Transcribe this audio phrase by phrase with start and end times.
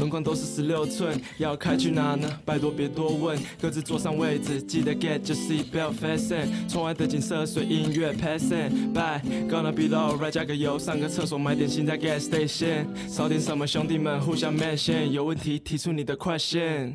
[0.00, 2.26] 轮框都是十六寸，要开去哪呢？
[2.42, 6.48] 拜托别多问，各自坐上位置，记得 get 就 seat belt fasten。
[6.66, 12.86] 窗外的景色随音乐 passing by，gonna be alright，加个油，上个厕所，买点心在 gas station。
[13.06, 16.94] 少点什么，兄弟们互相 mention，有问题提出你的 question。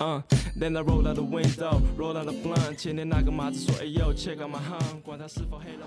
[0.00, 0.20] 嗯
[0.60, 2.74] ，Then I roll out the window, roll out the blunt。
[2.74, 5.86] 前天那个马子说，哎呦，check out my hum，管他是否黑了。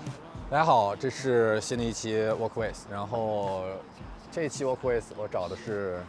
[0.50, 3.64] 大家好，这是新的一期 Walk With，然后
[4.32, 6.00] 这一期 Walk With 我找的是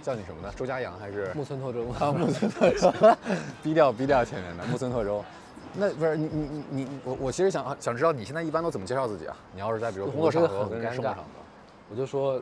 [0.00, 0.52] 叫你什么呢？
[0.54, 1.88] 周家阳还是木村拓周？
[1.98, 2.92] 啊，木村拓周，
[3.60, 5.24] 低调低调前面的木村拓周。
[5.74, 9.36] 那不是你你你你我我其实想想知道你现在一般都怎么介绍自己啊？
[9.52, 11.24] 你要是在比如工作场合跟生活场合，
[11.90, 12.40] 我就说。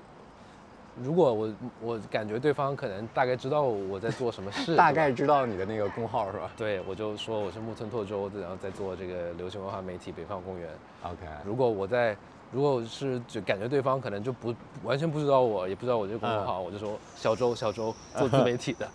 [1.03, 6.49] 如果我我感觉对方可能大概知道我在做什么事， 大概知道你的那个工号是吧？
[6.57, 10.69] 对，我就说我是木村拓周，然后在做这个流行文化媒体北方公园。
[11.03, 11.27] OK。
[11.45, 12.17] 如果我在，
[12.53, 18.91] 如果是就感觉对方可能就不完全不知道我，也不知道我这个工作号，我就说小周小周做自媒体的。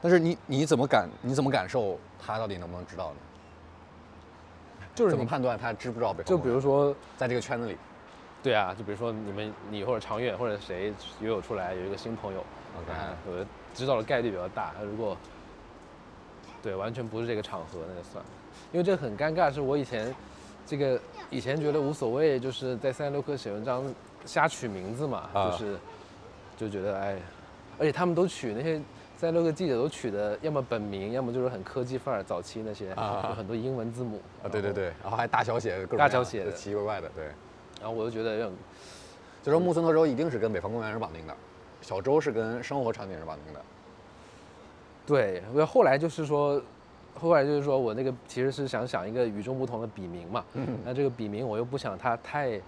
[0.00, 3.16] 但是你你怎么感你怎么感受他到底能不能知道呢？
[4.94, 6.14] 就是怎么判断他知不知道？
[6.24, 7.76] 就比如说在这个圈子里。
[8.42, 12.44] 对啊，就比如说你们，你或者长远或者谁约我出来，有一个新朋友
[12.76, 12.92] ，OK，
[13.26, 14.74] 我知道的概率比较大。
[14.82, 15.16] 如果
[16.62, 18.30] 对完全不是这个场合，那就算了。
[18.70, 20.14] 因为这很尴尬，是我以前
[20.66, 21.00] 这个
[21.34, 23.84] 以前觉得无所谓，就是在三十六氪写文章
[24.24, 25.76] 瞎取名字嘛，就是
[26.56, 27.18] 就觉得哎，
[27.76, 28.80] 而且他们都取那些
[29.16, 37.24] 三十六氪记者都取的，要么本名，要么就是很科技范儿，早期那些有很多英文字母啊，对对对，然后还大小写，大小写的，奇奇怪怪的，对。
[37.80, 38.52] 然后我就觉得有点，
[39.42, 41.34] 就说木村拓周一定是跟北方公园是绑定的，
[41.80, 43.60] 小周是跟生活场景是绑定的。
[45.04, 46.62] 对，我后来就是说，
[47.28, 50.44] 后来就是说我那个其实是想想一个与众不同的笔名嘛。
[50.54, 50.66] 嗯。
[50.84, 52.60] 那这个笔名我又不想它太，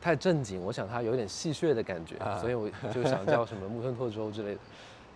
[0.00, 4.60] 太正经，我想它有点戏谑的感觉，所以我就想叫什么木村拓周之类的。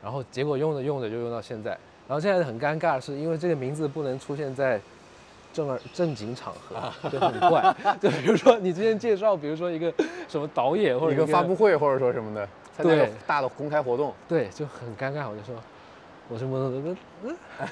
[0.03, 1.71] 然后结果用着用着就用到现在，
[2.09, 4.81] 然后现在很尴尬，是因为这个名字不能出现在。
[5.55, 9.93] 正儿正经场合就很怪， 就比如说你之前介绍，比如说一个
[10.27, 12.49] 什么导演或者一个发布会或者说什么的，
[12.83, 15.29] 对大的公开活动，对就很尴尬。
[15.29, 15.55] 我就说
[16.29, 16.95] 我是木村拓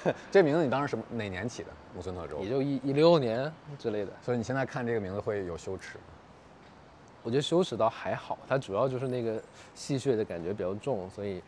[0.05, 1.69] 哉， 这名字你当时什么哪年起的？
[1.94, 4.12] 木村拓哉，也就一一六年之类的。
[4.22, 6.05] 所以你现在看这个名字会有羞耻吗？
[7.22, 9.41] 我觉得羞耻倒还好，它主要就是那个
[9.75, 11.43] 戏谑的感觉比较重，所以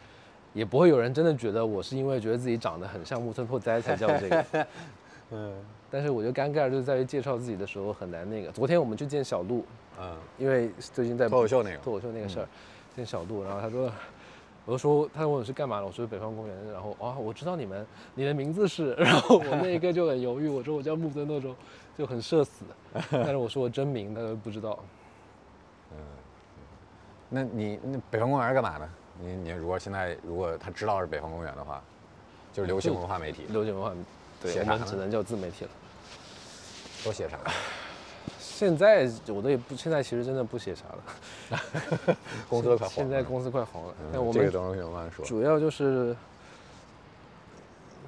[0.52, 4.66] 也不会有人真的觉得我是因为觉得自己长得很像木村拓哉才叫这个。
[5.32, 5.52] 嗯。
[5.90, 8.50] 但是我觉得尴尬就是在于介绍自己的时候很难那个。
[8.50, 9.62] 昨天我们去见小鹿，
[10.00, 12.48] 嗯，因为最近在脱口秀那个脱口秀那个事儿，
[12.96, 13.92] 见小鹿，然后他说，
[14.64, 21.54] 我就说他问我是干嘛的，我说北方公园，然后啊我知道你们，你的名字是， 然后我那一个就很犹豫，我说我叫木村拓周，
[21.98, 22.64] 就很社死，
[23.10, 24.78] 但是我说我真名，他都不知道。
[25.90, 25.96] 嗯，
[27.28, 28.88] 那你那北方公园是干嘛的？
[29.20, 31.82] 你你如果现在如果他知道是北方公园的话，
[32.52, 33.92] 就是流行文化媒体，流行文化，
[34.40, 35.70] 对，我们只能叫自媒体了。
[37.04, 37.36] 都写啥？
[38.62, 42.16] 现在我都也不，现在其实真的不写啥了。
[42.48, 42.88] 公司快黄了。
[42.90, 43.94] 现在公司快黄了。
[44.12, 45.24] 那我们这个东西慢慢说。
[45.24, 46.14] 主要就是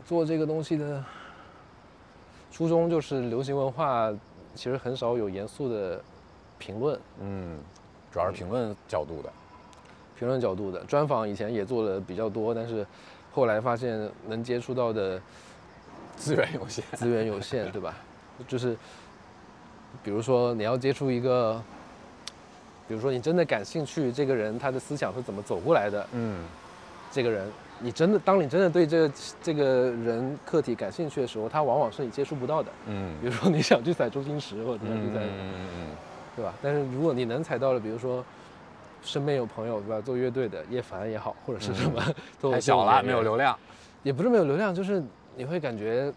[0.07, 1.05] 做这个东西的
[2.53, 4.13] 初衷，就是流行文化
[4.55, 6.01] 其实很少有严肃的
[6.57, 6.97] 评论。
[7.21, 7.59] 嗯，
[8.13, 9.33] 主要是评论角度的。
[10.17, 12.87] 评论角度的专访以前也做的比较多，但是
[13.33, 15.21] 后来发现能接触到的
[16.15, 17.97] 资源有限，资源有限，对吧？
[18.47, 18.77] 就是，
[20.05, 21.61] 比如说你要接触一个，
[22.87, 26.45] 比如说你真的感兴趣这个人他的思想是怎么走过来的，嗯，
[27.11, 27.51] 这个人
[27.81, 35.87] 你真的当你真的对这个这个人客体感兴趣的时候，他往往是你接触不到的，嗯，比如说你想去踩周星驰或者想去踩，嗯嗯嗯，
[36.37, 36.53] 对吧？
[36.63, 38.23] 但是如果你能踩到了，比如说
[39.03, 42.03] 身边有朋友对吧，做乐队的叶凡也好，或者是什么，
[42.53, 43.59] 太小了没有流量，
[44.03, 45.03] 也不是没有流量，就是
[45.35, 46.13] 你会感觉。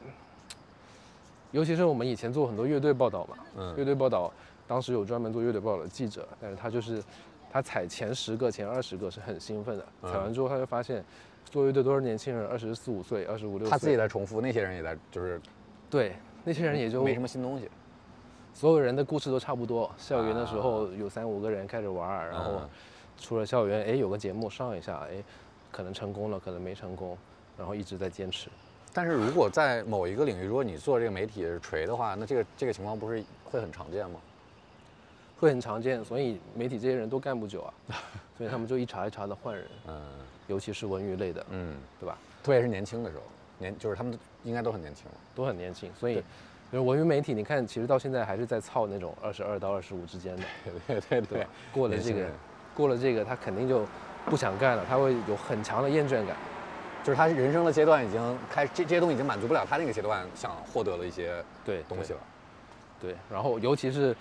[1.58, 4.32] 尤其是我们以前做很多乐队报道嘛，嗯，乐队报道，
[4.68, 7.04] 当时有专门做乐队报道的记者，但是他就是，
[7.50, 11.04] 他采前十个、前二十个是很兴奋的，采完之后他就发现，
[11.50, 15.42] 做乐队都是年轻人，二十四五岁、二十五六岁，他自己在重复，那些人也在就是，
[15.90, 17.68] 对，那些人也就没什么新东西，
[18.54, 22.62] 所有人的故事都差不多，校园的时候有三五个人开始玩，然后
[23.18, 25.24] 出了校园，哎，有个节目上一下，哎，
[25.72, 27.18] 可能成功了，可能没成功，
[27.58, 28.48] 然后一直在坚持。
[28.98, 34.20] 但是如果在某一个领域，如果你做这个媒体是锤的话，那这个这个情况不是会很常见吗？
[35.40, 37.70] 会很常见，所以媒体这些人都干不久啊，
[38.36, 39.68] 所以他们就一茬一茬的换人。
[39.88, 40.02] 嗯，
[40.48, 42.18] 尤其是文娱类的，嗯，对吧？
[42.42, 43.22] 特别是年轻的时候，
[43.60, 45.06] 年就是他们应该都很年轻，
[45.36, 46.16] 都很年轻，所以
[46.72, 50.44] 就是文娱媒体，你看，其实到现在还是在操那种二十二到二十五之间的。
[50.88, 52.26] 对对 对，过了这个，
[52.74, 53.86] 过了这个，他肯定就
[54.26, 56.36] 不想干了，他会有很强的厌倦感。
[57.08, 62.20] 就是他人生的阶段已经开，这这些东西已经满足不了他那个阶段想获得的一些对东西了。
[63.00, 64.14] 对，然后尤其是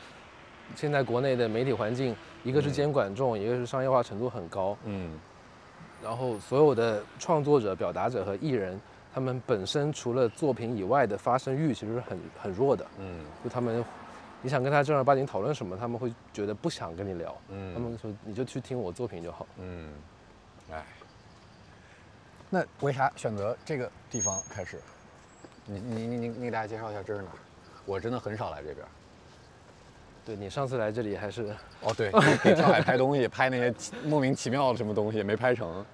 [0.76, 4.76] 现在国内的媒体环境，一个是监管重，一个是商业化程度很高。
[4.84, 5.18] 嗯。
[6.00, 8.80] 然后所有的创作者、表达者和艺人。
[9.12, 13.82] 他们本身除了作品以外的发声欲其实是很很弱的，嗯，就他们，
[14.42, 20.15] 你想跟他正儿八经讨论什么，他们会觉得不想跟你聊，嗯，他们说你就去听我作品就好，嗯，哎，
[22.50, 24.80] 那为啥选择这个地方开始？
[25.64, 27.28] 你你你你你给大家介绍一下这是哪？
[27.84, 28.86] 我真的很少来这边。
[30.24, 32.10] 对你上次来这里还是哦对，
[32.56, 35.84] 上海拍东西，拍那些莫名其妙的什么东西没拍成。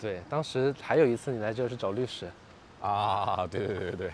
[0.00, 2.26] 对，当时还有一次你来这是找律师，
[2.80, 4.10] 啊，对对对对对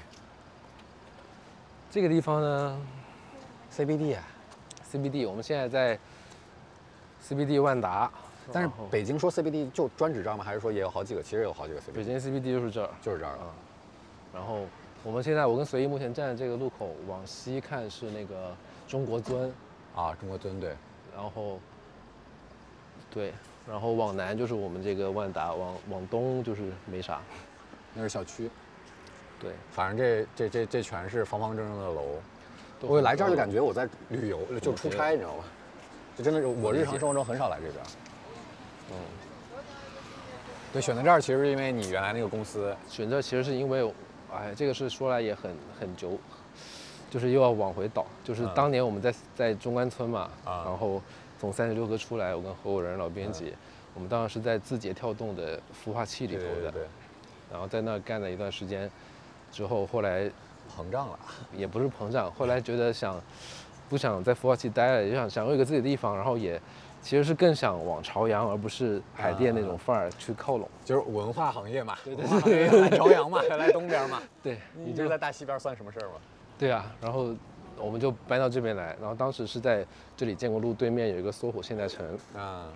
[1.90, 2.80] 这个地方呢
[3.72, 4.22] ，CBD 啊
[4.92, 5.98] ，CBD，我们现在在
[7.24, 8.10] CBD 万达，
[8.52, 10.44] 但是北京说 CBD 就专指这儿吗？
[10.44, 11.22] 还是说也有好几个？
[11.22, 11.92] 其实有好几个 CBD。
[11.92, 13.52] 北京 CBD 就是这儿，就是这儿啊。
[14.32, 14.60] 然后
[15.02, 18.54] 我们现在我跟随意目前站在这个路口，往西看是那个
[18.86, 19.52] 中国尊，
[19.94, 20.76] 啊，中国尊对，
[21.14, 21.58] 然后
[23.10, 23.32] 对。
[23.68, 27.20] 然后往南就是我们这个万达，往往东就是没啥，
[27.94, 28.48] 那是小区。
[29.40, 32.02] 对，反正这这这这全是方方正正的楼。
[32.82, 35.44] 我来这儿就感觉我在旅游，就出差，你知道吗？
[36.16, 37.84] 就真的是我日常生活中很少来这边。
[38.90, 38.96] 嗯。
[40.72, 42.74] 对，选择这儿其实是因为你原来那个公司。
[42.88, 43.92] 选择其实是因为，
[44.32, 46.18] 哎，这个是说来也很很久，
[47.10, 51.02] 就是又要往回倒，就是当年我们在在中关村嘛，然后。
[51.38, 53.52] 从三十六氪出来，我跟合伙人老编辑，
[53.92, 56.72] 我们当时是在字节跳动的孵化器里头的，
[57.52, 58.90] 然后在那干了一段时间，
[59.52, 60.30] 之后后来
[60.74, 61.18] 膨胀了，
[61.54, 63.20] 也不是膨胀，后来觉得想
[63.86, 66.58] 不想在孵化器待了，就想想有一个自己的地方，然后也
[67.02, 76.14] 其实是更想往朝阳而不是海淀那种范儿去靠拢，就是文化行业嘛，对对对，来朝阳嘛， 来东边嘛，对，你就在大西边算什么事儿嘛？
[76.58, 77.34] 对啊，然后。
[77.78, 79.84] 我们就搬到这边来，然后当时是在
[80.16, 82.68] 这里建国路对面有一个搜狐现代城啊，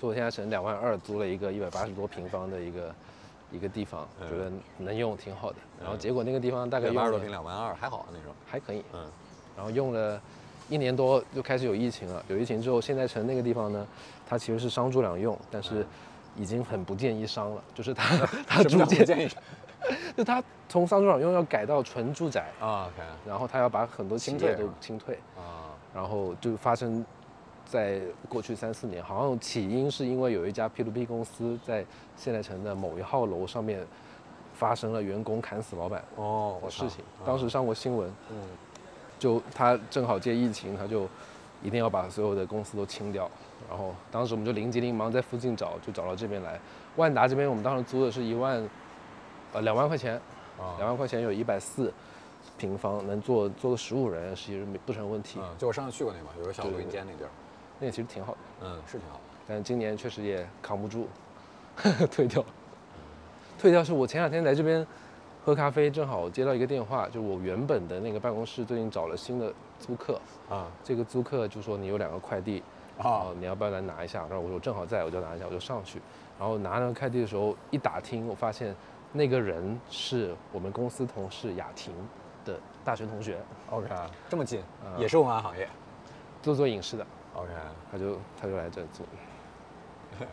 [0.00, 2.94] 搜狐现代城两万二租了一个一百八十多平方的一个
[3.52, 5.58] 一个地方，觉得能用挺好的。
[5.78, 9.06] 然后结果那个地方大概八十多平两万二还好那时候还可以，嗯。
[9.54, 10.18] 然后用了
[10.68, 13.86] 一年多就开始有疫情了，有疫情之后现代城那个地方呢，
[14.26, 15.86] 它其实是商住两用，但是
[16.36, 19.30] 已经很不建议商了， 就是它 它逐渐。
[20.16, 22.90] 就它从商住两用要改到纯住宅啊，
[23.24, 27.04] 然后它要把很多企业都清退啊，然后就发生
[27.64, 31.84] 在过去三四年，好像起因是因为有一家 P to P 公司在
[32.16, 33.86] 现代城的某一号楼上面
[34.54, 38.36] 发生了员工砍死老板哦的事情，当时上过新闻，嗯，
[39.18, 41.08] 就他正好借疫情，他就
[41.62, 43.30] 一定要把所有的公司都清掉，
[43.68, 46.58] 然后当时我们就灵急连忙在附近找，就找到这边来，
[46.96, 48.68] 万达这边我们当时租的是一万。
[49.52, 50.20] 呃，两万块钱，
[50.76, 51.90] 两万块钱有一百四
[52.58, 55.38] 平方，能坐坐个十五人，其实没不成问题。
[55.40, 57.30] 嗯，就我上次去过那嘛，有个小录音间那地儿，
[57.78, 58.38] 那个其实挺好的。
[58.62, 59.20] 嗯，是挺好的。
[59.46, 61.08] 但是今年确实也扛不住，
[62.10, 62.44] 退掉。
[63.56, 64.84] 退掉是我前两天来这边
[65.46, 72.60] 喝咖啡，正好接到一个电话，就我原本的那个办公室最近找了新的租客啊，这个租客就说你有两个快递
[72.98, 74.26] 啊，你要不要来拿一下？
[74.28, 76.02] 然后我说正好在，我就拿一下，我就上去。
[76.36, 78.74] 然后拿那个快递的时候一打听，我发现。
[79.12, 81.94] 那个人是我们公司同事雅婷
[82.44, 83.38] 的大学同学。
[83.70, 83.88] OK，
[84.28, 84.60] 这么近，
[84.98, 85.66] 也是文化行业，
[86.42, 87.06] 做做影视的。
[87.34, 87.48] OK，
[87.90, 89.06] 他就他就来这做。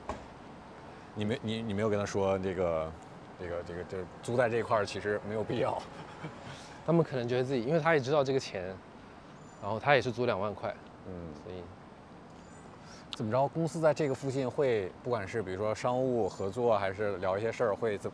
[1.14, 2.92] 你没你你没有跟他说这个
[3.44, 5.78] 这个这个这租在这一块儿其实没有必要。
[6.88, 8.74] 他们可能觉得自己，因为他也知道这个钱，
[9.62, 10.74] 然后他也是租两万块。
[11.08, 11.58] 嗯，所以
[13.12, 13.48] 怎么着？
[13.50, 18.12] 公司在这个附近会，不管是比如说商务合作，还是聊一些事儿，会怎？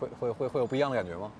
[0.00, 1.30] 会会会会有不一样的感觉吗？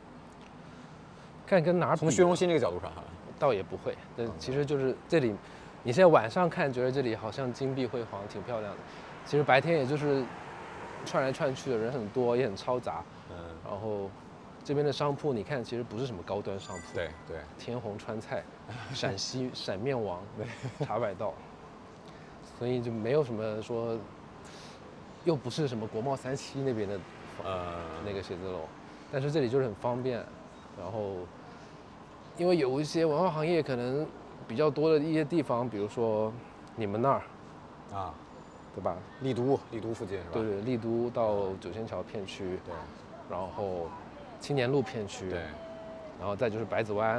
[1.44, 2.90] 看跟哪儿从虚荣心这个角度上，
[3.38, 3.96] 倒也不会。
[4.16, 5.34] 但其实就是这里，
[5.82, 8.78] 你现在晚上看，觉得这里好像金碧辉煌，挺漂亮的。
[9.26, 10.24] 其实白天也就是
[11.04, 13.02] 串来串去的人很多，也很嘈杂。
[13.72, 13.74] 嗯。
[13.74, 14.10] 然后
[14.64, 16.94] 这边的商铺，你看其实不是什么高端商铺。
[16.94, 17.38] 对对。
[17.58, 18.42] 天虹川菜，
[18.94, 20.20] 陕西陕面王，
[20.80, 21.32] 茶百道。
[22.58, 23.98] 所以就没有什么说，
[25.24, 26.98] 又不是什么国贸三期那边的。
[27.42, 27.72] 呃，
[28.04, 28.60] 那个写字楼，
[29.10, 30.18] 但是这里就是很方便，
[30.78, 31.14] 然后，
[32.36, 34.06] 因为有一些文化行业可能
[34.46, 36.30] 比较多的一些地方，比如说
[36.76, 37.22] 你们那儿，
[37.92, 38.14] 啊，
[38.74, 38.94] 对吧？
[39.22, 40.30] 丽都，丽都附近是吧？
[40.34, 42.74] 对对，丽都到九仙桥片区，对，
[43.30, 43.88] 然后
[44.40, 45.40] 青年路片区，对，
[46.18, 47.18] 然后再就是百子湾，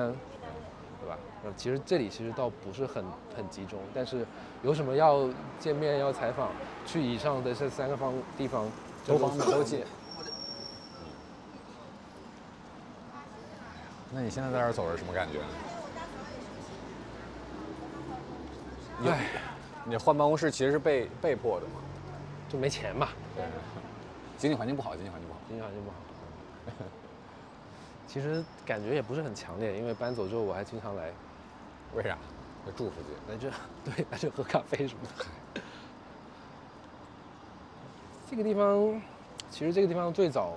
[1.01, 1.17] 对吧？
[1.43, 3.03] 那其实这里其实倒不是很
[3.35, 4.25] 很集中，但是
[4.61, 5.27] 有什么要
[5.59, 6.49] 见面要采访，
[6.85, 8.69] 去以上的这三个方地方
[9.05, 9.83] 都方便都近。
[14.11, 15.39] 那你现在在这儿走是什么感觉？
[19.09, 19.25] 唉，
[19.83, 21.73] 你换办公室其实是被被迫的嘛？
[22.47, 23.43] 就没钱嘛，对，
[24.43, 25.39] 经济环境不好，经济环境不好。
[25.47, 25.95] 经济环境不好。
[28.05, 31.13] 其实感觉也不是很强烈，因为搬走之后我还经常来，
[31.95, 32.17] 为啥？
[32.65, 33.33] 在住附近。
[33.33, 33.49] 来这
[33.89, 35.61] 对来这喝咖啡什么的。
[38.29, 39.01] 这个地方，
[39.49, 40.55] 其实这个地方最早，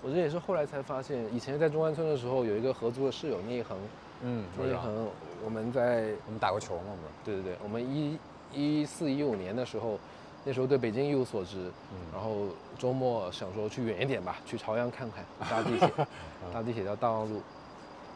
[0.00, 3.76] 我这也是后来才发现，以前在中关村的时候有一个合租的室友聂一恒，
[4.22, 4.46] 嗯。
[4.56, 5.06] 聂一恒，
[5.44, 6.84] 我们在我们打过球嘛，
[7.22, 8.18] 不对对对，我们一
[8.50, 9.98] 一四一五年的时候，
[10.44, 11.70] 那时候对北京一无所知，
[12.12, 12.46] 然后
[12.78, 16.06] 周末想说去远一点吧，去朝阳看看，搭地铁，
[16.52, 17.42] 搭地铁到大望路，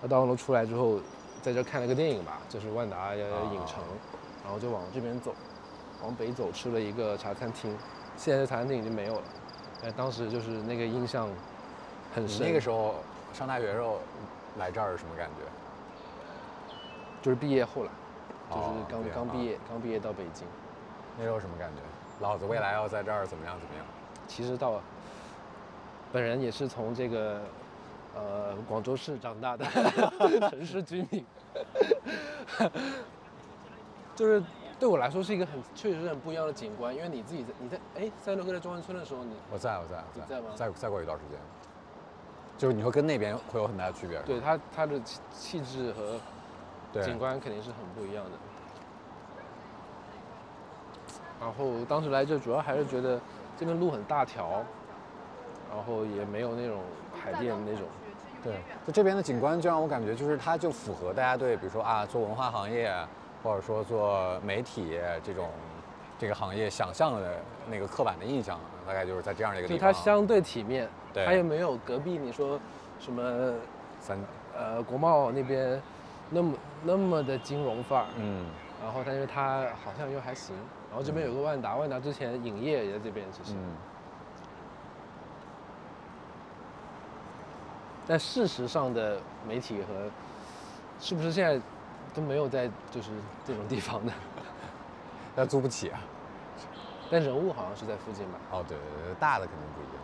[0.02, 0.98] 到大望路出来之后，
[1.42, 3.22] 在这看了个电影吧，就是万达影
[3.66, 3.82] 城，
[4.42, 5.34] 然后就往这边走，
[6.02, 7.76] 往北走吃了一个茶餐厅，
[8.16, 9.22] 现在茶餐厅已经没有了，
[9.82, 11.28] 但当时就是那个印象
[12.14, 12.46] 很深。
[12.46, 12.94] 那个时候
[13.34, 13.98] 上大学的时候
[14.58, 15.42] 来这儿是什么感觉？
[17.20, 17.90] 就是毕业后来，
[18.48, 20.46] 就是哦刚刚毕业，刚毕业到北京。
[21.18, 21.82] 那时候什么感觉？
[22.20, 23.84] 老子未来要在这儿怎么样怎么样？
[24.26, 24.80] 其实到
[26.12, 27.40] 本人也是从这个
[28.14, 29.64] 呃广州市长大的
[30.50, 31.24] 城市居民，
[34.14, 34.42] 就是
[34.78, 41.38] 对我来说是一个很确实是很不一样的景观，因为你自己在你在哎三六哥在中关村的时候，你我在，我在，我你在吗再再过一段时间，
[42.56, 44.22] 就是你会跟那边会有很大的区别。
[44.22, 46.18] 对它它的气气质和
[46.92, 48.30] 对景观肯定是很不一样的。
[51.44, 53.20] 然后当时来这主要还是觉得
[53.58, 54.64] 这边路很大条，
[55.70, 56.78] 然后也没有那种
[57.22, 57.82] 海淀那种。
[58.42, 58.54] 对，
[58.86, 62.90] 就这边的景观就让我感觉，就是它就符合大家对，比如说啊，做文化行业，
[63.42, 65.50] 或者说做媒体这种
[66.18, 67.36] 这个行业想象的
[67.70, 69.92] 那个刻板的印象，大概就是在这样的一个地方。
[69.92, 72.58] 它相对体面，对它又没有隔壁你说
[72.98, 73.52] 什么
[74.00, 74.18] 三，
[74.56, 75.80] 呃国贸那边
[76.30, 78.46] 那么那么的金融范儿，嗯，
[78.82, 80.54] 然后但是它好像又还行，
[80.94, 83.74] 然后这边有个万达，万达之前影业也在这边，其实，嗯，
[88.06, 90.08] 但事实上的媒体和
[91.00, 91.60] 是不是现在
[92.14, 93.10] 都没有在就是
[93.44, 94.12] 这种地方的，
[95.34, 95.98] 那租不起啊。
[97.10, 98.38] 但人物好像是在附近吧？
[98.52, 100.02] 哦，对对对，大的肯定不一样。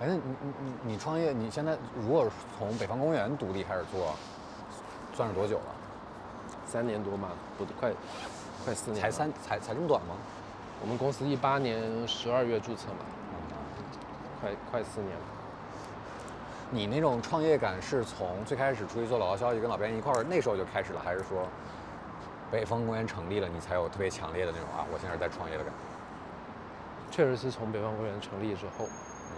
[0.00, 4.14] 哎，正你你你你创业，你现在如果是从北方公园独立开始做，
[5.14, 5.74] 算是多久了？
[6.66, 7.90] 三年多嘛，不快
[8.66, 10.16] 快四年，才三，才才这么短吗？
[10.82, 13.06] 我们公司一八年十二月注册嘛，
[14.40, 15.22] 快快四年了。
[16.72, 21.46] 你那种创业感是从最开始出去做老高消息跟老编一块儿那时候就开始了，还是说
[22.50, 27.16] 北方公园成立了你才有特别强烈的那种啊，我现在是在创业的感觉？
[27.16, 28.84] 确实是从北方公园成立之后，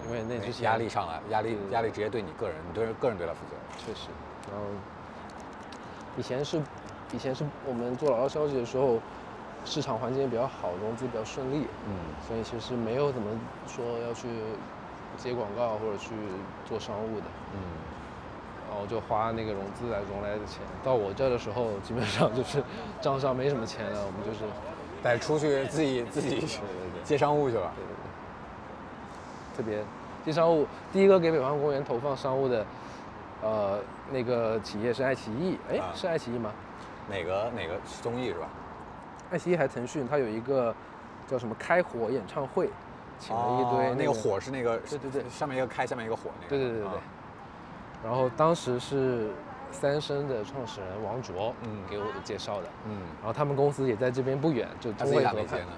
[0.06, 3.56] 因为那之前压力上来，压力压力直接对你个人，你对个人对他负责。
[3.76, 4.08] 确实，
[4.50, 4.64] 然后
[6.16, 6.62] 以前是
[7.12, 8.98] 以前是我们做老高消息的时候，
[9.68, 11.92] 市场环境也比较好，融资比较顺利，嗯，
[12.26, 13.28] 所以其实没有怎么
[13.66, 14.26] 说要去
[15.18, 16.14] 接广告或者去
[16.64, 17.60] 做商务的，嗯，
[18.70, 20.62] 然后就花那个融资来融来的钱。
[20.82, 22.64] 到我这儿的时候，基本上就是
[23.02, 24.50] 账上没什么钱了，我们就是
[25.02, 26.42] 得出去自己自己
[27.04, 27.70] 接商务去了。
[27.76, 29.84] 对对对，特别
[30.24, 32.64] 接商务，第一个给北方公园投放商务的，
[33.42, 33.78] 呃，
[34.10, 36.50] 那个企业是爱奇艺，哎，啊是爱奇艺吗？
[37.06, 38.48] 哪个哪个综艺是吧？
[39.30, 40.74] 爱奇艺还腾讯，它有一个
[41.26, 42.70] 叫什么开火演唱会，
[43.18, 46.48] 请了一堆、哦那个，火是那个，对对对上面一个开，下面一个火那个。
[46.48, 46.98] 对对对对。
[48.04, 49.30] 然后当时是
[49.70, 55.72] 三生的创始人王卓，嗯给我介绍的，嗯，然后他们公司也在这边不远，就中卫合拍咋没接呢？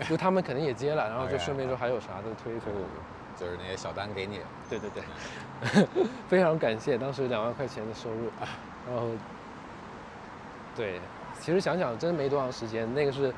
[0.08, 2.88] 就他们肯定也接了，然后就 顺便说还有啥的推一推我们。
[3.36, 4.40] 就是那些小单给你。
[4.68, 5.86] 对对对，
[6.28, 8.28] 非常感谢当时两万块钱的收入，
[8.86, 9.08] 然后，
[10.76, 11.00] 对，
[11.40, 13.32] 其实想想真没多长时间，那个是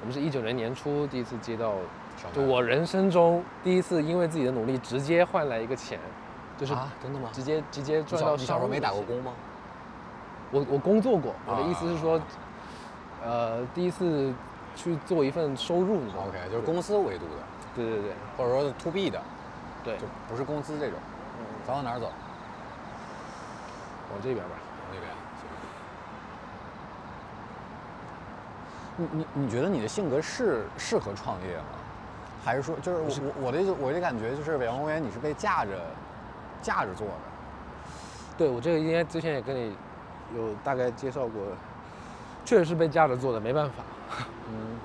[0.00, 1.74] 我们是一九年年初第一次接到，
[2.32, 5.98] 就我人生中第一次因为自己的努力直接换来一个钱，
[6.56, 7.28] 就是啊，真的吗？
[7.32, 8.78] 直接直接赚到小你小时候没？
[8.78, 9.32] 打过工吗？
[10.52, 12.22] 我我工作过，我的意思是说啊，
[13.24, 14.32] 呃，第一次
[14.74, 17.42] 去做一份收入，你知道吗 OK，就是公司维度的，
[17.74, 19.20] 对对对或者说是 to B 的，
[19.84, 20.98] 对，就不是公司这种。
[21.38, 22.06] 嗯咱往哪儿走？
[24.12, 24.52] 往这边吧。
[24.92, 25.10] 那边。
[29.00, 31.64] 你你你觉得你的性格是适合创业吗？
[32.44, 35.70] 还是说，就是我我我的我的感觉就是北方公园你是被架着
[36.62, 37.12] 架着做的，
[38.36, 39.74] 对我这个应该之前也跟你
[40.36, 41.42] 有大概介绍过，
[42.44, 43.82] 确实是被架着做的，没办法。
[44.48, 44.78] 嗯，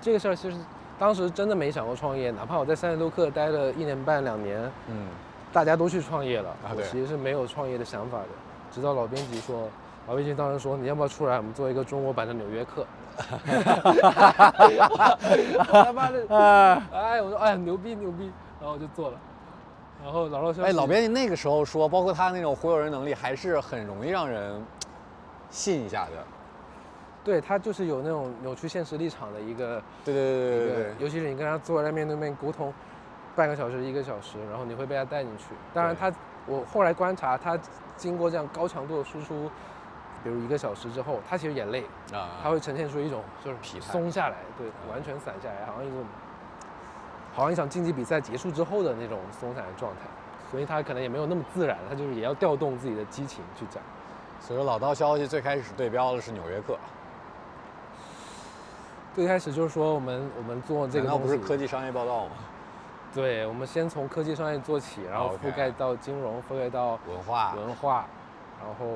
[0.00, 0.56] 这个事儿其实
[0.98, 5.06] 当时真的没想过创业，哪怕我在三十多克待了一年半两年，嗯，
[5.52, 8.28] 大家都去创业了，我啊对其实是没有创业的想法的。
[8.72, 9.68] 直到老编辑说，
[10.10, 12.84] 老编辑当时说你要不要出来，我们做一个中国版的纽约客。
[15.60, 16.26] 我 他妈的，
[16.92, 19.16] 哎，我说哎牛逼牛逼，然后我就做了，
[20.02, 24.60] 然后老老消息，哎，老编辑那个时候说，包括他那种忽悠人能力，还是很容易让人
[25.48, 26.24] 信一下的。
[27.22, 32.74] 对他就是有那种扭曲现实立场的一个对对对对对，对，尤其是你跟他坐在面对面沟通
[33.36, 35.54] 半个小时一个小时，然后你会被他带进去。
[35.72, 36.12] 当然他，
[36.46, 37.56] 我后来观察他
[37.96, 39.48] 经过这样高强度的输出，
[40.22, 46.04] 比如一个小时之后，他其实也累，啊，他会呈现出一种就是疲松下来，对，完全散下来，好像一种
[47.34, 50.02] 好像一场竞技比赛结束之后的那种松散的状态。
[50.50, 53.80] 所以他可能也没有那么自然，他就是也要调动自己的激情去讲。
[54.40, 56.76] 所以说老道消息最开始对标的是纽约客，
[59.14, 62.32] 最开始就是说我们我们做这个东西，不是科技商业报道吗？
[63.14, 68.06] 对，我们先从科技商业做起，然后覆盖到金融，覆盖到文化，文化，
[68.60, 68.86] 然后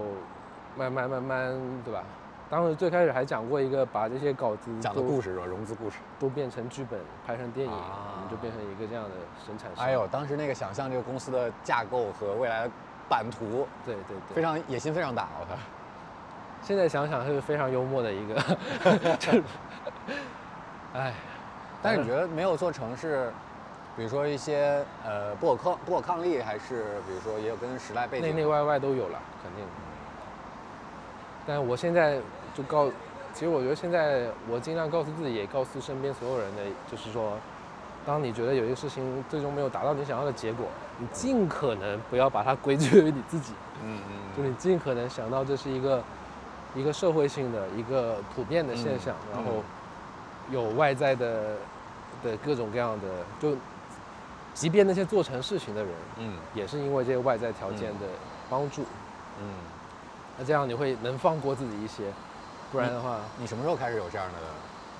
[0.76, 2.02] 慢慢慢慢，对吧？
[2.50, 5.46] 当时最开始还讲过一个，把这些稿子讲的故事是吧？
[5.46, 5.96] 融资故事。
[6.18, 9.10] 都变成剧本，拍成电影，啊我们就变成一个这样的
[9.44, 9.84] 生产线。
[9.84, 12.70] 哎呦，当时那个想象这个公司的架构和未来的
[13.08, 15.58] 版图，对对对，非常野心非常大，我操。
[16.62, 18.34] 现在想想是非常幽默的一个，
[19.18, 19.42] 就是，
[20.94, 21.12] 哎，
[21.82, 23.30] 但是你觉得没有做成是，
[23.96, 29.64] 比如说一些呃不可抗不可抗力，还是比如说也有跟时代背景内内外外都有了，肯定。
[31.46, 32.18] 但我现在
[32.54, 32.88] 就告，
[33.34, 37.36] 其实我觉得现在我尽量告诉自己，也告诉身边所有人的，就是说，
[38.06, 40.66] 当你觉得有一个事情最终没有达到你想要的结果，
[40.98, 43.52] 你尽可能不要把它归咎于你自己，
[43.82, 46.02] 嗯嗯就你尽可能想到这是一个
[46.74, 49.62] 一个社会性的一个普遍的现象，嗯然后
[50.50, 51.56] 有外在的
[52.22, 53.06] 的各种各样的，
[53.40, 53.56] 就
[54.54, 58.06] 即便那些做成事情的人，嗯也是因为这些外在条件的
[58.48, 58.82] 帮助。
[59.40, 59.73] 嗯。
[60.36, 62.12] 那这样你会能放过自己一些，
[62.70, 64.38] 不然的话，你什么时候开始有这样的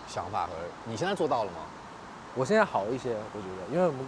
[0.07, 0.53] 想法和？
[0.85, 1.59] 你现在做到了吗？
[2.35, 4.07] 我现在好一些，我觉得，因为我们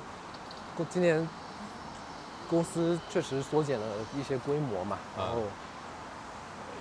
[0.91, 1.29] 今年
[2.49, 3.87] 公司确实缩减了
[4.17, 5.43] 一些规模嘛，嗯然后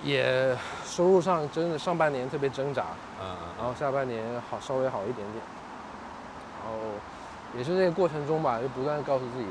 [0.04, 2.84] 也收入上真的上半年特别挣扎，
[3.20, 5.42] 嗯然后下半年好稍微好一点点，
[6.62, 6.78] 然后
[7.56, 9.46] 也是这个过程中吧，就不断地告诉自己，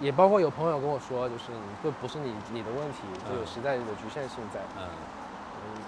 [0.00, 5.82] 也包括有朋友跟我说，就是你这不是你你的问题，就有嗯时代的局限性在，嗯，嗯，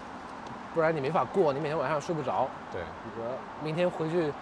[0.74, 3.24] 不然你没法过，你每天晚上睡不着，对，你说
[3.62, 4.32] 明天回去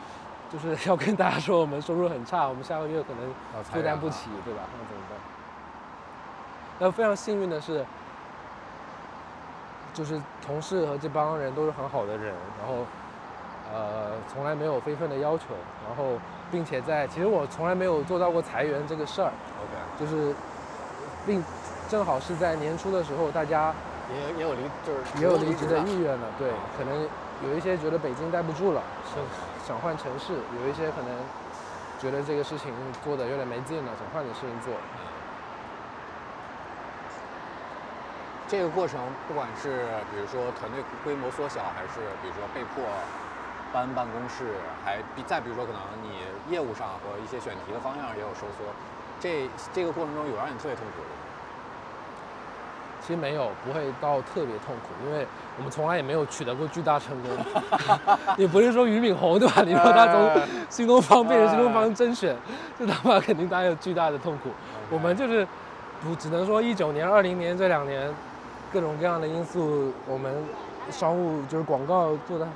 [0.50, 4.60] 就是 要跟大家说我们收入很差，我们下个月可能负担不起，对吧？
[4.72, 5.18] 那怎么办？
[6.80, 7.84] 那非常幸运的是，
[9.92, 12.84] 就是同事和这帮人都是很好的人，然后
[13.72, 15.44] 呃从来没有非分的要求，
[15.86, 16.18] 然后
[16.50, 20.34] 并且在其实我从来没有做到过裁员这个事儿，OK，就是
[21.26, 21.42] 并
[21.88, 23.74] 正好是在年初的时候，大家
[24.12, 27.08] 也也有离就是也有离职的的意愿了，对，可能
[27.44, 29.20] 有一些觉得北京待不住了，是。
[29.66, 31.12] 想换城市；有一些可能
[32.00, 32.72] 觉得这个事情
[33.04, 34.72] 做的有点没劲了，想换点事情做。
[38.48, 42.82] 这个过程，不管是比如说团队规模缩小，还是比如说被迫
[43.72, 44.54] 搬办公室，
[44.84, 48.64] 还比再比如说可能你业务上和一些选题的方向也有收缩，
[49.20, 51.14] 这这个过程中有让你特别痛苦的吗？
[53.00, 55.26] 其实没有，不会到特别痛苦，因为
[55.56, 57.30] 我们从来也没有取得过巨大成功。
[58.36, 59.62] 也不是说俞敏洪对吧？
[59.62, 62.36] 你说他从新东方变成新东方甄选，
[62.78, 64.50] 这他妈肯定大家有巨大的痛苦。
[64.90, 65.46] 我们就是
[66.02, 68.12] 不只能说一九年、二零年这两年
[68.70, 70.44] 各种各样的因素，我们
[70.90, 72.46] 商务就是广告做的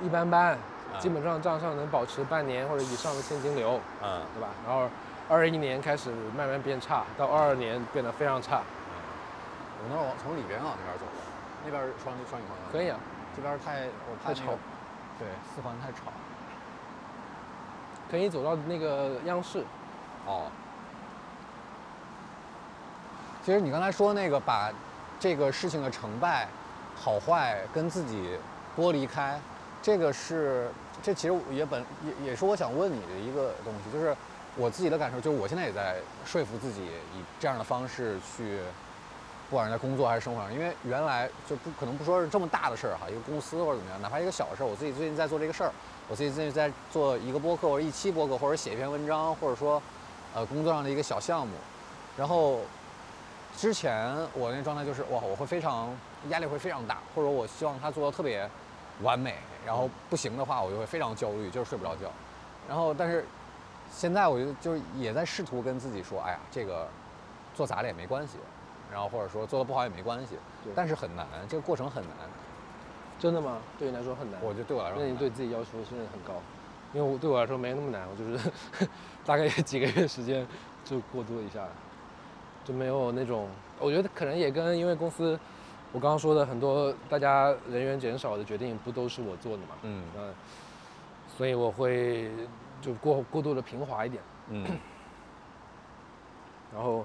[0.00, 0.58] 一般般，
[0.98, 4.48] 基本上账上能保持半年或者以上的现金流，嗯，对吧？
[4.66, 4.88] 然后
[5.28, 8.62] 二一年开始慢慢变差，到二二年变得非常差。
[9.82, 11.12] 我那儿往从里边往那边走的，
[11.64, 12.98] 那边双双影棚可以啊，
[13.34, 14.52] 这边太我怕太吵，
[15.18, 16.12] 对，四环太吵。
[18.10, 19.64] 可以走到那个央视。
[20.26, 20.50] 哦。
[23.42, 24.70] 其实你刚才说那个把
[25.18, 26.46] 这个事情的成败、
[26.94, 28.36] 好坏跟自己
[28.76, 29.40] 剥离开，
[29.82, 30.68] 这个是
[31.02, 34.14] 这其实也本也也是我想问你的一个东西，就是
[34.56, 38.58] 我自己的感受，就是我现在也在说服自己以这样的方式去，
[39.48, 45.72] 不管是在工作还是生活上，因为原来就不可能不说是这么大的事儿哈，一个公司或者怎么样，哪怕一个小事儿，我自己最近在做这个事儿，
[46.08, 49.80] 我自己最近在做一个播客或者一期播客，或者写一篇文章，或者说
[50.34, 51.54] 呃工作上的一个小项目，
[52.18, 52.60] 然后
[53.56, 55.88] 之前我那状态就是哇，我会非常
[56.28, 58.48] 压力会非常大，或者我希望他做到特别
[59.02, 59.36] 完美，
[59.70, 62.10] 然后不行的话，我就会非常焦虑，就是睡不着觉。
[62.68, 63.24] 然后但是
[63.88, 66.88] 现在我就就是也在试图跟自己说，哎呀，这个
[67.54, 68.38] 做砸了也没关系，
[68.90, 70.34] 然后或者说做的不好也没关系，
[70.74, 72.12] 但是很难，这个过程很难。
[73.16, 73.58] 真的吗？
[73.78, 74.40] 对你来说很难？
[74.42, 76.42] 我觉得对我来说，那你对自己要求是很高，
[76.92, 78.50] 因为我对我来说没那么难，我就是
[79.24, 80.44] 大概几个月时间
[80.84, 81.60] 就过渡一下，
[82.64, 85.38] 就没有那种，我觉得可能也跟因为公司，
[85.92, 90.32] 我刚刚说的很多大家人员减少的决定不都是我做的嘛，嗯，那
[91.36, 92.30] 所以我会
[92.80, 94.64] 就过过度的平滑一点，嗯，
[96.72, 97.04] 然后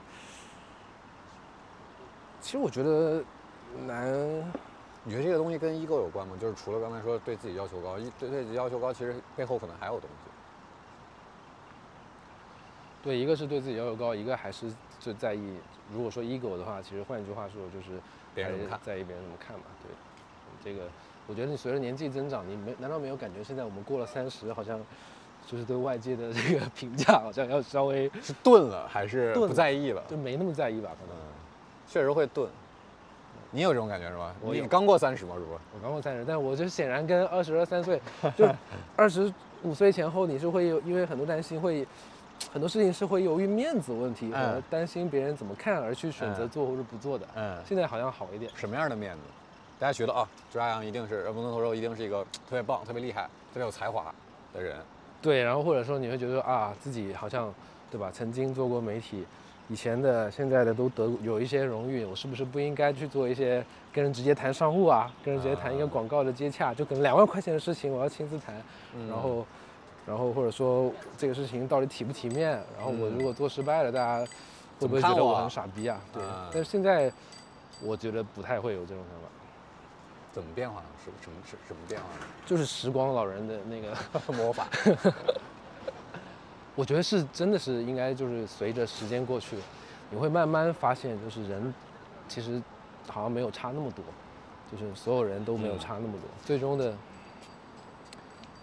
[2.39, 3.23] 其实我觉得
[3.85, 4.53] 难。
[5.07, 6.35] 你觉得这个东西跟 ego 有关吗？
[6.41, 10.31] 就是除了刚才说对自己要求高，一对对自己要求高，其实背后可能还有东西。
[13.03, 14.65] 对，一个是对自己要求高，一个还是
[14.99, 15.59] 就在意。
[15.93, 18.01] 如果说 ego 的话，其实换一句话说就是
[18.35, 19.63] 别人怎么看，在意别人怎么看嘛。
[19.81, 19.91] 对，
[20.63, 20.87] 这个
[21.25, 24.79] 我觉得你随着年纪增长，你没难道没有感觉现在我们过了三十，好像
[25.47, 30.03] 就是对外界的这个评价好像要稍微是钝了，还是不在意了？
[30.07, 30.91] 就没那么在意吧？
[30.99, 31.15] 可能
[31.87, 32.49] 确实会钝。
[33.51, 34.35] 你有这种感觉是吧？
[34.41, 35.35] 我刚过三十吗？
[35.35, 35.53] 是不？
[35.53, 38.01] 我刚过三十，但我就显然跟二十二三岁，
[38.35, 38.45] 就
[38.97, 41.87] 二十五岁前后，你是会有因为很多担心，会
[42.51, 47.27] 很多事情是会由于面子问题和担心别人怎么看而去选择做或者不做的。
[47.35, 48.51] 嗯，现在好像好一点。
[48.55, 49.21] 什么样的面子？
[49.79, 54.13] 大家觉得啊，朱亚阳一定是呃，蒙头肉一定是一个特别棒、特别厉害、特别有才华
[54.53, 54.77] 的人。
[55.21, 57.53] 对，然后或者说你会觉得啊，自己好像
[57.91, 58.09] 对吧？
[58.13, 59.25] 曾经做过媒体。
[59.67, 65.11] 以前的、现在的都得有一些荣誉，我是不是不应该去做一些跟人直接谈商务啊？
[65.23, 68.55] 跟人直接谈一个广告的接洽，就可能两万块钱的事情，我要亲自谈，
[69.09, 69.43] 然后，
[70.05, 72.51] 然后或者说这个事情到底体不体面？
[72.77, 74.31] 然后我如果做失败了，大家
[74.79, 75.99] 会不会觉得我很傻逼啊？
[76.13, 76.23] 对。
[76.51, 77.11] 但是现在
[77.81, 79.27] 我觉得不太会有这种想法。
[80.31, 80.85] 怎么变化了？
[81.03, 82.25] 什什么什什么变化呢？
[82.45, 83.95] 就是时光老人的那个
[84.33, 84.67] 魔法。
[86.75, 89.55] 我觉得是真的是应该就是随着时间过去，
[90.09, 91.73] 你会慢慢发现，就是人
[92.27, 92.61] 其实
[93.07, 94.03] 好像没有差那么多，
[94.69, 96.23] 就是所有人都没有差那么多。
[96.43, 96.93] 最终的，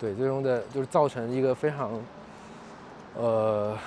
[0.02, 1.92] 对，最终的就是造成一个非常
[3.16, 3.78] 呃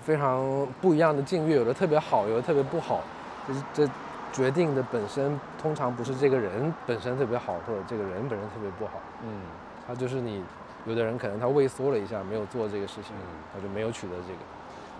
[0.00, 3.02] 非常不一样的境遇，有的特别好，有的特别不好。
[3.48, 3.88] 就是这
[4.32, 9.00] 决定的本身通常不是这个人本身特别好，或者这个人本身特别不好。
[9.24, 9.42] 嗯，
[9.86, 10.42] 他就是你。
[10.88, 13.12] 有的人可能他畏缩了一下，没有做这个事情，
[13.52, 14.38] 他就没有取得这个。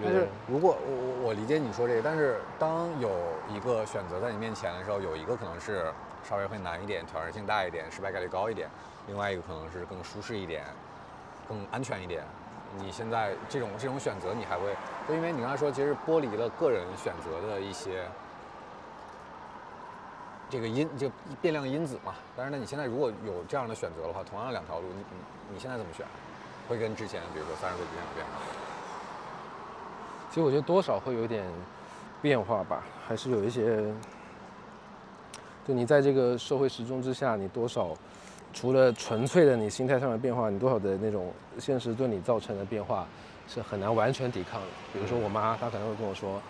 [0.02, 3.08] 但是如果我我我理解你说这个，但是当有
[3.48, 5.86] 一个选择在你面前的时候，有一个可能是
[6.24, 8.68] 稍微会难一点，挑战性大一点，失败概率高一点；
[9.06, 10.64] 另外一个可能是更舒适一点，
[11.48, 12.24] 更安全一点。
[12.78, 14.74] 你现在这种这种选择，你还会？
[15.08, 18.04] 就因为你刚才说，其实剥离了个人选择的一些。
[20.48, 21.10] 这个因就
[21.42, 25.04] 变量因子嘛，但是呢，你现在如果有这样的选择的话，同样两条路，你
[25.52, 26.06] 你现在怎么选？
[26.68, 28.32] 会跟之前，比如说三十岁之前有变化？
[30.30, 31.44] 其实我觉得多少会有点
[32.22, 33.92] 变化吧，还是有一些。
[35.66, 37.92] 就你在这个社会时钟之下，你多少
[38.56, 43.06] 除了纯粹的你心态上的变化，你多少的那种现实对你造成的变化
[43.46, 44.66] 是很难完全抵抗的。
[44.94, 46.40] 比如说我妈，她可能会跟我说，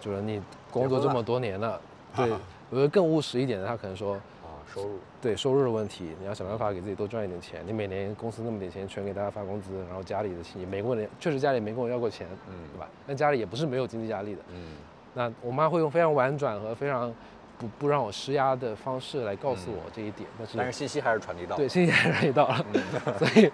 [0.00, 0.40] 就是你
[0.70, 1.78] 工作这么多年了，
[2.16, 2.32] 对。
[2.70, 7.62] 我觉得更务实一点的，她可能说啊，收入对收入的问题，你要想办法给自己多赚一点钱。
[7.66, 12.88] 你每年公司那么点钱，全给大家发工资，然后家里的亲戚没问题，确实家里没跟我要过钱，嗯，对吧？
[13.06, 14.72] 但家里也不是没有经济压力的，嗯。
[15.12, 17.12] 那我妈会用非常婉转和非常
[17.58, 22.66] 不不让我施压的方式来告诉我这一点，但是但是信息还是传递到对信息还是传递到了，
[23.18, 23.50] 所以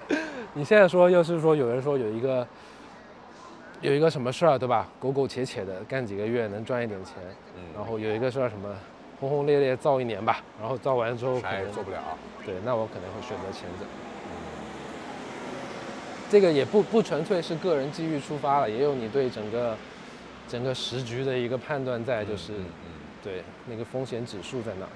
[0.55, 2.47] 你现在说，要是说有人说有一个
[3.81, 4.89] 有一个什么事儿，对吧？
[4.99, 7.15] 苟苟且且的干几个月能赚一点钱，
[7.57, 8.69] 嗯，然后有一个事儿什么。
[9.21, 11.99] 轰轰烈烈造一年吧，然后造完之后啥也做不了。
[12.43, 13.85] 对，那我可能会选择前者。
[16.31, 19.77] 这个也不不纯粹是个人机遇出发了，也有你对整个
[20.49, 22.55] 整个时局的一个判断在，就是
[23.23, 24.91] 对那个风险指数在那儿。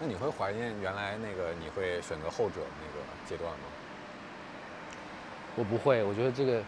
[0.00, 3.64] 那你会怀念原来那个你会选择后者那个阶段吗？
[5.56, 6.62] 我不会，我觉得这个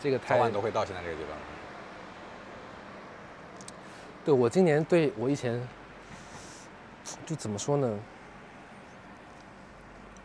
[0.00, 1.38] 这个早晚都会到现在这个阶段。
[4.24, 5.60] 对我今年对我以前
[7.24, 7.98] 就怎么说呢？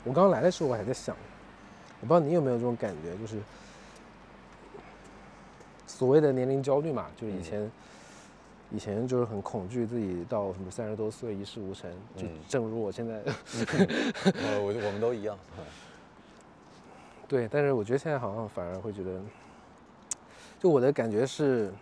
[0.03, 1.15] 我刚刚来的时候我还在想，
[2.01, 3.37] 我不知道你有没有这种感觉，就是
[5.85, 7.69] 所谓的年龄焦虑嘛，就是以前
[8.71, 13.15] 以前就是很恐惧自己到什么三十多岁一事无成，就正如我现在，
[14.43, 15.35] 呃，我我们都一样，
[17.27, 19.19] 对，但是我觉得现在好像反而会觉得，
[20.59, 21.73] 就我的感觉是，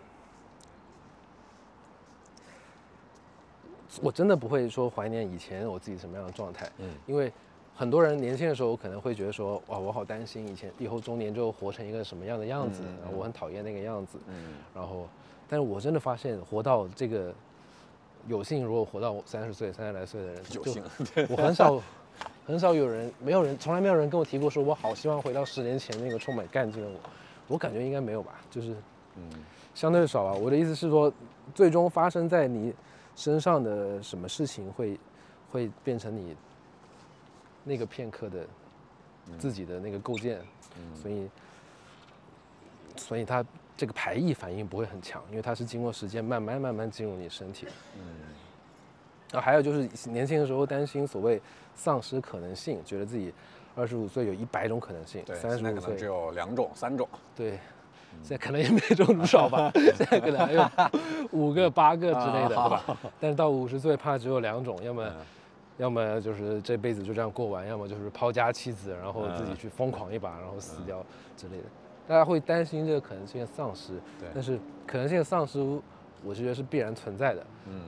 [4.00, 7.30] 我真的不会说怀念以前我自己什么样的状态，嗯，因为
[7.74, 15.06] 很多人年轻的时候可能会觉得说，哇，我好担心以前以后中年之后活成一个什么样的样子，我很讨厌那个样子，嗯，然后。
[15.48, 17.34] 但是我真的发现活到这个
[18.26, 20.82] 有幸如果活到三十岁、三十来岁的人，有幸，
[21.30, 21.82] 我很少
[22.46, 26.98] 很少有人，没有人，从来没有人跟我提过说我好希望回到十年前那个充满干劲的我，
[27.48, 28.76] 我感觉应该没有吧，就是，
[29.16, 29.22] 嗯，
[29.74, 30.32] 相对少吧。
[30.32, 31.12] 我的意思是说，
[31.54, 32.74] 最终发生在你。
[33.16, 34.96] 身上的什么事情会，
[35.50, 36.36] 会变成你
[37.64, 38.46] 那个片刻的
[39.40, 40.40] 自己的那个构建，
[40.94, 41.28] 所以，
[42.96, 43.44] 所以它
[43.78, 47.66] 这个排异反应不会很强，因为它是经过时间慢慢慢慢进入你身体。
[47.96, 48.02] 嗯。
[49.32, 51.40] 然后还有就是年轻的时候担心所谓
[51.74, 53.32] 丧失可能性，觉得自己
[53.74, 57.08] 二十五岁有一百种可能性，三十五岁只有两种、三种。
[57.34, 57.58] 对。
[58.22, 60.68] 现在可能也没这么少吧， 现在可能还有
[61.30, 62.98] 五个、八个之类的，对吧？
[63.20, 65.12] 但是到五十岁怕只有两种，要么，
[65.76, 71.04] 要么就是这辈子就这样过完，要么就是抛家弃子，然后自己去疯狂一把，然后死掉
[71.36, 71.64] 之类的。
[72.08, 73.92] 大家会担心这个可能性的丧失，
[74.34, 75.60] 但是可能性的丧失，
[76.24, 77.46] 我是觉得是必然存在的。
[77.66, 77.80] 嗯。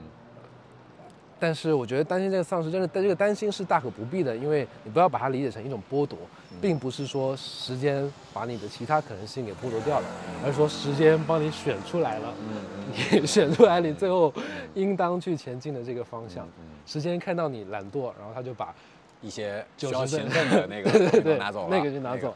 [1.39, 6.15] 但是我觉得担心这个丧失，真的，但这个担心是大可不必的，因为你不要把它理解成一种剥夺，
[6.61, 10.05] 并不是说时间把你的其他可能性给剥夺掉了，
[10.45, 12.31] 而是说时间帮你选出来了，
[13.11, 14.31] 你选出来你最后
[14.75, 16.47] 应当去前进的这个方向。
[16.85, 18.71] 时间看到你懒惰，然后他就把
[19.19, 22.35] 一些需要勤奋的那个 拿走了，那个就拿走。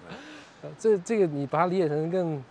[0.78, 2.44] 这这个你把它理解成更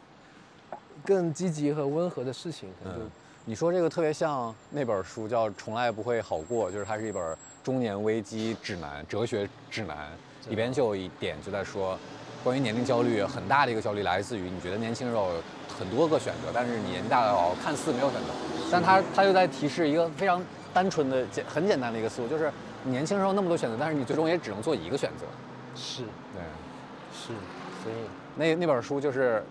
[1.05, 3.05] 更积极和温和的事情，可能就。
[3.47, 10.09] 你说这个特别像那本书，叫《从来不会好过》，就是它是一本中年危机指南、哲学指南，
[10.49, 11.99] 里边就有一点就在说，
[12.43, 15.29] 关于年龄焦虑，很大的一个焦虑来自于你觉得年轻时候
[15.79, 18.29] 很多个选择，但是你年纪大了看似没有选择，
[18.73, 22.51] 但他他又在提示一个非常单纯的简很简单的一个思路，就是
[22.83, 25.27] 你年轻时候那么多选择，但是你最终也只能做一个选择。
[25.77, 26.41] 是，对，
[27.13, 27.35] 是，
[27.85, 27.97] 所以
[28.35, 29.45] 那那本书就是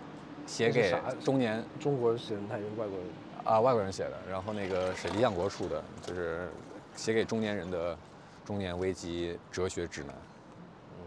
[0.44, 0.92] 写给
[1.24, 3.06] 中年中国人写的，还是外国人？
[3.44, 6.48] 啊，外国人写的，然后那个是李想国出的，就是
[6.96, 7.96] 写给中年人的
[8.44, 10.12] 中年危机哲学指南。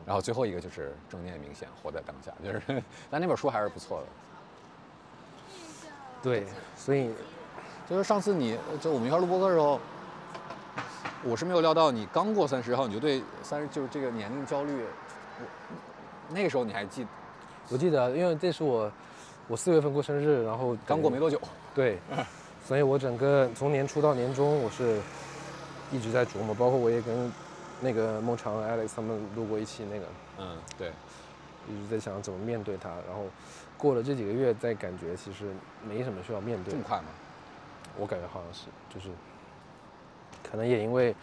[0.05, 4.05] 然后最后一个就是正念冥想，活在当下，就是，但那本书还是不错的。
[6.23, 6.45] 对，
[6.77, 7.09] 所以
[7.89, 9.77] 就是上次你就我们一块录播课的时候，
[11.25, 14.81] 我是没有料到你刚过三十号你就对三十就是这个年龄焦虑，
[15.41, 15.45] 我
[16.29, 17.09] 那个时候你还记得？
[17.69, 18.91] 我记得，因为这是我
[19.47, 21.39] 我四月份过生日，然后刚过没多久。
[21.75, 21.99] 对，
[22.65, 24.99] 所以我整个从年初到年终，我是
[25.91, 27.31] 一直在琢磨，包括我也跟
[27.81, 30.05] 那个孟尝、Alex 他们录过一期那个，
[30.39, 30.91] 嗯，对，
[31.69, 32.89] 一直在想怎么面对他。
[33.07, 33.25] 然后
[33.77, 35.45] 过了这几个月，再感觉其实
[35.87, 36.71] 没什么需要面对。
[36.71, 37.05] 这么快吗？
[37.97, 39.09] 我感觉好像是，就是
[40.49, 41.15] 可能也因为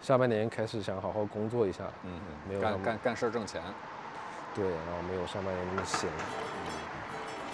[0.00, 3.62] 下半年开始想好好工作一下，嗯，没有干干干事挣钱，
[4.58, 6.10] 对，然后没有上半年那么闲。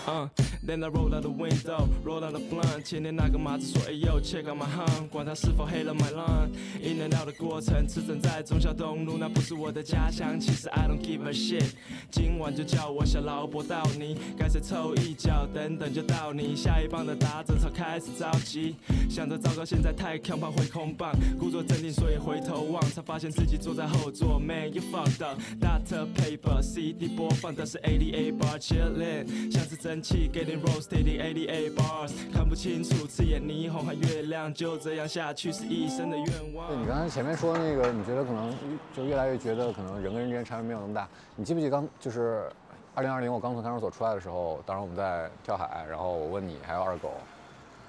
[0.07, 0.27] Uh,
[0.66, 2.83] then I roll out the window, roll out the blunt。
[2.83, 6.50] 前天那个马子说，哎呦，check out my hum，管他是否黑了 my line。
[6.83, 10.38] in and out 的过程，驰骋在忠孝东路，那不是我的家乡。
[10.38, 11.72] 其实 I don't give a shit。
[12.11, 16.55] 今晚就叫我小老伯到你，该谁凑一脚，等等就到你。
[16.57, 18.77] 下一棒的打者才开始着急，
[19.09, 21.12] 想着糟糕，现在太强，怕会空棒。
[21.38, 24.38] 故作镇定，所以回头望，才发现自己坐在后座。
[24.38, 25.40] Man you fucked up。
[25.61, 30.61] Data paper CD 播放的是 ADA bar chillin，像是蒸汽给真。
[30.61, 36.69] Getting roasted in 88 bars，看不清楚，刺眼霓虹和月亮，就这样下去是一生的愿望。
[36.69, 38.55] 对你刚才前面说那个，你觉得可能
[38.97, 41.09] 就越来越觉得可能人跟人之间差别没有那么大。
[41.37, 42.49] 你记不记刚就是
[42.97, 47.14] 2020我刚从看守所出来的时候，当时我们在跳海，然后我问你还有二狗，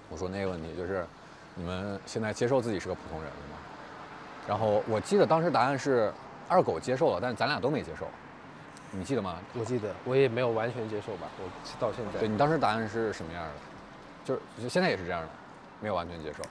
[0.10, 1.06] 我说那个问题就是
[1.56, 3.58] 你们现在接受自己是个普通人了吗？
[4.47, 6.12] 然后我记得当时答案是
[6.47, 8.08] 二狗接受了，但是咱俩都没接受。
[8.97, 9.36] 你记得吗？
[9.53, 11.27] 我记得，我也没有完全接受吧。
[11.38, 13.51] 我到现在，对你当时答案是什么样的？
[14.23, 15.27] 就是就现在也是这样的，
[15.81, 16.41] 没有完全接受。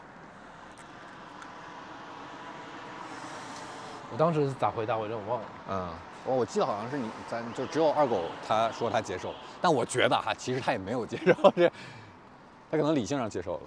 [4.12, 4.96] 我当时咋回答？
[4.96, 5.46] 我有点忘了。
[5.70, 5.88] 嗯，
[6.26, 11.68] 我我记得好像是你，咱就只有二狗他说他接受，但我觉得哈，其实他也没有接受，这
[12.70, 13.62] 他可能理性上接受了，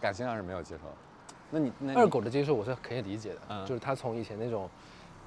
[0.00, 0.80] 感性上是没有接受。
[1.50, 4.68] 那你那二狗的接受我是可以理解的，嗯，就是他从以前那种。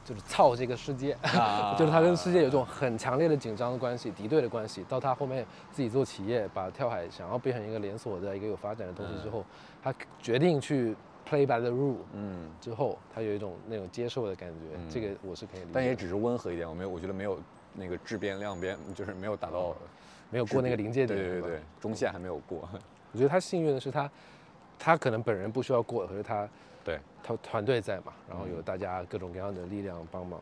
[0.04, 1.16] 就是操这个世界，
[1.78, 4.84] 就是他跟世界有一种很强烈的紧张的关系、敌对的关系。
[4.90, 9.46] 到他后面自己做企业，把跳海想要变成一个连锁的一个有发展的东西之后，
[9.82, 10.96] 他决定去
[11.30, 11.98] play by the rule。
[12.14, 15.72] 嗯，之后他有一种那种接受的感觉，这个我是可以理解。
[15.74, 17.40] 但也只是温和一点，我没有，我觉得没有
[17.74, 19.76] 那个质变量变，就是没有达到，
[20.30, 21.18] 没有过那个临界点。
[21.18, 22.68] 对对对，中线还没有过。
[23.14, 24.10] 我觉得他幸运的是他。
[24.84, 26.50] 他可能本人不需要过，可是他
[26.84, 30.40] 对他团队在嘛，然后有大家各种各样的力量帮忙。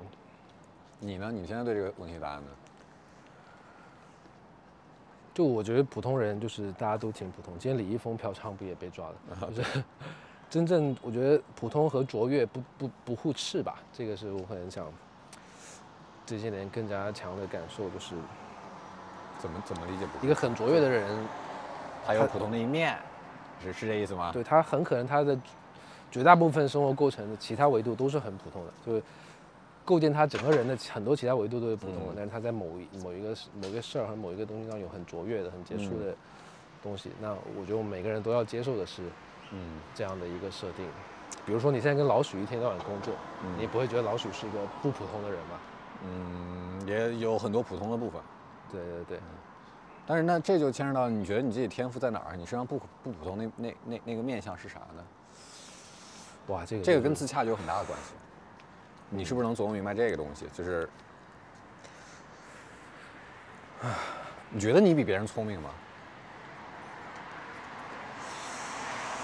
[1.00, 1.32] 你呢？
[1.32, 2.48] 你现在对这个问题答案呢？
[5.34, 7.58] 就我觉得普通人就是大家都挺普通。
[7.58, 9.16] 今天李易峰嫖娼不也被抓了？
[9.56, 9.84] 就是
[10.50, 13.80] 真正我觉得普通和卓越不不不互斥吧。
[13.94, 14.92] 这个是我很想
[16.26, 18.16] 这些年更加强的感受，就是
[19.38, 20.06] 怎么怎么理解？
[20.22, 21.26] 一个很卓越的人，
[22.06, 22.98] 他有普通的一面，
[23.64, 24.32] 是是这意思吗？
[24.34, 25.38] 对他很可能他的
[26.12, 29.04] 绝大部分生活构成的其他维度都是很普通的，就是。
[29.86, 36.16] 构建他整个人的很多其他维度都是普通的，但是他在某一某一个某一个事儿和某一个东西上有很卓越的、很杰出的
[36.84, 37.10] 东西。
[37.20, 39.02] 那我觉得我们每个人都要接受的是，
[39.52, 40.86] 嗯，这样的一个设定。
[41.44, 43.16] 比如说你现在跟老许一天到晚工作，
[43.58, 45.60] 你不会觉得老许是一个不普通的人吧？
[46.06, 48.22] 嗯，也有很多普通的部分。
[48.72, 49.20] 对对对。
[50.06, 52.36] 但是那这就牵扯到你觉得你自己天赋在哪儿？
[52.38, 55.04] 你身上不不普通那那那那个面相是啥呢？
[56.50, 58.14] 哇，这个这个跟自洽就有很大的关系。
[59.10, 60.46] 你是不是能琢磨明白这个东西？
[60.54, 60.90] 就是，
[64.50, 65.70] 你觉得你比别人聪明吗？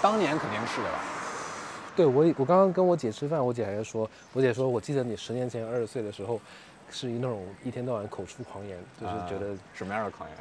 [0.00, 0.98] 当年肯定是的吧。
[1.96, 6.40] 对我，我刚刚跟我姐吃饭，我姐还说，我姐说我记得你十年前二十岁的时候，
[6.90, 10.38] 是一那种一天到晚口出狂言，就是觉得什么样的狂言？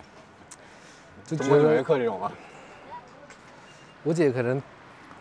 [1.26, 2.32] 就中国哲学课这种吗？
[4.04, 4.62] 我姐可能。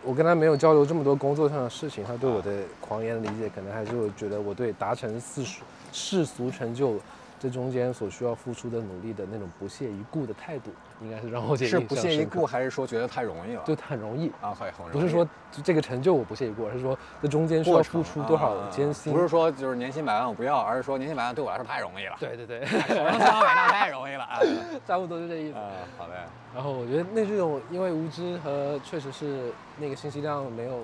[0.05, 6.99] 我跟他没有交流这么多工作上的事情，他对我的狂言理解，可能还是觉得我对达成世俗世俗成就。
[7.37, 13.61] 这中间所需要付出的努力的那种不屑一顾的态度，应该是让我觉得是不屑一顾，还是说觉得太容易了？
[13.65, 14.91] 就太容易啊，很很容易。
[14.93, 15.27] 不是说
[15.63, 19.11] 这个成就我不屑一顾，而是说这中间需要付出多少艰辛。
[19.13, 22.15] 不是说就是年薪百万我不要，而是说年薪百万对我来说太容易了。
[22.19, 24.39] 对对对，手上三伟大太容易了啊，
[24.87, 25.57] 差不多就这意思。
[25.97, 26.13] 好嘞。
[26.53, 30.79] 然后我觉得那这种因为无知和确实是那个信息量没有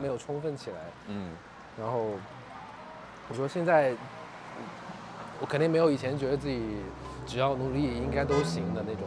[0.00, 0.76] 没有充分起来，
[1.08, 1.30] 嗯，
[1.78, 2.10] 然后
[3.28, 3.94] 我说现在。
[5.38, 6.78] 我肯定没有以前觉得自己
[7.26, 9.02] 只要努力应该都行的那种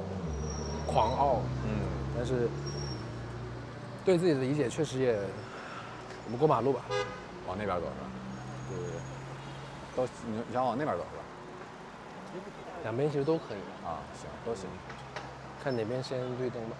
[0.89, 1.81] 狂傲，嗯，
[2.15, 2.49] 但是
[4.03, 5.19] 对自己的理解确实也，
[6.25, 6.81] 我们过马路吧，
[7.47, 8.07] 往那边走是吧？
[8.69, 8.99] 对对对，
[9.95, 11.23] 都你你想往那边走是吧？
[12.83, 14.65] 两边其实都可以啊，行都行，
[15.63, 16.75] 看哪边先绿灯吧。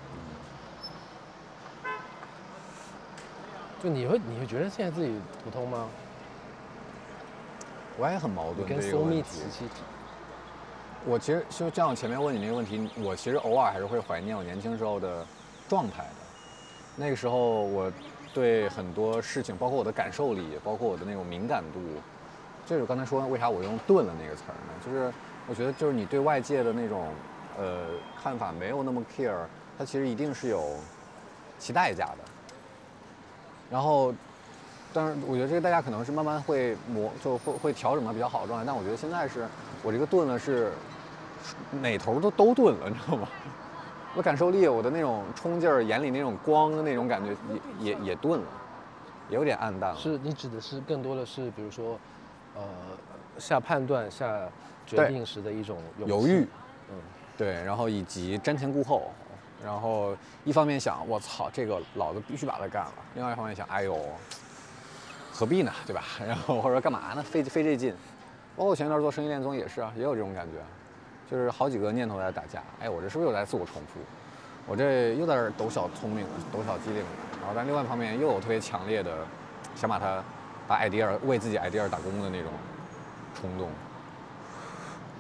[3.82, 5.88] 就你会你会觉得现在自己普通吗？
[7.98, 9.66] 我也很矛盾，跟松密体系
[11.06, 15.26] 我其实就像我前面问你那个问题，我其实偶尔还是会怀念我年轻时候的
[15.68, 16.16] 状态的。
[16.96, 17.92] 那个时候，我
[18.34, 21.80] 对很多事情，包括我的感受力，包括我的那种敏感度，
[22.66, 24.74] 就是刚才说为啥我用“钝了”那个词儿呢？
[24.86, 25.12] 就是
[25.48, 27.08] 我觉得，就是你对外界的那种
[27.58, 27.86] 呃
[28.22, 29.46] 看法没有那么 care，
[29.78, 30.76] 它其实一定是有
[31.58, 32.18] 其代价的。
[33.72, 34.14] 然后。
[34.92, 38.66] 但是我觉得这个代价可能是慢慢会磨，就会会调整到比较好的状态。
[38.66, 39.48] 但我觉得现在是
[39.84, 40.72] 我这个钝了是
[41.82, 43.28] 哪头都都钝了，你知道吗？
[44.16, 47.36] 我感受力，我的那种冲劲儿，眼里那种光的那种感觉
[47.80, 48.48] 也也也钝了，
[49.30, 50.00] 也有点暗淡了。
[50.00, 52.00] 是你指的是更多的是比如说，
[52.56, 52.64] 呃，
[53.38, 54.50] 下判断、下
[54.86, 56.48] 决定时的一种犹豫，
[56.90, 56.96] 嗯，
[57.38, 59.12] 对，然后以及瞻前顾后，
[59.64, 63.98] 然后一方面想我操这个老子必须把它干了，另外一方面想哎呦。
[65.32, 66.04] 何必呢，对吧？
[66.28, 67.24] 然后或者说干嘛呢？
[67.24, 67.96] 费费这劲，
[68.58, 70.58] 包括前一段做生意恋综也是啊，也有这种感觉，
[71.30, 72.62] 就是好几个念头在打架。
[72.80, 74.00] 哎，我这是不是又在自我重复？
[74.68, 77.10] 我这又在这抖小聪明了，抖小机灵了。
[77.40, 79.12] 然后但另外一方面又有特别强烈的
[79.76, 80.24] 想把它
[80.68, 82.52] 把 idea 为自己 idea 打工的那种
[83.34, 83.70] 冲动。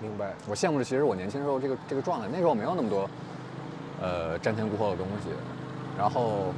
[0.01, 0.33] 明白。
[0.47, 3.09] 我羡慕的其实我年轻时候这个这个状态，那时候没有那么多
[4.01, 5.29] 呃瞻前顾后的东西。
[5.97, 6.53] 然后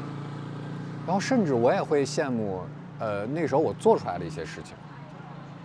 [1.06, 2.62] 然后甚至我也会羡慕。
[3.00, 4.76] 呃，那个时候我做出来的一些事情，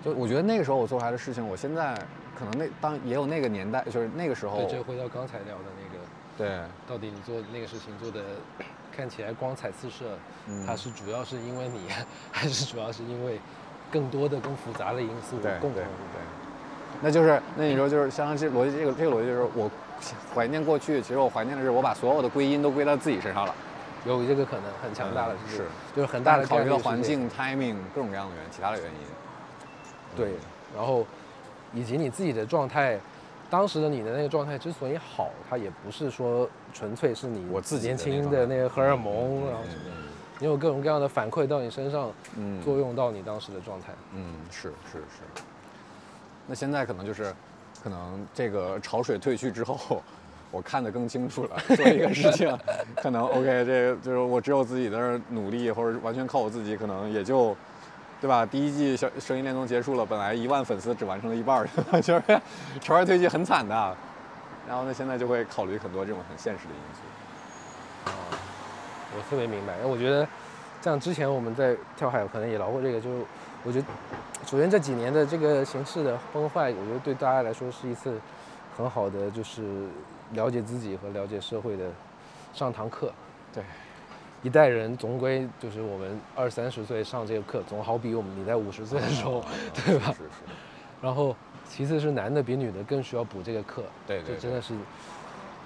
[0.02, 1.94] 就我觉得那个时候我做出来的事情，我现在
[2.38, 4.58] 可能那当也有那个年代，就是那个时候。
[4.58, 6.04] 对，就回到刚才聊的那个。
[6.36, 6.60] 对。
[6.88, 8.20] 到底你做那个事情做的
[8.94, 10.18] 看起来光彩四射，
[10.66, 11.88] 它是主要是因为你，
[12.30, 13.40] 还是主要是因为
[13.90, 15.74] 更多的更复杂的因素共同？
[15.74, 15.84] 对。
[17.02, 19.70] 那就是那你说就是相当于逻辑，这个这个逻辑就是我
[20.34, 23.54] 怀念过去，其实我怀念的是我把所有的归因都归到自己身上了。
[24.06, 25.64] 有这个可能很强大的，是
[25.94, 28.98] 就是很大的考虑到环境、timing 各种各样的原因，其他的原因。
[30.16, 30.30] 对，
[30.74, 31.04] 然后
[31.72, 32.98] 以及你自己的状态，
[33.48, 39.62] 当时的你的那个状态之所以好，它也不是说纯粹是你我自己年轻的那个荷尔蒙，然后
[40.38, 43.92] 你有各种各样的反馈到你身上，嗯，作用到你当时的状态。
[44.14, 45.42] 嗯，是是是。
[46.46, 47.34] 那现在可能就是，
[47.82, 50.02] 可能这个潮水退去之后。
[50.52, 52.56] 我看得更清楚了，做一个事情，
[53.02, 57.54] 可能 OK，这个就是我只有自己在那努力，或者完全靠我自己，可能也就，
[58.20, 58.46] 对吧？
[58.46, 61.68] 第一季《声声音恋综》结束了，本来一万粉丝只完成了一半儿，
[62.00, 62.40] 就是
[62.80, 63.96] 朝外推进很惨的。
[64.66, 68.10] 然后呢，现在就会考虑很多这种很现实的因素。
[68.10, 68.12] 啊，
[69.16, 70.26] 我特别明白，因为我觉得，
[70.82, 73.24] 像之前我们在跳海可能也聊过这个，就是
[73.62, 73.86] 我觉得，
[74.46, 78.18] 首先这几年的这个形势的崩坏，我觉得对大家来说是一次
[78.76, 79.86] 很好的就是
[80.32, 81.84] 了解自己和了解社会的
[82.52, 83.12] 上堂课。
[83.54, 83.62] 对，
[84.42, 90.06] 一代人总归就是我们二三十岁上这个课，总好比我们你在五十岁的时候， 对吧？
[90.12, 90.52] 是是。
[91.00, 91.34] 然后。
[91.68, 94.72] 其次是男的比女的更需要补这个课，对对，真的是，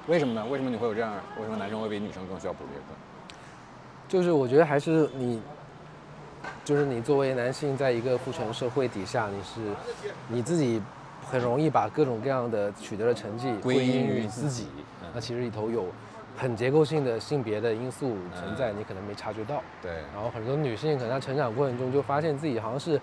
[0.08, 0.46] 为什么呢？
[0.50, 1.12] 为什么你会有这样？
[1.36, 2.94] 为什么男生会比女生更需要补这个课？
[4.08, 5.42] 就是我觉得还是你，
[6.64, 9.60] 就是你作为男性，在一个父权社会底下，你是
[10.26, 10.80] 你自己
[11.22, 14.68] 很容易把各种各样的取得的成绩归因于自己，
[15.14, 15.84] 那其实里头有
[16.40, 19.62] 很结构性的性别的因素存在，你可能没察觉到。
[19.82, 19.92] 对。
[20.14, 23.00] 然后很多女性可能在成长过程中就发现自己好像是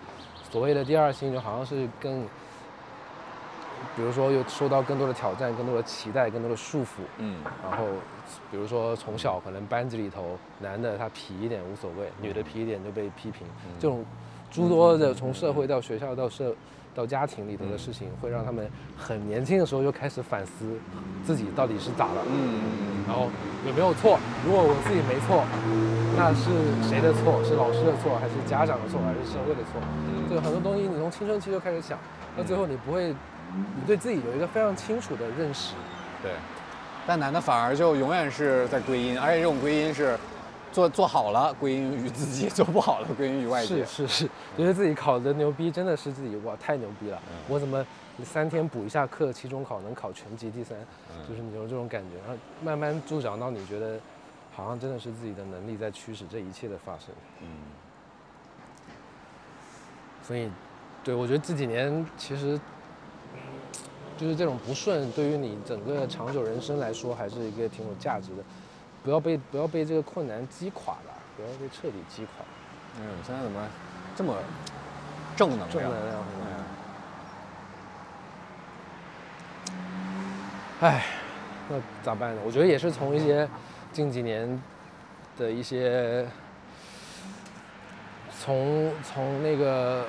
[0.50, 2.26] 所谓的第二性，就好像是更。
[3.96, 7.02] 比如说，又受到更多的挑战、更多的期待、更多的束缚。
[7.20, 7.38] 嗯。
[7.64, 7.86] 然后，
[8.50, 13.46] 比如说从小可能班级里头，男的他皮一点无所谓，女的皮一点就被批评。
[13.80, 14.04] 这种
[14.50, 16.56] 诸多的从社会到学校到社
[16.98, 18.68] 到家庭里头的事情，会让他们
[18.98, 20.66] 很年轻的时候就开始反思
[21.24, 22.26] 自己到底是咋了。
[22.26, 23.06] 嗯。
[23.06, 23.30] 然后
[23.68, 24.18] 有没有错？
[24.44, 25.46] 如果我自己没错，
[26.18, 26.50] 那是
[26.90, 27.38] 谁的错？
[27.46, 29.80] 是老师的错，还是家长的错，还是社会的错？
[30.28, 32.00] 就很多东西，你从青春期就开始想，
[32.36, 33.14] 到最后你不会。
[33.50, 35.74] 你对自己有一个非常清楚的认识，
[36.22, 36.32] 对，
[37.08, 40.18] 但男的反而就永远是在归因，而且这种归因是
[40.72, 43.86] 做做好了归因于自己，做不好了归因于外界。
[43.86, 47.86] 是是是，觉得自己考的牛逼，真的是自己哇太牛逼了，我怎么
[48.24, 50.78] 三天补一下课，期中考能考全级第三，
[51.28, 54.00] 就是你有这种感觉，然后慢慢助长到你觉得
[54.56, 57.10] 好像真的是自己的能力在驱使这一切的发生。
[57.42, 57.48] 嗯，
[60.24, 60.50] 所以，
[61.04, 62.60] 对我觉得这几年其实。
[64.20, 68.44] 就是这种不顺，对于你整个长久人生来说，还是一个挺有价值的。
[69.08, 72.46] 不要被不要被这个困难击垮了，不要被彻底击垮。
[73.00, 73.66] 嗯，现在怎么
[74.18, 74.36] 这么
[75.34, 75.70] 正能量？
[75.70, 76.24] 正能量。
[80.82, 81.06] 哎，
[81.70, 82.42] 那咋办呢？
[82.46, 83.48] 我觉得也是从一些
[83.94, 84.62] 近几年
[85.38, 86.28] 的一些，
[88.42, 90.06] 从从那个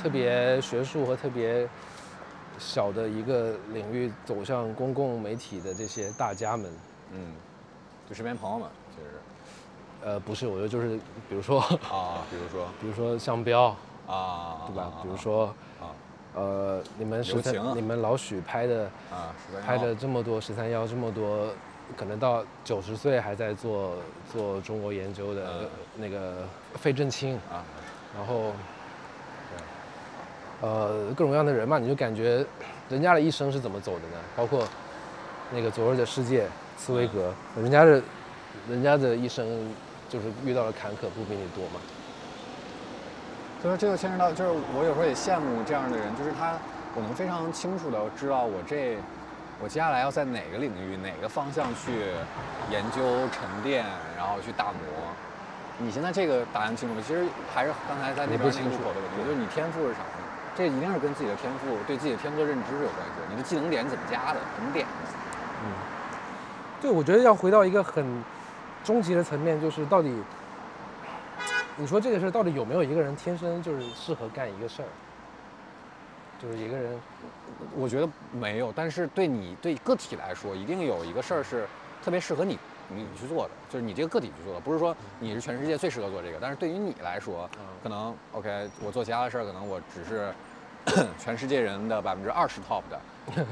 [0.00, 1.68] 特别学术和特别。
[2.60, 6.68] 小的一个领域走向公共媒体的这些大家们，
[7.12, 7.32] 嗯，
[8.08, 9.08] 就身边朋友们，其实，
[10.02, 10.96] 呃，不是，我觉得就是，
[11.28, 14.92] 比如说啊， 比如说，比如说向标啊，对吧？
[15.02, 15.46] 比如说
[15.78, 15.92] 啊，
[16.34, 19.34] 呃，你们十三，你们老许拍的啊，
[19.66, 21.48] 拍的这么多十三幺，这么多，
[21.96, 23.96] 可能到九十岁还在做
[24.32, 27.62] 做中国研究的那个费正清啊，
[28.16, 28.52] 然后。
[30.60, 32.44] 呃，各种各样的人嘛，你就感觉
[32.88, 34.16] 人家的一生是怎么走的呢？
[34.34, 34.66] 包括
[35.52, 36.48] 那个昨日的世界，
[36.78, 38.00] 茨威格，人家的，
[38.70, 39.44] 人家的一生
[40.08, 41.80] 就是遇到了坎坷，不比你多嘛。
[43.60, 46.54] 所以说，这就牵扯到，就是我有时候也羡慕这样的人，就是他，
[46.94, 48.96] 我能非常清楚的知道我这，
[49.60, 52.14] 我接下来要在哪个领域、哪个方向去
[52.70, 53.02] 研究、
[53.34, 53.84] 沉淀，
[54.16, 54.78] 然后去打磨。
[55.82, 57.02] 你现在这个答案清楚吗？
[57.04, 60.00] 其实还是刚才在那边不清楚的问题，就是你天赋是啥？
[60.56, 63.26] 这一定是跟自己的天赋、对自己的天赋的认知是有关系的。
[63.30, 64.40] 你的技能点怎么加的？
[64.54, 64.86] 怎么点？
[64.86, 65.17] 嗯，
[66.80, 68.04] 对，我觉得要回到一个很
[68.84, 70.12] 终极的层面，就是到底，
[71.76, 74.88] 你说这个事儿到底有没有一个人天生就是适合干一个事儿？
[76.40, 76.98] 就是一个人，
[77.76, 78.72] 我觉得没有。
[78.74, 81.66] 但是对你对个体来说，一定有一个事儿是
[82.02, 82.58] 特别适合你
[82.88, 84.60] 你去做的，就是你这个个体去做的。
[84.60, 87.50] 不是说你是全世界最适合做这个，但是对于你来说，
[87.82, 90.32] 可能 OK，我做其他的事儿，可能我只是。
[91.18, 92.98] 全世界人的百分之二十 top 的，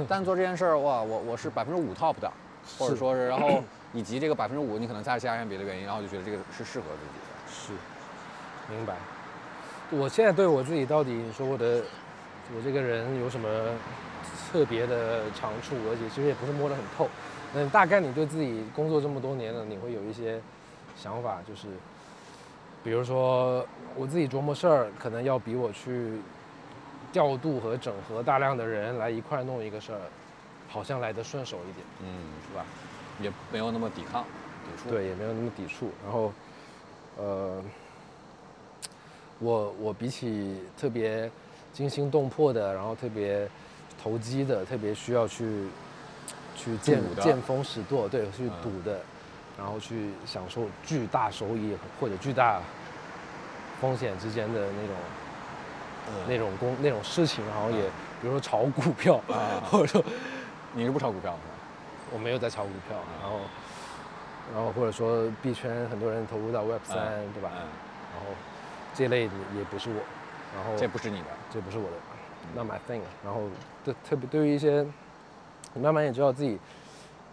[0.08, 2.32] 但做这件事儿哇，我我是百分之五 top 的，
[2.78, 3.62] 或者说是，然后
[3.92, 7.28] 以及这个百分之五，你可能再加上别的原因，然后就觉得这个是适合自己的。
[7.48, 7.72] 是，
[8.74, 8.94] 明白。
[9.90, 11.82] 我现在对我自己到底，你说我的，
[12.56, 13.48] 我这个人有什么
[14.50, 17.08] 特别的长处，而且其实也不是摸得很透。
[17.54, 20.40] 嗯，大概你对自己工作这么多年了，你会有一些
[20.96, 21.68] 想法，就是，
[22.82, 26.20] 比如说我自己琢磨事儿，可能要比我去。
[27.12, 30.00] 调度和整合大量的人来一块弄一个事儿，
[30.68, 32.06] 好像来得顺手一点，嗯，
[32.48, 32.64] 是吧？
[33.22, 34.90] 也没有那么抵抗、抵触。
[34.90, 35.90] 对，也没有那么抵触。
[36.04, 36.32] 然后，
[37.16, 37.62] 呃，
[39.38, 41.30] 我我比起特别
[41.72, 43.48] 惊心动魄的，然后特别
[44.02, 45.66] 投机的，特别需要去
[46.54, 49.00] 去见见风使舵，对，去嗯赌的，
[49.56, 52.60] 然后去享受巨大收益或者巨大
[53.80, 54.96] 风险之间的那种
[56.28, 57.82] 那种工那种事情，然后也
[58.20, 60.02] 比如说炒股票，啊或者说
[60.76, 61.40] 你是不炒股票吗？
[62.12, 63.40] 我没有在炒股票，然后
[64.54, 66.96] 然后或者说币圈很多人投入到 Web 三，
[67.32, 67.50] 对吧？
[67.54, 67.66] 嗯，
[68.14, 68.26] 然后
[68.94, 69.96] 这类的也不是我，
[70.54, 71.26] 然后这不是你的。
[71.50, 71.96] 这不是我的
[72.54, 73.00] ，not my thing。
[73.24, 73.40] 然后
[73.82, 74.86] 对特别对于一些，
[75.72, 76.58] 你慢慢也知道自己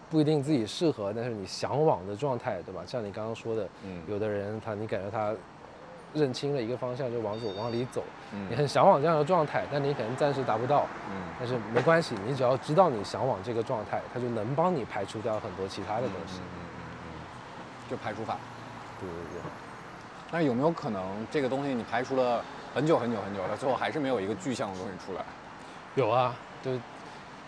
[0.10, 2.82] 不一定自己适合，但是你向往的状态，对吧？
[2.88, 5.36] 像你刚刚说的，嗯有的人他你感觉他
[6.14, 16.40] 认清了一个方向就往左往里走，嗯你很向往这样的状态，但你可能暂时达不到，嗯但是没关系，你只要知道你向往这个状态，它就能帮你排除掉很多其他的东西。
[16.40, 16.60] 嗯嗯
[17.06, 18.38] 嗯就排除法。
[19.00, 19.52] 对对对。
[20.32, 22.44] 那有没有可能这个东西你排除了
[22.74, 25.24] 很久很久很久了，最后还是没有一个具象的东西出来？
[25.96, 26.72] 有啊，就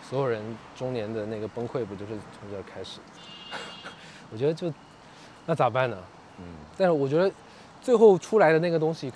[0.03, 0.43] 所有人
[0.75, 2.99] 中年的那个崩溃，不就是从这儿开始？
[4.31, 4.71] 我觉得就
[5.45, 5.97] 那咋办呢？
[6.37, 6.45] 嗯
[6.77, 7.31] 但是我觉得
[7.85, 9.13] 最后出来的那个东西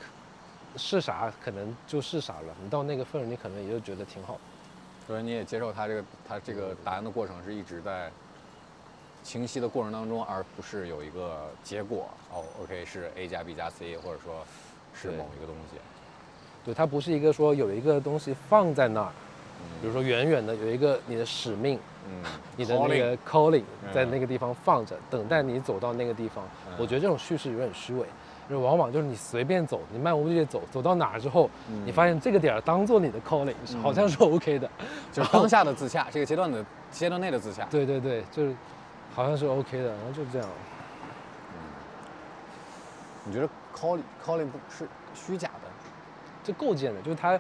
[0.78, 2.56] 是啥，可能就是啥了。
[2.64, 4.38] 你到那个份儿，你可能也就觉得挺好。
[5.08, 8.12] 所以你也接受他这个他这个答案的过程是一直在
[9.24, 12.08] 清晰的过程当中，而不是有一个结果。
[12.32, 14.46] 哦，OK，是 A 加 B 加 C，或者说
[14.94, 15.80] 是某一个东西。
[16.64, 19.12] 对，它不是一个说有一个东西放在那儿，
[19.82, 22.24] 比如嗯说远远的有一个你的使命，嗯，
[22.56, 26.46] 你的那个 calling 嗯在那个地方放着，等待你走到那个地方。
[26.68, 28.06] 嗯我觉得这种叙事有点虚伪，
[28.50, 34.68] 就是往往就是你随便走，你漫无目的地走，走到哪儿之后，嗯你发现这个点儿当做你的 calling，是好像是 OK 的。
[35.12, 37.64] 就是当下的自洽，这个阶段的阶段内的自洽。
[37.70, 38.56] 对对对，就是
[39.14, 40.48] 好像是 OK 的，然后就这样。
[43.24, 45.70] 你觉得 calling calling 不是虚假的？
[46.44, 47.40] 这构建的，就是它，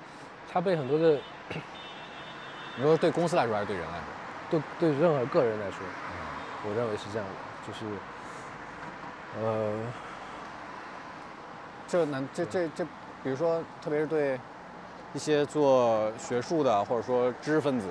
[0.51, 1.17] 它被很多的
[2.75, 4.05] 你说对公司来说还是对人来说？
[4.51, 5.79] 对对任何个人来说，
[6.67, 7.33] 我认为是这样的，
[7.65, 7.85] 就是，
[9.41, 9.73] 呃，
[11.89, 12.85] 这难这这这，
[13.23, 14.39] 比如说，特别是对
[15.13, 17.87] 一些做学术的或者说知识分子，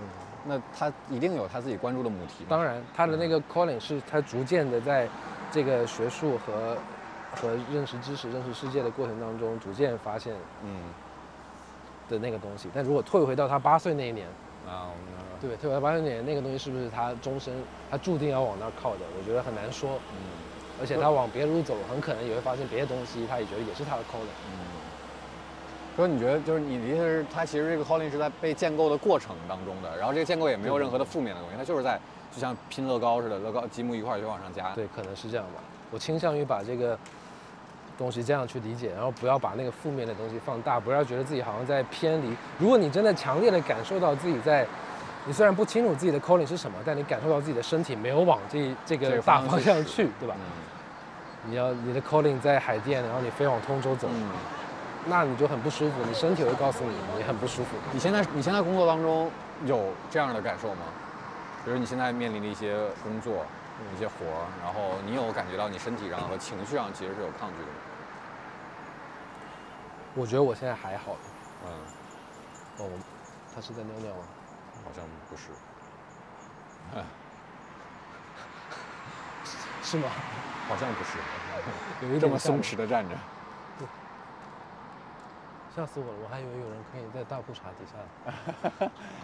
[0.00, 0.08] 嗯
[0.44, 2.44] 那他一定有他自己关注的母题。
[2.48, 5.06] 当然，他的那个 calling 是他逐渐的在
[5.52, 6.76] 这个学术和
[7.36, 10.34] 和认识知识、认识世界的过程当中，逐渐发现
[10.64, 10.80] 嗯
[12.08, 12.70] 的那个东西。
[12.74, 14.26] 但如果退回到他八岁那一年，
[14.66, 17.54] 啊，我们对，退回到八岁那年，那个东西是不是他终身
[17.90, 19.00] 他注定要往那儿靠的？
[19.16, 19.90] 我觉得很难说。
[19.90, 20.41] 嗯
[20.82, 24.34] 而且他往别的路走，很可能也会发现别的东西，他也觉得也是他的 calling。
[24.50, 24.58] 嗯，
[25.94, 32.00] 说你觉得就是你的意思是，他其实这个 calling 是在被建构的过程当中的，然后这个建构也没有任何的负面的东西，它就是在
[32.34, 34.72] 就像拼乐高似的，乐高积木一块儿就往上加。
[34.74, 35.62] 对，可能是这样吧。
[35.92, 36.98] 我倾向于把这个
[37.96, 42.34] 东西这样去理解，然后不要把那个负面的东西放大，不要觉得自己好像在偏离。
[42.58, 44.66] 如果你真的强烈的感受到自己在，
[45.24, 50.34] 你虽然不清楚自己的 calling 是什么，但你感受到自己的身体没有往这这这个个大方向去，对吧？
[50.36, 50.42] 嗯
[51.44, 54.30] 你要你的 calling 在海淀，然后你飞往通州走，嗯，
[55.06, 57.76] 那你就很不舒服，你身体会告诉你你很不舒服。
[57.92, 59.30] 你现在你现在工作当中
[59.64, 60.82] 有这样的感受吗？
[61.64, 63.44] 比如你现在面临的一些工作、
[63.94, 67.74] 一些活儿，然后你有感觉到你身体上和情绪上其实是有抗拒的吗？
[70.14, 71.16] 我觉得我现在还好。
[71.64, 71.70] 嗯，
[72.78, 72.88] 哦，
[73.54, 74.24] 他是在尿尿吗？
[74.84, 75.42] 好像不是。
[79.82, 80.08] 是吗？
[80.68, 81.18] 好像不是，
[82.06, 83.14] 有一这么松弛的站着。
[85.74, 86.12] 吓死我了！
[86.22, 87.96] 我还以为有人可以在大裤衩底下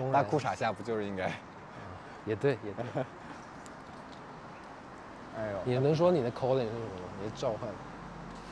[0.11, 1.30] 大裤衩下不就是应该？
[2.24, 3.05] 也对，也对。
[5.36, 7.09] 哎呦，你能说你的 calling 是什么吗？
[7.20, 7.68] 你的召唤，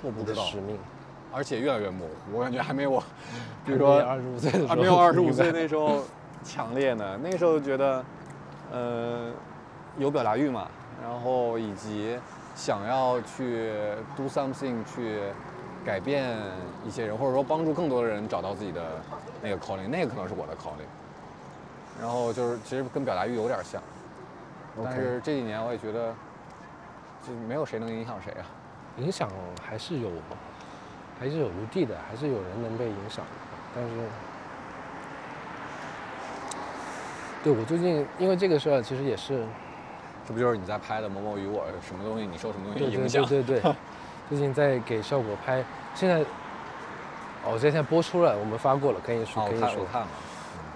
[0.03, 0.79] 我不知道，使命。
[1.33, 3.03] 而且越来越模糊，我感觉还没我，
[3.65, 6.05] 比如说二十五岁的时候，还没有二十五岁那时候
[6.45, 7.19] 强烈呢。
[7.23, 8.05] 那时候觉得，
[8.73, 9.33] 呃，
[9.97, 10.69] 有表达欲嘛，
[11.03, 12.19] 然后以及
[12.57, 13.71] 想要去
[14.17, 15.21] do something 去
[15.85, 16.37] 改变
[16.85, 18.83] 一些人，或者说帮助更多的人找到自己的
[19.43, 20.89] 那个 calling，那个可能是我的 calling。
[22.01, 23.81] 然后就是其实跟表达欲有点像，
[24.83, 26.15] 但是这几年我也觉得，
[27.27, 28.45] 就没有谁能影响谁啊。
[28.99, 29.29] 影响
[29.63, 30.11] 还是有，
[31.21, 33.31] 还是有余地的，还是有人能被影响的。
[33.75, 33.91] 但是，
[37.45, 39.45] 对我最近因为这个事儿，其实也是
[40.27, 43.25] 这不就是你在拍的《某某与我》什么东西，你受什么东西对对影响？
[43.27, 43.75] 对对对，
[44.29, 45.65] 最近在给效果拍，
[45.95, 46.21] 现在
[47.45, 50.09] 哦，这现在播出了，我们发过了，可以说哦，可以说我看了，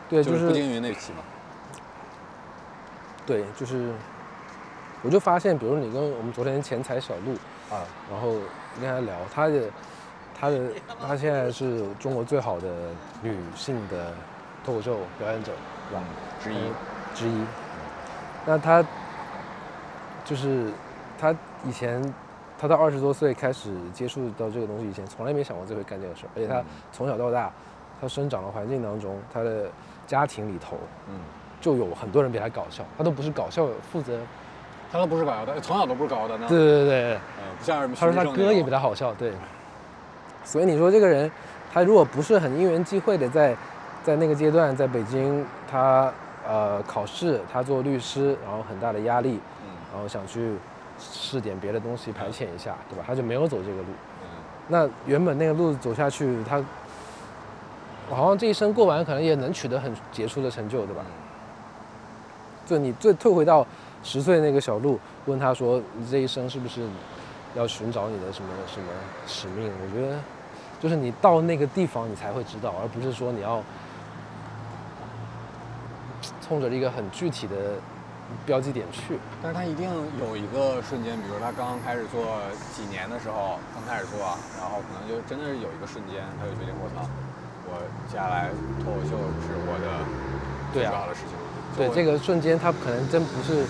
[0.09, 1.19] 对，就就是是不经云那期嘛。
[3.27, 3.93] 对，就是，
[5.03, 7.33] 我就发现，比如你跟我们昨天前采小鹿，
[7.75, 8.33] 啊，然后
[8.81, 9.63] 跟他聊，他的，
[10.39, 10.59] 他的，
[11.07, 12.69] 他现在是中国最好的
[13.23, 14.13] 女性的
[14.65, 15.53] 脱口秀表演者，
[15.91, 16.03] 对吧？
[16.43, 16.75] 之一嗯
[17.15, 17.45] 之一。
[18.47, 18.83] 那他
[20.31, 20.67] 就是
[21.19, 21.35] 他
[21.67, 22.01] 以前，
[22.57, 26.31] 他到二十多岁开始接触到这个东西以前，从来没想过自己会干这个事儿。
[26.37, 26.63] 而且他
[26.93, 27.51] 从小到大，
[28.01, 29.69] 他生长的环境当中，他的
[30.07, 30.77] 家庭里头，
[31.09, 31.17] 嗯，
[31.61, 34.21] 就有很多人比他搞笑，他都不是搞笑负责，
[34.93, 36.47] 他都不是搞笑的，从小都不是搞笑的呢。
[36.49, 37.97] 对对对，嗯，不像什么。
[37.99, 39.33] 他说他哥也比他好笑，对。
[40.45, 41.29] 所以你说这个人，
[41.73, 43.57] 他如果不是很因缘际会的在，
[44.05, 46.13] 在那个阶段在北京，他
[46.49, 49.41] 呃考试，他做律师，然后很大的压力，
[49.93, 50.55] 然后想去
[50.99, 53.05] 试点别的东西排遣一下，对吧？
[53.07, 53.89] 他就没有走这个路。
[54.69, 56.63] 那原本那个路走下去，他
[58.09, 61.03] 好像这一生过完，可能也能取得很杰出的成就，对吧？
[62.67, 63.67] 就你最退回到
[64.03, 66.83] 十岁那个小路，问他说：“你这一生是不是
[67.55, 68.87] 要寻找你的什么什么
[69.27, 70.19] 使命？”我觉得。
[70.81, 73.63] 就是你到那个地方，你才会知道，而不是说你要
[76.41, 77.75] 冲着一个很具体的
[78.47, 79.19] 标记点去。
[79.43, 82.41] 但是他一定有一个瞬间，比如他刚刚开始做
[82.75, 84.21] 几年的时候，刚开始做，
[84.59, 87.09] 然后可能就真的是有一个瞬间，他就决定我操，
[87.67, 88.51] 我接下来
[88.83, 90.05] 脱口秀是我的
[90.73, 91.35] 最重要的事情。
[91.77, 93.65] 对这个瞬间，他可能真不是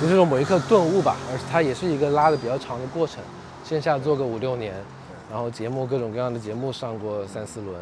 [0.00, 3.22] 不是说某一刻顿悟吧，而是他也是一个拉的比较长的过程。
[3.64, 4.74] 线下做个五六年。
[5.28, 7.74] 然后节目各种各样的节目上过三四轮，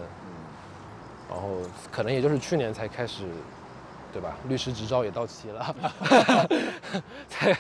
[1.29, 1.59] 然后
[1.93, 3.25] 可能也就是去年才开始，
[4.15, 4.37] 对吧？
[4.49, 5.77] 律师执照也到期了，
[7.29, 7.53] 才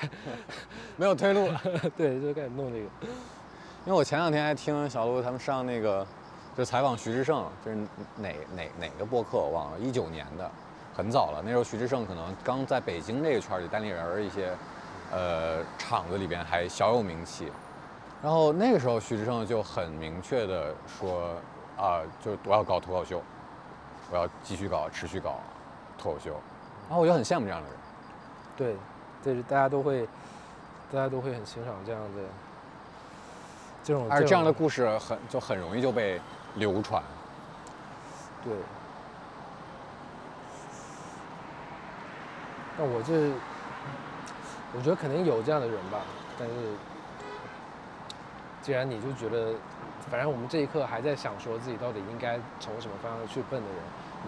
[0.96, 1.60] 没有退路了。
[1.98, 2.84] 对，就开始弄这个。
[3.84, 6.06] 因为我前两天还听小鹿他们上那个，
[6.56, 7.76] 就采访徐志胜，就是
[8.14, 10.48] 哪哪哪个播客我忘了，一九年的，
[10.94, 11.42] 很早了。
[11.44, 14.56] 那时候徐志胜可能刚在北京这个圈里，单立人一些，
[15.10, 17.50] 呃，厂子里边还小有名气。
[18.22, 21.34] 然后那个时候，徐志胜就很明确的说
[21.76, 23.20] ：“啊，就我要搞脱口秀，
[24.12, 25.40] 我要继续搞，持续搞
[26.04, 26.30] 脱口秀。”
[26.86, 27.76] 然后我就很羡慕这样的人。
[28.56, 28.76] 对，
[29.22, 30.06] 这是大家都会，
[30.92, 32.22] 大家都会很欣赏这样的
[33.82, 34.06] 这种。
[34.10, 36.20] 而这样的故事很就很容易就被
[36.56, 37.02] 流传。
[38.44, 38.52] 对。
[42.76, 43.32] 那我这，
[44.76, 46.00] 我觉得肯定有这样的人吧，
[46.38, 46.54] 但是。
[48.62, 49.52] 既然你就觉得，
[50.10, 53.78] 反正我们这一刻还在想说自己到底应该从什么方向去奔的人，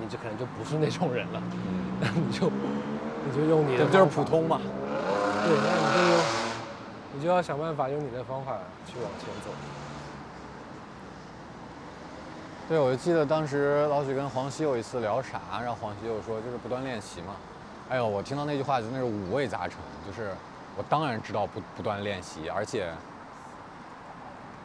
[0.01, 1.43] 你就可能就不是那种人了。
[1.53, 2.51] 嗯，那 你就
[3.25, 4.61] 你就用你的，就是普通嘛。
[5.45, 6.21] 对，那你就用
[7.15, 9.51] 你就要想办法用你的方法去往前走。
[12.69, 17.37] 对，我就记得当时老许跟黄西有一次聊啥，然后黄西又说就是不断练习嘛。
[17.89, 19.79] 哎呦，我听到那句话真的是五味杂陈。
[20.07, 20.33] 就是
[20.77, 22.91] 我当然知道不不断练习，而且。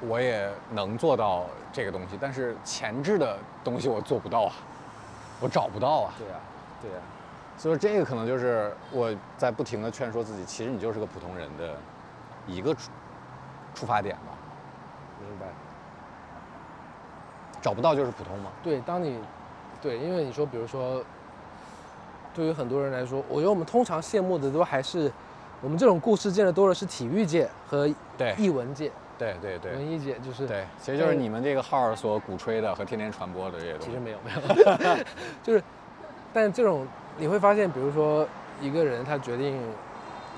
[0.04, 4.54] 我也能做到这个东西，但是前置的东西我做不到啊，
[5.42, 6.14] 我找不到啊。
[6.18, 6.34] 对呀，
[6.82, 6.98] 对呀，
[7.58, 11.76] 所以这个可能就是我在不停的劝说自己，其实你就是个普通人的
[12.48, 12.90] 一个出
[13.74, 14.38] 出发点吧。
[15.20, 15.48] 明白。
[17.62, 18.52] 找不到就是普通吗？
[18.64, 19.20] 对，当你，
[19.82, 21.04] 对，因为你说，比如说，
[22.34, 25.12] 对于很多人来说，我觉得我们通常羡慕的都还是
[25.62, 27.88] 我们这种故事见的多的是体育界和
[28.18, 28.92] 对艺文界。
[29.22, 33.86] 对对对，文艺姐就是对，其实就是你们这个号所鼓吹的和天天传播的这些东西。
[33.86, 35.04] 其实没有没有，
[35.44, 35.64] 就是，
[36.34, 36.88] 但这种
[37.20, 38.28] 你会发现，比如说
[38.60, 39.62] 一个人他决定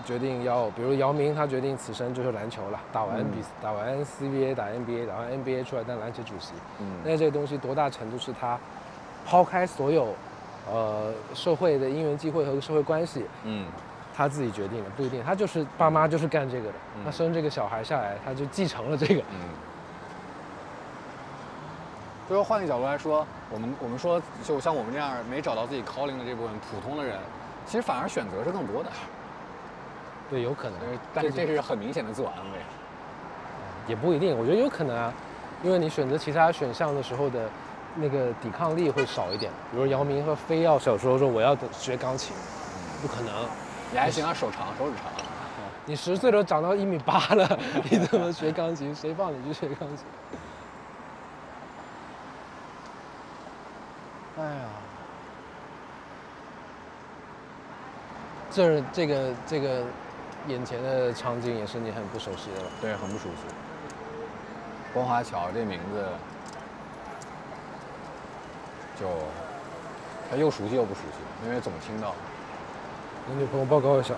[0.06, 6.52] 决定要，比如姚明他决定此生就是篮球了，打完比打完 CBA 打 NBA，打完 NBA 出来当篮球主席。
[6.82, 7.00] 嗯。
[7.06, 8.60] 那这个东西多大程度是他
[9.26, 10.14] 抛开所有
[10.70, 13.24] 呃社会的因缘机会和社会关系？
[13.46, 13.66] 嗯。
[14.16, 19.22] 他自己决定的不一定，他就是爸妈就是干这个的，他生这个小孩下来，他就继承了这个。
[19.32, 19.50] 嗯。
[22.30, 27.18] 就说换个角度来说，我们我们说，就像我们这样没找到自己 calling 的这部分普通的人，
[27.66, 28.90] 其实反而选择是更多的。
[30.30, 30.80] 对，有可能，
[31.14, 32.60] 但是这是很明显的自我安慰。
[33.88, 35.14] 也不一定，我觉得有可能啊，
[35.62, 37.50] 因为你选择其他选项的时候的
[37.96, 39.52] 那个抵抗力会少一点。
[39.70, 42.34] 比如姚明和非要小时候说我要学钢琴，
[43.02, 43.34] 不可能。
[43.94, 45.12] 你还行啊，手长，手指长。
[45.86, 47.60] 你十岁都长到一米八了，
[47.92, 48.96] 你怎么学钢琴？
[48.96, 50.06] 谁放你去学钢琴？
[54.40, 54.66] 哎呀，
[58.50, 59.84] 这这个这个
[60.48, 62.70] 眼前的场景也是你很不熟悉的了。
[62.82, 63.54] 对，很不熟悉。
[64.92, 66.04] 光华桥这名字，
[69.00, 69.08] 就
[70.32, 72.16] 他又熟悉又不熟悉，因为总听到。
[73.28, 74.14] 跟女朋友报告一下。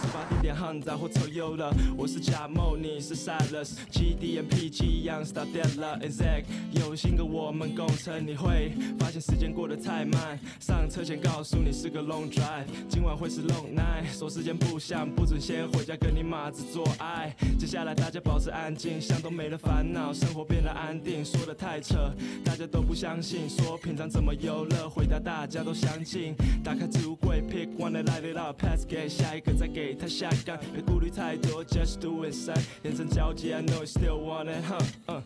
[0.00, 10.38] 十八地点航在火车有了，我是贾某，你是 Silas，七 D M P G 一样 start dead 了，Exact，有心跟我们共乘，你会发现时间过得太慢。
[10.58, 17.34] 上车前告诉你是个 long drive，今晚会是 long night，说时间不响，不准先回家跟你妈子做爱。
[17.58, 22.12] 接下来大家保持安静，想都没了烦恼，生活变得安定，说的太扯，
[22.44, 26.34] 大家都不相信，说平常怎么游乐，回答大家都相信。
[26.64, 29.52] 打开置物柜，pick one and light it up，pass 给下一个个。
[29.58, 32.34] 再给他下岗，别顾虑太多，just do it，
[32.82, 34.64] 眼神，I know you still want it，
[35.06, 35.22] 嗯，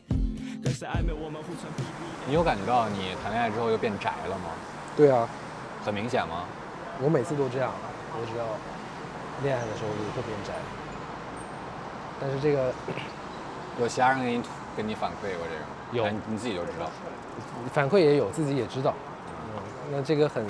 [0.62, 2.28] 跟谁暧昧我们互传 BB。
[2.28, 4.50] 你有感觉到你谈恋爱之后又变宅了吗？
[4.96, 5.28] 对啊，
[5.84, 6.44] 很明显吗？
[7.02, 7.72] 我每次都这样，
[8.12, 8.44] 我只要
[9.42, 10.52] 恋爱的时候也会变宅。
[12.20, 12.72] 但是这个
[13.80, 14.42] 有其他人给你
[14.76, 16.04] 给你反馈过这个？
[16.04, 16.90] 有，你自己就知道。
[17.72, 18.94] 反馈也有，自己也知道。
[19.56, 19.62] 嗯，
[19.92, 20.44] 那这个很。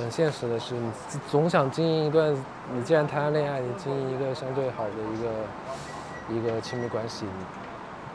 [0.00, 0.90] 很现实的是，你
[1.30, 2.34] 总想经营一段，
[2.72, 5.28] 你既然谈了恋爱，你经营一个相对好的一个
[6.38, 7.44] 一个亲密关系，你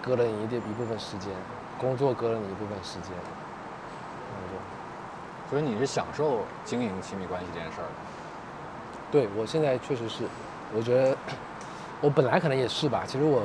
[0.03, 1.31] 割了你一点一部分时间，
[1.79, 3.11] 工作割了你一部分时间，
[5.47, 7.89] 所以你是享受经营亲密关系这件事儿的。
[9.11, 10.23] 对我现在确实是，
[10.75, 11.15] 我觉得
[12.01, 13.03] 我本来可能也是吧。
[13.05, 13.43] 其实我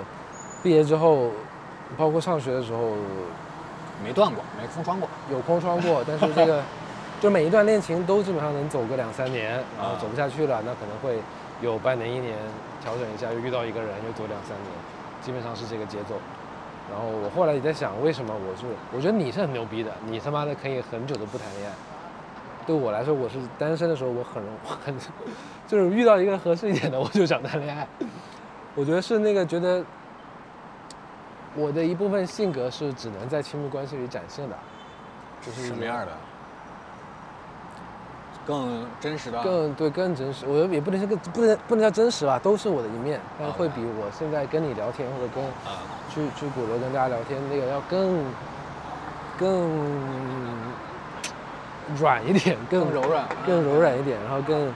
[0.62, 1.30] 毕业之后，
[1.94, 2.94] 包括上学的时候，
[4.02, 6.62] 没断过，没空窗过，有空窗过，但是这个。
[7.20, 11.22] 就每一段恋情都基本上能走个两三年，然后走不下去了，那可能会
[11.60, 12.34] 有半年一年
[12.82, 14.72] 调整一下，又遇到一个人又走两三年，
[15.20, 16.14] 基本上是这个节奏。
[16.90, 18.64] 然后我后来也在想，为什么我是？
[18.90, 21.74] 我觉得你是很牛逼的，你他妈的可以很久都不谈恋爱。
[22.66, 24.96] 对我来说，我是单身的时候，我很容很
[25.68, 27.86] 就是遇到一个合适一点的，我就想谈恋爱。
[28.74, 29.84] 我觉得是那个觉得
[31.54, 34.56] 我的一部分性格是只能在亲密关系里展现的，
[35.42, 36.12] 就是什么样的？
[38.50, 40.44] 更真实的，更对，更真实。
[40.44, 45.44] 我觉得也不能是更不能不能叫真实吧，都是我的一面，但会比我现在跟你聊天或者跟
[46.12, 48.24] 去去鼓楼跟大家聊天那个要更
[49.38, 49.70] 更
[51.96, 54.74] 软一点，更柔软，更柔软一点，然后更，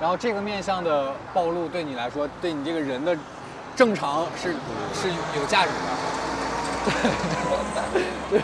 [0.00, 3.14] 然后这个面相的暴露对你来说，对你这个人的
[3.76, 4.54] 正常是
[4.94, 5.90] 是有价值的。
[8.30, 8.40] 对，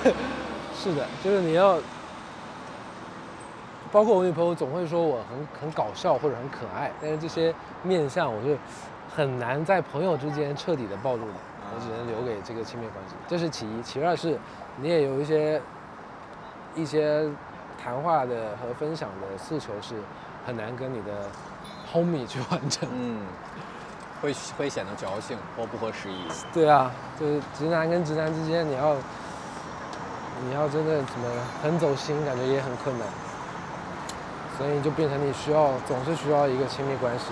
[0.79, 1.79] 是的，就是你要。
[3.93, 8.57] 包括我女朋友总会说我很很搞笑或者很可爱，但是这些面相我是
[9.15, 11.35] 很难在朋友之间彻底的暴露的，
[11.75, 13.15] 我只能留给这个亲密关系。
[13.27, 14.39] 这是其一，其二是
[14.77, 15.61] 你也有一些
[16.75, 17.29] 一些
[17.83, 19.95] 谈话的和分享的诉求是
[20.45, 21.27] 很难跟你的
[21.93, 23.23] homie 去完成，嗯，
[24.21, 26.27] 会会显得矫情或不合时宜。
[26.53, 28.95] 对啊，就是直男跟直男之间，你要
[30.45, 31.31] 你要真的怎么
[31.63, 33.07] 很走心，感觉也很困难。
[34.57, 37.27] 所以就变成你需要总是需要一个亲密关系。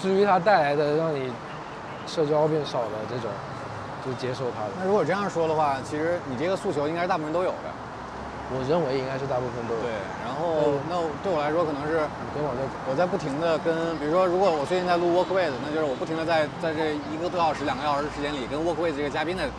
[0.00, 1.32] 至于它带来的让你
[2.06, 3.30] 社交变少了这种，
[4.04, 4.70] 就接受它的。
[4.78, 7.72] 那如果这样说的话，其实你这个诉求应该是大部分都有的。
[8.48, 9.80] 我认为应该是大部分都有。
[9.82, 9.90] 对，
[10.22, 11.98] 然后那对我来说可能是
[12.30, 19.50] 跟我在我在不停的跟，比如说如果我最近在录 Work With，那就是我不停的在在这一个多小时、两个小时的时间里跟 Work With 这个嘉宾在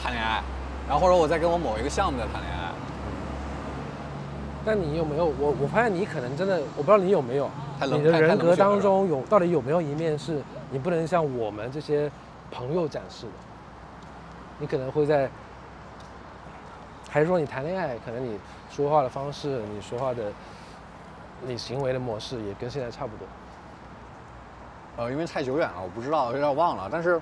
[0.00, 0.40] 谈恋爱，
[0.88, 2.72] 然后或者我在跟我某一个项目在谈恋爱。
[4.64, 5.54] 但你有没有我？
[5.60, 7.50] 我发现你可能真的，我不知道你有没有，
[7.82, 10.40] 你的人格当中有到底有没有一面是
[10.70, 12.10] 你不能像我们这些
[12.50, 13.32] 朋友展示的？
[14.58, 15.28] 你可能会在，
[17.10, 18.38] 还是说你谈恋爱，可能你
[18.70, 20.32] 说话的方式，你说话的，
[21.42, 23.26] 你行为的模式也跟现在差不多。
[24.96, 26.88] 呃，因为太久远了，我不知道，有点忘了。
[26.90, 27.20] 但是，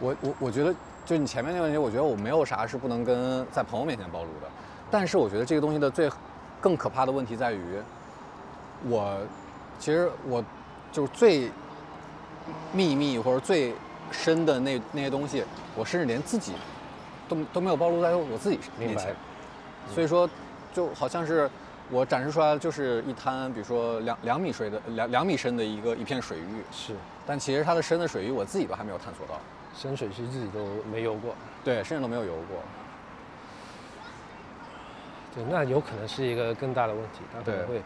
[0.00, 0.74] 我我我觉得。
[1.06, 4.48] 就你前面那个问题，我觉得我没有啥是不能跟在朋友面前暴露的，
[4.90, 6.10] 但是我觉得这个东西的最
[6.60, 7.60] 更可怕的问题在于，
[8.88, 9.16] 我
[9.78, 10.44] 其实我
[10.90, 11.48] 就是最
[12.72, 13.72] 秘密或者最
[14.10, 15.44] 深的那那些东西，
[15.76, 16.54] 我甚至连自己
[17.28, 19.14] 都都没有暴露在我自己面前，
[19.94, 20.28] 所以说
[20.74, 21.48] 就好像是
[21.88, 29.40] 我展示出来的就是一滩，比如说两两米水的两两米深的一个一片水域，是，但其实它的深的水域我自己都还没有探索到。
[29.76, 32.58] 深水区自己都没游过，对，甚至都没有游过。
[35.34, 37.82] 对，那有可能是一个更大的问题，它可能会，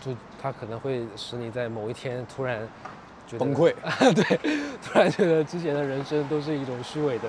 [0.00, 0.10] 就
[0.42, 2.66] 它可能会使你在某一天突然
[3.38, 3.72] 崩溃，
[4.16, 4.36] 对，
[4.82, 7.28] 突然觉得之前的人生都是一种虚伪的，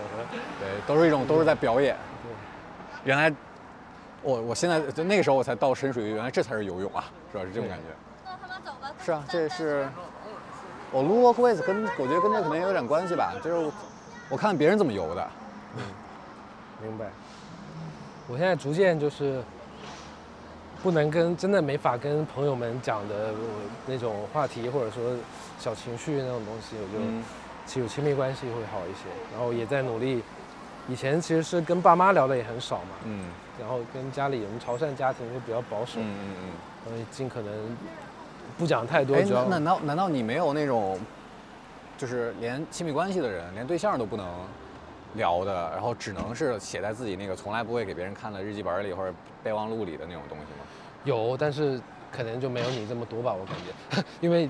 [0.60, 1.96] 对，都是一种都是在表演。
[2.24, 2.32] 对，
[3.04, 3.32] 原来
[4.24, 7.44] 我我现在就那个时候我才到深水区，原来这才是游泳啊，是吧？
[7.44, 7.84] 是这种感觉。
[8.26, 8.92] 那他们走吧。
[9.06, 9.88] 是啊，这是
[10.92, 13.72] 我撸 walk ways，跟我觉得跟这可能有点关系吧，就是。
[14.30, 15.28] 我看别人怎么游的，
[15.76, 15.82] 嗯，
[16.84, 17.08] 明白。
[18.28, 19.42] 我现在逐渐就是
[20.84, 23.34] 不能跟真的没法跟朋友们讲的
[23.88, 25.16] 那种话题，或者说
[25.58, 27.04] 小情绪那种东西，我就
[27.66, 29.10] 其实亲密关系会好一些。
[29.34, 30.22] 然后也在努力，
[30.88, 33.26] 以前其实是跟爸妈聊的也很少嘛，嗯，
[33.60, 36.52] 然后跟家里人潮汕家庭就比较保守，嗯嗯嗯，
[36.88, 37.52] 所以尽可能
[38.60, 39.18] 不讲太多。
[39.50, 41.00] 难道难道你没有那种，
[42.00, 44.26] 就是连亲密关系的人，连对象都不能？
[45.16, 49.12] 聊的，然后只能是写在自己那个从来不会给别人看的日记本里或者
[49.44, 50.60] 备忘录里的那种东西吗？
[51.04, 51.82] 有，但是
[52.12, 54.48] 可能就没有你这么多吧，我感觉， 因为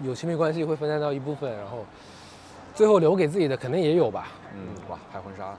[0.00, 1.86] 有亲密关系会分散到一部分，然后
[2.74, 4.28] 最后留给自己的肯定也有吧。
[4.54, 5.56] 嗯，哇，拍婚纱，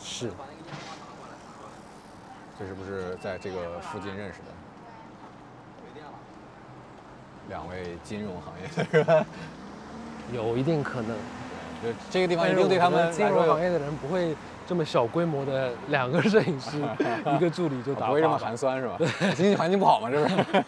[0.00, 0.30] 是，
[2.58, 4.46] 这是不是在这个附近认识的？
[7.50, 9.26] 两位金融行业的是吧？
[10.32, 11.16] 有一定可能。
[11.80, 14.34] 就这个地方一定对他们金融行业的人不会
[14.66, 16.76] 这么小规模的两个摄影师
[17.36, 18.98] 一个助理就打不会这么寒酸是吧？
[19.36, 20.10] 经济环境不好嘛？
[20.10, 20.64] 这不是？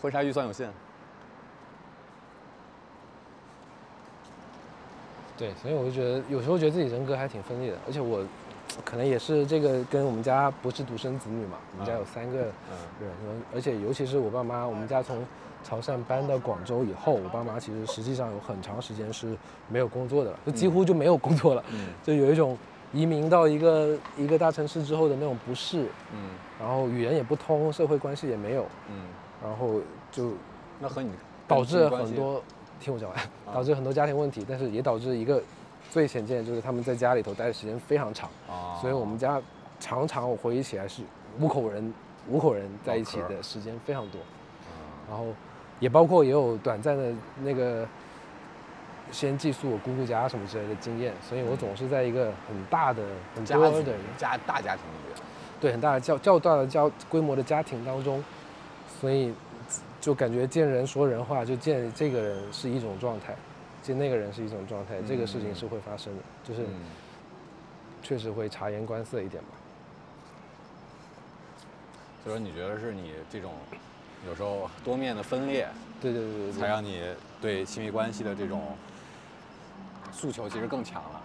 [0.00, 0.70] 婚纱预算有限。
[5.36, 8.24] 对，所以我就觉得有时候觉得自己人格还挺分裂的，而且我
[8.84, 12.52] 可能也是这个跟我们家不是独生子女嘛，我们家有三个人，
[13.52, 15.26] 而且尤其是我爸妈，我们家从。
[15.68, 19.36] 潮汕搬到广州以后，我爸妈其实实际上有很长时间是
[19.68, 21.62] 没有工作的了，就几乎就没有工作了，
[22.02, 22.56] 就有一种
[22.90, 29.08] 移民到一个一个大城市之后的那种不适，嗯，然后语言也不通，社会关系也没有，嗯，
[29.42, 29.78] 然后
[30.10, 30.32] 就
[30.80, 31.10] 那和你
[31.46, 32.42] 导致很多，
[32.80, 33.18] 听我讲完，
[33.52, 35.42] 导致很多家庭问题，但是也导致一个
[35.90, 39.38] 最显见就是他们在家里头待的时间非常长，啊，所以我们家
[39.78, 41.02] 常常我回忆起来是
[41.38, 41.92] 五口人
[42.26, 44.18] 五口人在一起的时间非常多，
[45.06, 45.26] 然后。
[45.80, 47.12] 也包括也有短暂的
[47.42, 47.86] 那个
[49.12, 53.02] 先寄宿我姑姑家什么之类的经验，所以我总是在一个很大的、
[53.34, 53.82] 很家的
[54.16, 55.16] 家大家庭里面，
[55.60, 58.22] 对很大的较较大的较规模的家庭当中，
[59.00, 59.32] 所以
[60.00, 63.34] 就感觉见人说人话，就见这个人是一种状态，
[63.82, 66.66] 见那个人是一种状态，这个事情是会发生的，就是
[68.02, 69.48] 确实会察言观色一点吧。
[72.24, 73.52] 所以说你觉得是你这种？
[74.26, 75.68] 有时候多面的分裂，
[76.00, 77.00] 对对对对，才让你
[77.40, 78.62] 对亲密关系的这种
[80.10, 81.20] 诉求其实更强了。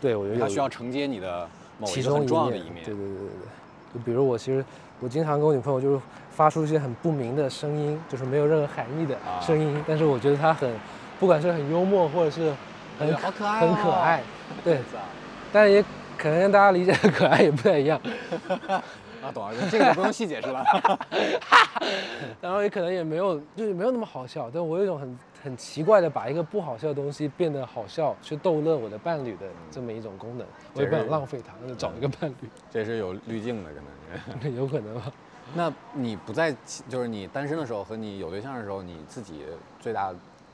[0.00, 1.48] 对，我觉得它需要承接你的
[1.78, 2.84] 某一个重要的一面。
[2.84, 3.94] 对对对对对。
[3.94, 4.64] 就比如我其实
[5.00, 6.00] 我经常跟我女朋友就是
[6.30, 10.70] 发出一些很不明的声音，就是没有任何含义的声音，但是我觉得她很，
[11.18, 12.52] 不管是很幽默或者是
[12.98, 14.22] 很好可爱，很可爱。
[14.64, 14.80] 对。
[15.52, 15.82] 但是也
[16.18, 17.98] 可能跟大家理解的可爱也不太一样。
[19.32, 20.64] 懂了，这个就不用细解释了。
[22.40, 24.50] 然后也可能也没有，就是没有那么好笑。
[24.52, 30.46] 但我有一种很很奇怪的，把一个不好笑的东西变得好笑，去逗乐我的伴侣的这么一种功能。
[30.74, 32.48] 我也不想浪费它，那就找一个伴侣。
[32.70, 34.54] 这是有滤镜的，可能。
[34.56, 35.12] 有可能吧。
[35.54, 36.54] 那你不在，
[36.88, 39.44] 就是你单身的时候和你有对象的时候，你自己
[39.80, 40.12] 最大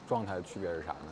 [0.09, 1.09] 状态的区别是啥呢？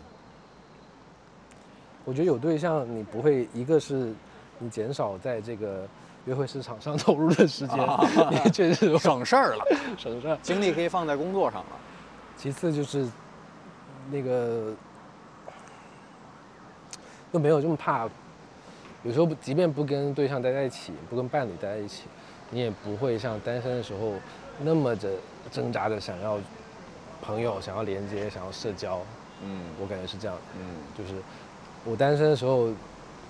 [2.05, 4.13] 我觉得有对象，你不会一个是
[4.59, 5.87] 你减少在这个。
[6.31, 7.77] 约会市场上投入的时间
[8.31, 9.65] 也确实省事儿了，
[9.99, 11.71] 省事儿，精力可以放在工作上了。
[12.37, 13.05] 其次就是
[14.13, 14.73] 那个
[17.33, 18.09] 又没有这么怕，
[19.03, 22.05] 有时候即便不跟对象待在一起，不跟伴侣待在一起，
[22.51, 24.13] 你也不会像单身的时候
[24.61, 25.11] 那么的
[25.51, 26.39] 挣扎着想要
[27.21, 29.01] 朋友、想要连接、想要社交。
[29.43, 30.37] 嗯，我感觉是这样。
[30.57, 31.21] 嗯，就是
[31.85, 32.69] 我单身的时候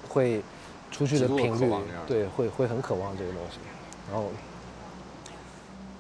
[0.07, 0.43] 会。
[0.91, 1.73] 出去的频率，
[2.07, 3.59] 对，会会很渴望这个东西。
[4.11, 4.29] 然后，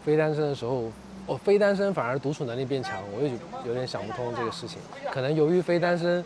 [0.04, 0.90] 非单身的时候，
[1.26, 3.32] 哦，非单身反而独处能力变强，我也
[3.64, 4.78] 有点想不通这个事情。
[5.12, 6.24] 可能由于非单身，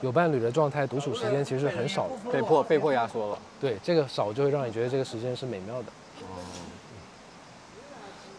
[0.00, 3.38] 有伴侣的状态，独处时间其实很少的，被迫被迫压缩了。
[3.60, 5.88] 对，这个少就会让你觉得这个时间是美妙的。
[6.20, 6.42] 哦。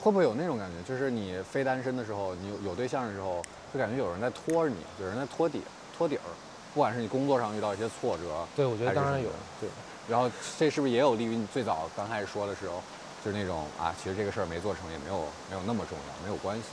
[0.02, 3.42] 会不会有那种感觉，就是你非单身的时候，你有有对象的时候，
[3.74, 5.62] 会感觉有人在拖着你，有人在托底
[5.98, 6.30] 托底儿。
[6.76, 9.30] 不管是你工作上遇到一些挫折，对我觉得当然有，
[9.62, 9.70] 对。
[10.10, 12.84] 然后这是不是也有利于你最早刚开始说的时候，
[13.24, 16.64] 就是那种啊，其实这个事儿没做成也没有没有那么重要，没有关系。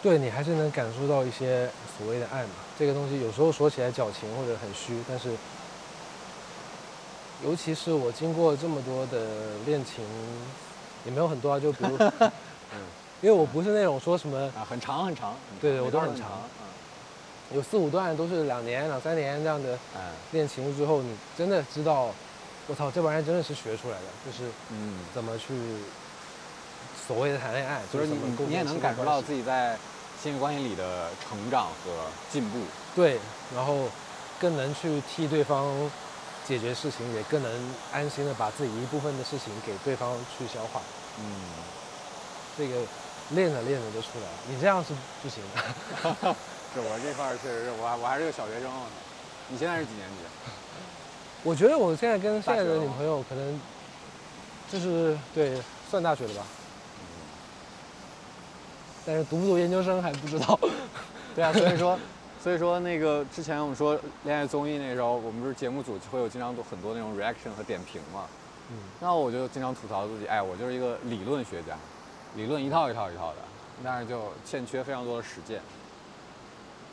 [0.00, 1.68] 对你还是能感受到一些
[1.98, 2.50] 所谓的爱嘛。
[2.78, 5.30] 这个东西有时候说起来矫情或者很虚，但是，
[7.44, 10.04] 尤其是我经过这么多的恋情，
[11.04, 12.30] 也没有很多啊，就比如， 嗯，
[13.20, 16.28] 因为我不是那种说什么啊很长很长，对对，我都很长。
[17.54, 19.78] 有四五段都是两年、两三年这样的
[20.32, 22.10] 练琴之后，你真的知道，
[22.66, 25.54] 我操，这玩意儿真的是学出来的，就是嗯，怎么去
[27.06, 29.78] 所谓的谈恋爱，就是你你也能感受到自己在
[30.22, 32.58] 亲密关系里的成长和进步。
[32.94, 33.18] 对，
[33.54, 33.88] 然后
[34.38, 35.90] 更能去替对方
[36.46, 40.82] 解决事情，也更能安心的把自己一部分的事情给对方去消化。
[41.18, 41.24] 嗯，
[42.58, 42.74] 这个
[43.30, 44.38] 练着练着就出来了。
[44.50, 44.92] 你这样是
[45.22, 46.36] 不行的。
[46.78, 48.70] 是我这块儿确实是我我还是个小学生。
[49.48, 50.16] 你现在是几年级？
[51.42, 53.60] 我觉得我现在跟现在的女朋友可能
[54.70, 55.60] 就是对
[55.90, 56.42] 算大学的吧。
[59.04, 60.58] 但是读不读研究生还不知道。
[61.34, 61.98] 对啊，所以说，
[62.42, 68.26] 所以说那个之前我们说恋爱综艺那时候，我们不是节目组会有经常多很多那种 reaction 和点评嘛。
[68.70, 68.76] 嗯。
[69.00, 71.76] 那我就经常吐槽自己，哎，我就是一个理论学家，
[72.36, 73.36] 理论一套一套一套的，
[73.82, 75.60] 但是就欠缺非常多的实践。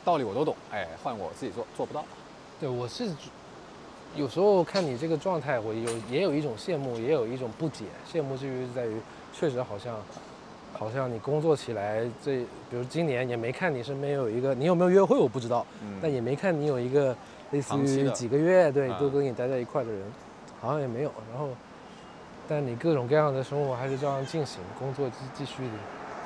[0.06, 2.02] 道理我都懂，哎，换我自己做做不到。
[2.58, 3.10] 对，我是
[4.14, 7.84] 有时候看你这个状态，我有也有一种羡慕，也有一种不解。
[8.10, 8.98] 羡慕之余在于，
[9.34, 9.96] 确实好像。
[10.78, 15.64] 好像你工作起来，这比如今年也没看你身边有一个，你有没有约会我不知道，
[16.02, 17.16] 但也没看你有一个
[17.50, 20.02] 类似于几个月对都跟你待在一块的人，
[20.60, 21.10] 好像也没有。
[21.32, 21.48] 然后，
[22.46, 25.72] 但你各种各样的生活还是照样进行，工作继继续的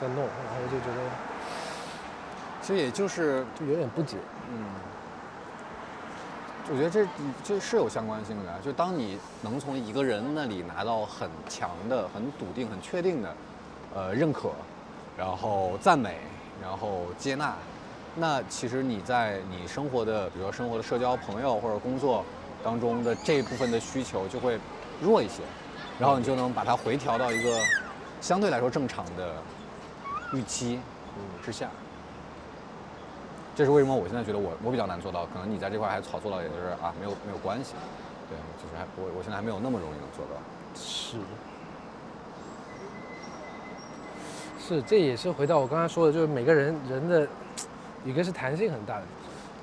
[0.00, 1.00] 在弄，然后就觉得，
[2.70, 4.16] 其实也就是就有点不解。
[4.48, 4.64] 嗯，
[6.70, 7.04] 我觉得这
[7.42, 13.34] 这是有相关性的，就当你能从一个人那里拿到很强的、很笃定、很确定的。
[13.92, 14.52] 呃，认可，
[15.18, 16.18] 然后赞美，
[16.62, 17.56] 然后接纳，
[18.14, 22.24] 那其实你在你生活的，比如说生活的社交、朋友或者工作
[22.62, 24.60] 当中的这部分的需求就会
[25.02, 25.42] 弱一些，
[25.98, 27.58] 然后你就能把它回调到一个
[28.20, 29.34] 相对来说正常的
[30.32, 30.78] 预期
[31.44, 31.68] 之下。
[33.54, 33.94] 这是为什么？
[33.94, 37.74] 我现在觉得我我比较难做到，可能你在这块还好做到，也就是啊，没有没有关系，
[38.28, 40.40] 对，就是还我我现在还没有那么容易能做到。
[40.74, 41.18] 是。
[44.58, 47.26] 是，这也是回到我刚才说的，就是每个人人的
[48.04, 49.02] 一个是弹性很大的，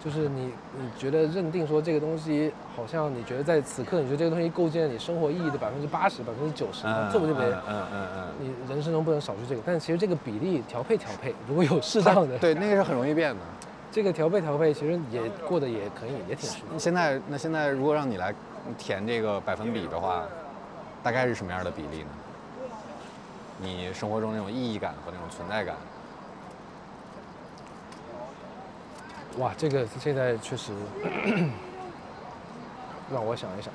[0.04, 7.46] 就是你你觉得认定说这个东西好像你觉得在此刻你觉得这个东西构建了你生活意义的百分之八十百分之九十，这不就没？
[7.46, 8.28] 嗯嗯嗯。
[8.40, 13.42] 你人生中不能少去这个，但其实这个比例调配调配，如果有适当的，对那个是很容易变的。
[13.98, 16.78] 这个调配调配其实也过得也可以，也挺舒服。
[16.78, 18.32] 现在那现在如果让你来
[18.78, 20.24] 填这个百分比的话，
[21.02, 22.10] 大概是什么样的比例呢？
[23.60, 25.76] 你生活中那种意义感和那种存在感，
[29.40, 30.74] 哇，这个现在确实
[33.12, 33.74] 让我想一想，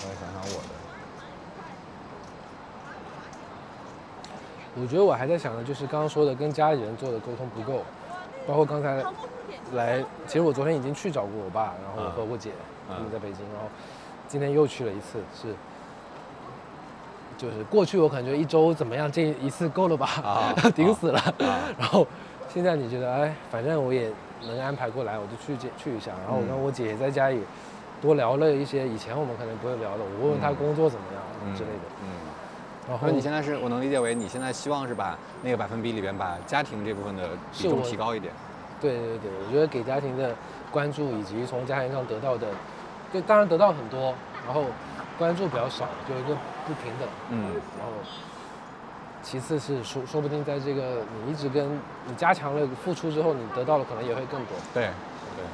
[0.00, 0.68] 我来想想我的。
[4.80, 7.84] 我觉得我还在想的就是刚刚说的跟家里人做的沟通不够，
[8.46, 9.02] 包括刚才
[9.72, 12.50] 来，其实我昨天已经去找过我爸，然后我和我姐
[12.88, 13.68] 他们在北京，然后
[14.28, 15.54] 今天又去了一次，是。
[17.36, 21.20] 就是过去我感觉一周怎么样，这一次够了吧， 顶死了。
[21.76, 22.06] 然后
[22.48, 24.08] 现在你觉得，哎，反正我也
[24.46, 26.12] 能安排过来，我就去去一下。
[26.22, 27.40] 然后我跟我姐在家里
[28.00, 31.86] 多聊了一些以前我们可能不会聊的，我问问她工作怎么样之类的。
[32.02, 32.08] 嗯。
[32.88, 38.32] 然后你现在是我能理解为你现在希望是把那个百分比里边把家庭这部分的比重提高一点。
[38.80, 40.34] 对对对，我觉得给家庭的
[40.70, 42.48] 关注以及从家庭上得到的，
[43.12, 44.14] 就，当然得到很多，
[44.44, 44.64] 然后
[45.18, 46.36] 关注比较少，就一个。
[46.66, 47.44] 不平等，嗯，
[47.78, 47.92] 然后，
[49.22, 54.56] 其次是说，说不定在这个你一直跟你加强了付出之后，你得到的可能也会更多。
[54.72, 54.84] 对，
[55.36, 55.44] 对。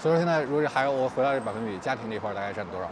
[0.00, 2.88] 所以说现在如果是还有我回到这百分比，家庭这块大概占多少？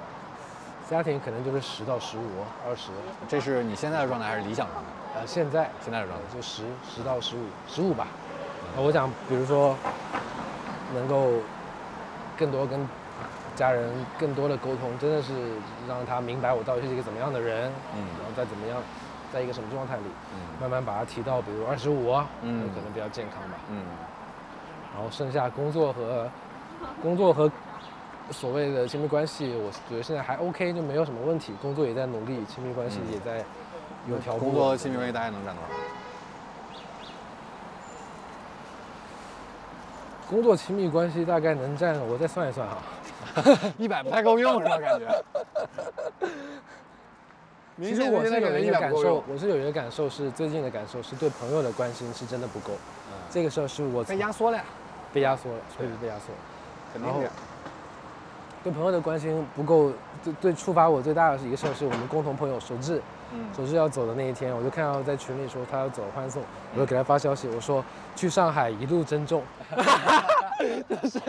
[0.89, 2.91] 家庭可能就是十到十五，二十。
[3.28, 5.20] 这是你现在的状态还是理想状态？
[5.20, 8.07] 呃，现在现在的状态就十十到十五，十五吧。
[8.76, 9.76] 我想，比如说，
[10.95, 11.32] 能够
[12.39, 12.87] 更多跟。
[13.57, 15.32] 家人更多的沟通，真的是
[15.89, 18.76] 让他明白我到底是一个怎么样的人，嗯，然后再怎么样，
[19.32, 20.03] 在一个什么状态里，
[20.34, 22.12] 嗯，慢慢把他提到，比如二十五，
[22.43, 23.82] 嗯，可能比较健康吧，嗯，
[24.93, 26.28] 然后剩下工作和
[27.01, 27.51] 工作和
[28.31, 33.45] 所谓的亲密关系，我觉得现在还 OK，就没有什么问题，工作也在努力，亲密关系也在
[34.09, 34.37] 有条。
[34.37, 35.68] 工作亲密关系大概能占多少？
[40.29, 42.79] 工作亲密关系大概能占，我再算一算哈。
[43.79, 44.77] 一百不太够用是吧？
[44.79, 45.24] 感觉。
[47.79, 52.72] 其实我是有一个感受，我是有一个感受，是最近的感受，是对朋友的关心是真的不够。
[53.31, 54.64] 这个事儿是我被压缩了呀，
[55.12, 56.39] 被压缩了，确实被压缩了。
[56.93, 57.31] 肯定的。
[58.66, 59.92] 对朋友的关心不够，
[60.24, 63.00] 最最，触发我最大的是一个事儿，是我们共同朋友守志，
[63.56, 66.42] 守志要走的那一天，我就看到在群里说他要走欢送，
[66.74, 67.84] 我就给他发消息，我说
[68.16, 69.44] 去上海一路珍重。
[70.88, 71.20] 就是，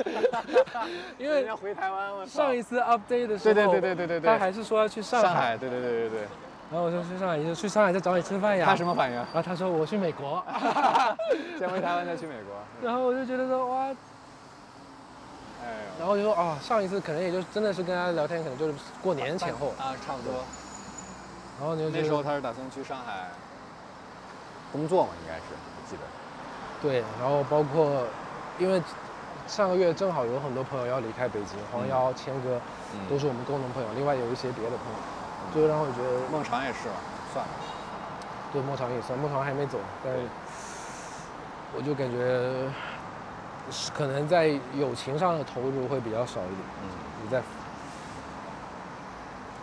[1.20, 2.26] 因为要回台湾了。
[2.26, 5.56] 上一次 update 的时候，对对对对对对对，他还是说要去上海。
[5.56, 6.20] 对对对对对。
[6.72, 8.66] 然后我说去上海，就去上海再找你吃饭呀。
[8.66, 9.16] 他什么反应？
[9.16, 10.44] 然后他说我去美国。
[11.60, 12.56] 先回台湾再去美国。
[12.82, 13.96] 然后我就觉得说哇，哎，
[15.68, 20.34] 然然后就说啊，上一次可能也就真的是跟他聊天，可能就是过年前后，啊，差不多。
[21.60, 23.28] 然后你就那时候他是打算去上海。
[24.72, 26.04] 工作嘛，应该是，我记得。
[26.82, 28.04] 对，然后包括
[28.60, 28.82] 因为
[29.48, 32.60] 上个月正好有很多朋友要离开北京，黄瑶、谦哥
[33.10, 35.00] 都是我们共同朋友，另外有一些别的朋友，
[35.56, 36.96] 就让我觉得孟尝也是了，
[37.34, 37.52] 算了。
[38.52, 40.20] 对孟尝也算，孟尝还没走，但是
[41.76, 42.70] 我就感觉是
[43.94, 46.60] 可能在友情上的投入会比较少一点。
[46.84, 46.90] 嗯，
[47.24, 47.42] 你在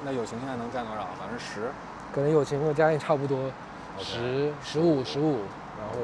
[0.05, 1.03] 那友情现在能占多少？
[1.19, 1.71] 百分之十？
[2.15, 3.51] 可能友情和家庭差不多，
[3.99, 5.39] 十、十五、十五，
[5.79, 5.97] 然后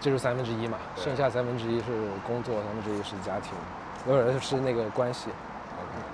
[0.00, 1.86] 这就是三分之一嘛，剩下三分之一是
[2.26, 3.52] 工作，三分之一是家庭，
[4.06, 5.30] 有人是那个关系。
[5.30, 6.04] OK。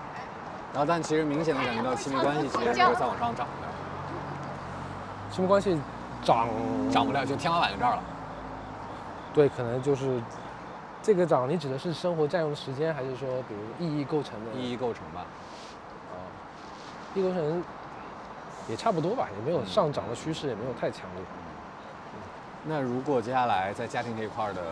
[0.72, 3.68] 然后，但其实明显的感觉到亲密关系其实是在往上涨的，
[5.30, 5.78] 亲密关系
[6.22, 6.48] 涨
[6.90, 8.02] 涨不了，就天花板就这儿了。
[9.32, 10.20] 对，可能就是
[11.04, 14.50] 这个涨，你指的是生活占用的时间，还是说比如意义构成的？
[14.58, 15.20] 意义构成吧。
[16.10, 16.16] 啊，
[17.14, 17.62] 意义构成
[18.70, 21.22] 也差不多吧，也没有嗯上涨的趋势，也没有太强烈。
[22.66, 24.62] 那如果接下来在家庭这一块儿的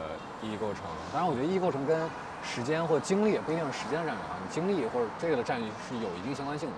[0.41, 2.09] 意义构成，当然我觉得意义构成跟
[2.43, 6.75] 时间或精力也不一定是时间的占有啊，你精力或者这个的占有是有一定相关性的。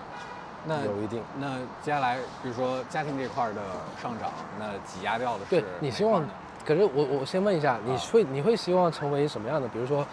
[0.65, 1.23] 那有一定。
[1.39, 3.61] 那接下来比如说家庭这块儿的
[4.01, 6.21] 上涨，那挤压掉的是对你希望
[6.65, 9.67] 可是我我先问一下，你啊会你会希望成为什么样的？
[9.67, 10.05] 比如说，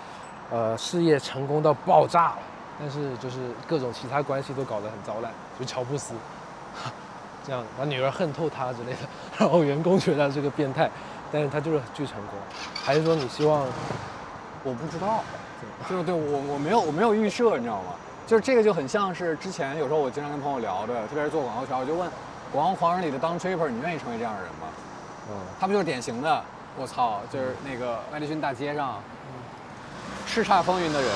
[0.51, 2.39] 呃，事业成功到爆炸了，
[2.79, 6.15] 但是就是各种其他关系都搞得很糟烂，就乔布斯
[7.45, 8.99] 这样，把女儿恨透他之类的，
[9.39, 10.91] 然后员工觉得他是个变态，
[11.33, 12.39] 但是他就是巨成功。
[12.85, 13.67] 还是说你希望
[14.63, 15.25] 我不知道，
[15.89, 17.95] 就是对我我没有我没有预设，你知道吗？
[18.27, 22.09] 就是这个就很像是之前有时候我经常跟朋友聊的，特别是做广告圈，我就问
[22.53, 24.69] 《广告狂人》里的当 tripper，你愿意成为这样的人吗？
[25.31, 26.43] 嗯他不就是典型的，
[26.77, 29.01] 我操，就是那个麦迪逊大街上
[30.27, 31.11] 叱咤风云的人，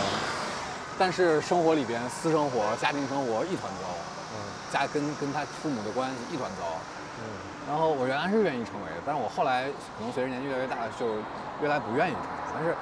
[0.98, 3.88] 但是生活里边私生活、家庭生活一团糟，
[4.32, 4.36] 嗯
[4.70, 6.64] 家跟跟他父母的关系一团糟。
[7.18, 7.24] 嗯
[7.66, 9.64] 然后我原来是愿意成为的，但是我后来
[9.98, 11.18] 可能随着年纪越来越大，就
[11.60, 12.30] 越来不愿意成为。
[12.54, 12.76] 但是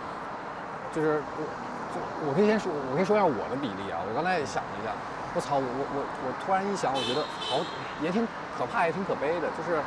[0.92, 1.42] 就是我
[1.88, 4.04] 就我可以先说，我可以说一下我的比例啊。
[4.04, 4.92] 我刚才也想了一下，
[5.32, 7.64] 我操，我我我我突然一想，我觉得好
[8.04, 8.28] 也挺
[8.60, 9.80] 可怕，也挺可悲的，就是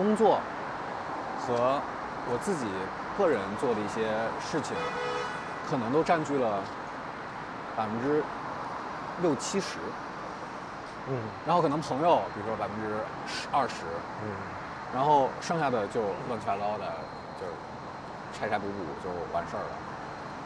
[0.00, 0.40] 工作
[1.38, 1.78] 和
[2.32, 2.64] 我自己
[3.18, 4.08] 个人做的一些
[4.40, 4.74] 事情，
[5.68, 6.62] 可能都占据了
[7.76, 8.24] 百分之
[9.20, 9.76] 六七十。
[11.10, 12.96] 嗯然后可能朋友，比如说百分之
[13.26, 13.84] 十二十，
[14.24, 14.32] 嗯
[14.94, 16.84] 然后剩下的就乱七八糟的，
[17.38, 17.52] 就是
[18.32, 18.74] 拆拆补补
[19.04, 19.76] 就完事儿了。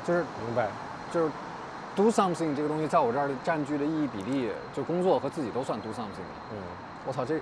[0.05, 0.67] 就是明白。
[1.13, 1.31] 就是
[1.95, 6.27] do something 这个东西，在我这儿的占据的意义比例，就工作和自己都算 do something。
[6.51, 6.59] 嗯，
[7.07, 7.39] 我操，这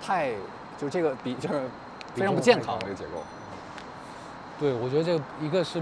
[0.00, 0.32] 太
[0.80, 1.60] 就这个比 就是
[2.14, 3.22] 非常不健康这个结构。
[4.58, 5.80] 对，我觉得这个一个是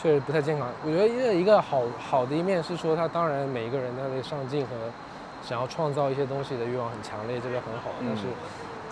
[0.00, 0.68] 确实不太健康。
[0.84, 4.70] 我觉得一个一个好好的一面是说，他当然每一个人他的上进和
[5.42, 7.90] 想要创造一些东西的欲望很强烈，这个很好。
[8.00, 8.34] 但是嗯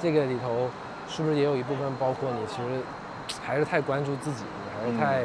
[0.00, 0.68] 这个里头
[1.08, 2.82] 是不是也有一部分包括你其实
[3.44, 5.22] 还是太关注自己，你还是太、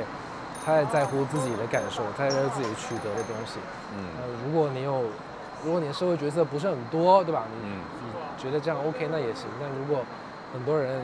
[0.63, 3.59] 太在乎自己的感受，太在乎自己取得的东西。
[3.97, 5.03] 嗯呃，如果你有，
[5.65, 7.43] 如果你的社会角色不是很多，对吧？
[7.63, 8.00] 嗯你
[8.41, 9.45] 觉得这样 OK 那也行。
[9.59, 10.03] 但如果
[10.53, 11.01] 很多人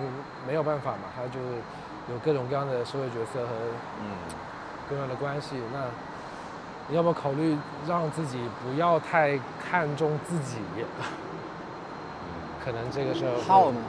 [0.48, 1.40] 没有办法嘛，他就
[2.12, 3.54] 有各种各样的社会角色和
[4.02, 4.10] 嗯，
[4.90, 5.86] 各样的关系，那
[6.88, 7.56] 你要不要考虑
[7.88, 9.40] 让自己不要太
[9.70, 10.58] 看重自己？
[12.66, 13.80] 可能这个是 how 呢？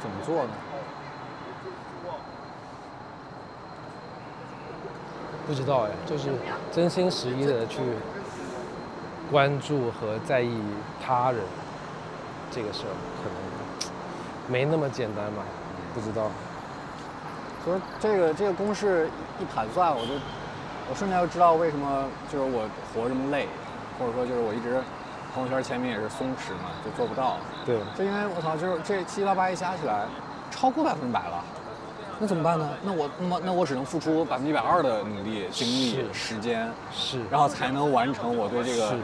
[0.00, 0.50] 怎么做呢？
[5.48, 6.28] 不知道哎，就是
[6.72, 7.80] 真心实意的去
[9.30, 10.60] 关注和在意
[11.04, 11.40] 他人
[12.50, 13.92] 这个事儿，可能
[14.48, 15.42] 没那么简单吧？
[15.94, 16.30] 不知道。
[17.64, 20.12] 所以这个这个公式一盘算，我就
[20.88, 23.48] 我瞬间就知道为什么就是我活这么累，
[23.98, 24.80] 或者说就是我一直
[25.34, 27.38] 朋友圈签名也是松弛嘛，就做不到。
[27.64, 30.06] 对，就因为我操，就是这七七八八一加起来，
[30.52, 31.42] 超过百分之百了。
[32.18, 32.68] 那怎么办呢？
[32.82, 38.94] 那我那么那我只能付出百分之一百二的努力、精力、时间，是，然后才能完成我对这个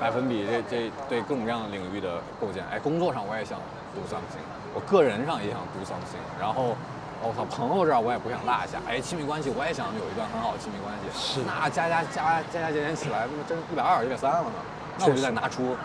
[0.00, 2.64] 百分比这这对各种各样的领域的构建。
[2.72, 3.58] 哎，工作上我也想
[3.92, 4.40] do something，
[4.74, 6.74] 我个人上也想 do something，然后
[7.22, 8.80] 我操，朋友这儿我也不想落下。
[8.88, 11.12] 哎，亲密关系我也想有一段很好的亲密关系。
[11.12, 14.56] 是那加加加加加减减起来，那么真一百二、一百三了呢。
[14.98, 15.76] 那我就确实得拿出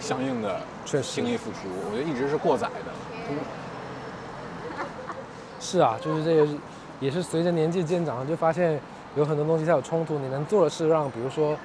[0.00, 1.68] 相应的精力付出。
[1.84, 2.90] 我觉得一直是过载的。
[5.62, 6.46] 是啊，就是这个，
[6.98, 8.78] 也是随着年纪渐长，就发现
[9.14, 10.18] 有很多东西它有冲突。
[10.18, 11.56] 你能做的是让，比如说，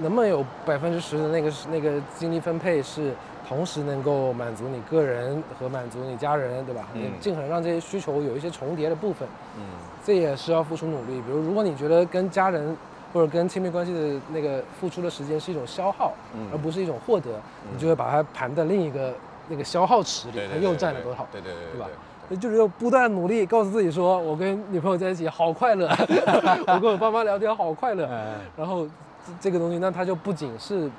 [0.00, 3.12] 能不能有百分之十的那个那个精力分配是
[3.48, 6.86] 同时能够满足你个人和满足你家人，对吧？
[6.94, 9.28] 嗯你尽可能让这些需求有一些重叠的部分，
[9.58, 9.64] 嗯
[10.06, 11.20] 这也是要付出努力。
[11.26, 12.76] 比如，如果你觉得跟家人
[13.12, 17.30] 或者跟亲密关系的那个付出的时间是一种消耗，嗯而不是一种获得，
[17.72, 19.12] 你就会把它盘在另一个
[19.48, 21.26] 那个消耗池里，它又占了多少？
[21.32, 21.94] 对对对对吧对
[22.40, 25.88] 就是要不断努力，告诉自己说，我跟女朋友在一起好快乐，
[26.66, 28.06] 我跟我爸妈聊天好快乐。
[28.06, 28.86] 哎然后
[29.26, 30.90] 这这个东西，那它就不仅是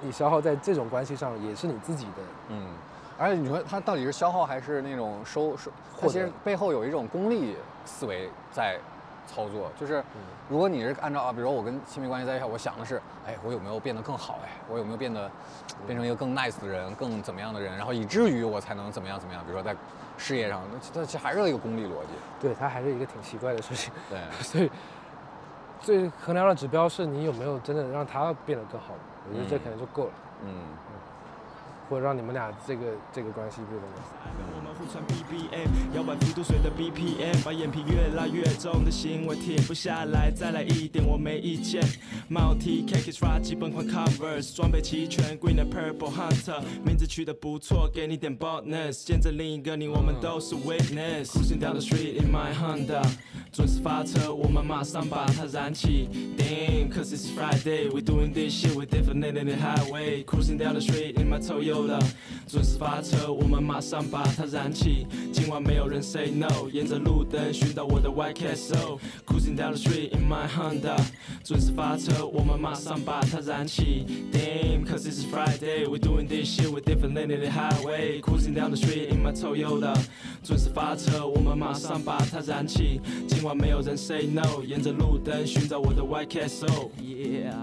[0.00, 2.22] 你消耗在这种关系上，也是你自己的。
[2.48, 2.66] 嗯，
[3.18, 5.70] 而且你说它到底是消耗还是那种收收？
[6.00, 7.54] 它其实背后有一种功利
[7.84, 8.78] 思维在
[9.26, 10.02] 操作，就是
[10.48, 14.38] 如果你是按照啊，比如说我跟亲密关系在一起，我想的是，哎，我有没有变得更好？
[14.44, 15.30] 哎，我有没有变得
[15.86, 17.76] 变成一个更 nice 的人，更怎么样的人？
[17.76, 19.42] 然后以至于我才能怎么样怎么样？
[19.44, 19.76] 比如说在
[20.20, 22.12] 事业上，那它其实还是一个功利逻辑。
[22.40, 23.92] 对，它还是一个挺奇怪的事情。
[24.08, 24.70] 对， 所以
[25.80, 28.94] 最衡量的指标是你有没有真的让它变得更好。
[29.28, 30.12] 我觉得这可能就够了，
[30.44, 30.54] 嗯，
[31.90, 34.14] 或者让你们俩这个这个关系变得更好。
[34.54, 41.82] 我们互传 BBM，摇摆幅度随着 BPM，把眼皮越拉越重的行为停不下来，再来一点我没意见。
[42.28, 51.26] 帽 T、K、K、基本款 Covers，装备齐全，Green and Purple Hunter，名字取得不错，给你点 bonus，见证另一个你，我们都是 witness。
[51.26, 53.02] Cruising down the street in my Honda，
[53.51, 56.09] 准时发车，我们马上把它燃起。
[56.37, 62.01] Damn，cause it's Friday，we doing this shit，we definitely the highway。Cruising down the street in my Toyota，
[62.47, 65.07] 准时发车，我们马上把它燃起。
[65.31, 70.97] 今晚没有人 say no，沿着路灯寻找我的 White Castle。Cruising down the street in my Honda，
[71.43, 74.05] 准时发车，我们马上把它燃起。
[74.31, 79.95] Damn，cause it's Friday，we doing this shit，we definitely the highway。Cruising down the street in my Toyota，
[80.43, 82.99] 准时发车，我们马上把它燃起。
[83.27, 86.90] 今 晚没有人 say no，沿着路灯寻找我的 White Castle。
[86.98, 87.54] Yeah。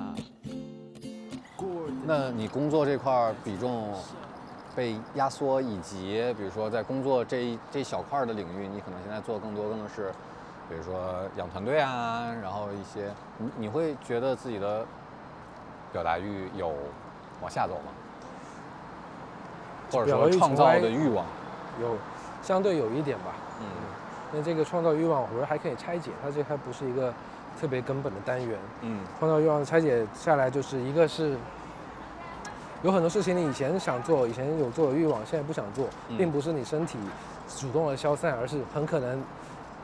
[2.06, 3.94] 那你工作这块儿比重
[4.76, 10.12] 被压缩，以及比如说在工作这一这小块儿的领域，你可能现在做更多更多是，
[10.70, 14.86] 比如说养团队啊，然后一些你你会觉得自己的
[15.91, 16.74] 表达欲有
[17.41, 17.91] 往下走吗？
[19.91, 21.26] 或者说创造的欲望？
[21.82, 21.95] 有
[22.41, 23.36] 相对有一点吧。
[23.60, 23.66] 嗯
[24.34, 27.14] 那这个创造欲望，我觉得还可以拆解，它这还不是一个
[27.60, 28.58] 特别根本的单元。
[28.82, 31.36] 嗯创造欲望拆解下来，就是一个是
[32.84, 36.98] 有很多事情你以前想做，以前有做的欲望，现在不想做，嗯并不是你身体
[37.58, 39.22] 主动的消散，而是很可能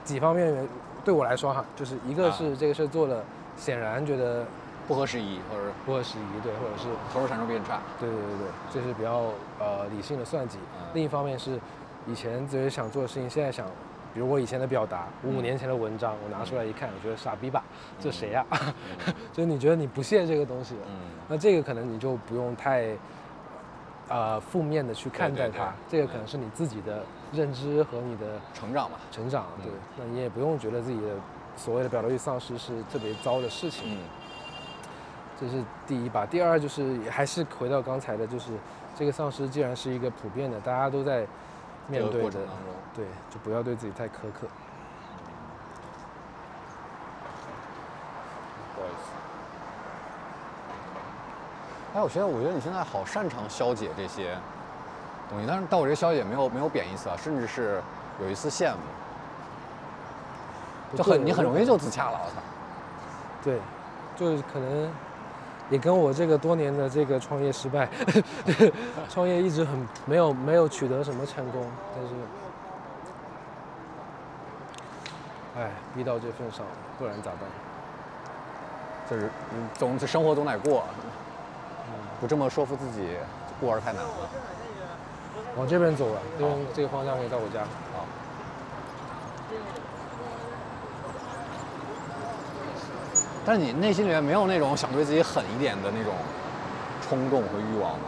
[0.04, 0.68] 几方面原
[1.06, 3.24] 对我来说哈，就是一个啊是这个事做了，
[3.58, 4.46] 显然觉得
[4.88, 7.80] 不合时宜，或者不合时宜，对，或者是投入产出比很差。
[8.00, 10.58] 对对对对，这是比较呃理性的算计。
[10.58, 11.60] 嗯另一方面是
[12.06, 13.66] 以前觉得想做的事情，现在想，
[14.14, 17.64] 比如我以前的表达，五年前的文章，我拿出来一看，我觉得傻逼吧，
[18.00, 18.74] 这谁呀、嗯。
[19.34, 20.76] 就是你觉得你不屑这个东西
[21.28, 22.96] 那这个可能你就不用太
[24.08, 28.98] 呃负面的去看待它，这个可能是你自己的认知和你的成长嘛。
[29.12, 29.64] 成长，嗯。
[29.64, 31.16] 对，那你也不用觉得自己的
[31.56, 33.96] 所谓的表达欲丧失是特别糟的事情。
[33.96, 33.98] 嗯。
[35.40, 36.26] 这是第一吧。
[36.26, 38.52] 第二就是还是回到刚才的，就是
[38.96, 41.26] 这个丧失既然是一个普遍的，大家都在
[41.88, 42.58] 面对的过程当中，
[42.96, 44.48] 对，就不要对自己太苛刻。
[48.76, 48.96] 不好意思。
[51.96, 54.36] 哎，我觉得，我觉得你现在好擅长消解这些
[55.30, 57.82] 东西，但是但我这个消解没有没有贬义词啊，甚至是
[58.22, 58.78] 有一丝羡慕，
[60.98, 62.36] 就很你很容易就自洽了，我操。
[63.44, 63.60] 对，
[64.16, 64.92] 就是可能
[65.74, 67.90] 也跟我这个多年的这个创业失败，
[69.10, 69.76] 创业一直很
[70.06, 72.14] 没有没有取得什么成功，但是，
[75.58, 76.64] 哎，逼到这份上，
[77.00, 77.40] 不然咋办？
[79.10, 80.84] 就是嗯总是生活总得过，
[82.22, 83.18] 不这么说服自己
[83.60, 84.30] 过儿太难了。
[85.58, 87.66] 往这边走了，这边这个方向可以到我家。
[93.46, 96.14] 但是你内心里面没有那种想对自己狠一点的那种
[97.02, 98.06] 冲动和欲望吗？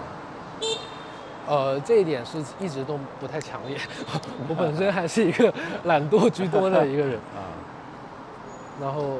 [1.48, 3.78] 呃，这一点是一直都不太强烈。
[4.50, 5.54] 我本身还是一个
[5.84, 7.54] 懒惰居多的一个人， 啊，
[8.82, 9.20] 然后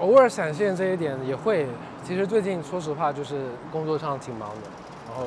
[0.00, 1.66] 偶尔闪现这一点也会。
[2.04, 4.68] 其实最近说实话，就是工作上挺忙的，
[5.08, 5.26] 然后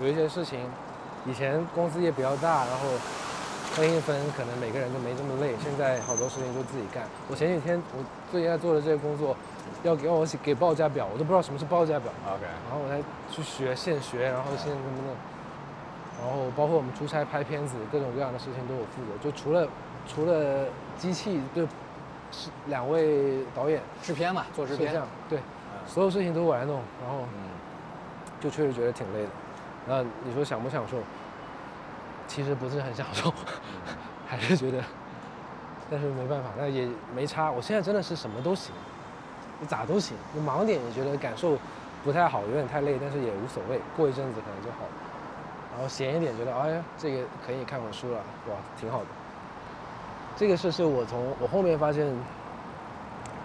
[0.00, 0.60] 有一些事情，
[1.26, 2.86] 以前公司也比较大，然后
[3.72, 5.56] 分一分，可能每个人就没这么累。
[5.60, 7.02] 现在好多事情就自己干。
[7.28, 9.36] 我前几天我最近在做的这些工作，
[9.82, 12.10] 要给我写给报价表，我都不知道什么是报价表。
[12.26, 12.98] OK，然后我才
[13.30, 15.14] 去学现学，然后现怎么弄，
[16.18, 19.22] 然后包括我们出差拍片子，各种各样的事情都我负责。
[19.22, 19.68] 就除了
[20.08, 21.66] 除了机器，对，
[22.30, 25.38] 是两位导演制片嘛，做制片摄像，对，
[25.86, 27.50] 所有事情都我来弄，然后嗯，
[28.40, 29.28] 就确实觉得挺累的。
[29.86, 30.96] 那你说享不享受？
[32.26, 33.30] 其实不是很享受，
[34.26, 34.82] 还是觉得，
[35.92, 37.52] 但是没办法，那也没差。
[37.52, 38.72] 我现在真的是什么都行，
[39.60, 40.16] 你咋都行。
[40.32, 41.58] 你忙点，也觉得感受
[42.02, 44.92] 不太好，有点太累，但是也无所谓，过一阵子可能就好了。
[45.74, 48.16] 然后闲一点，觉得哎呀，这个可以看会书了，
[48.48, 49.06] 哇，挺好的。
[50.34, 52.10] 这个事是我从我后面发现，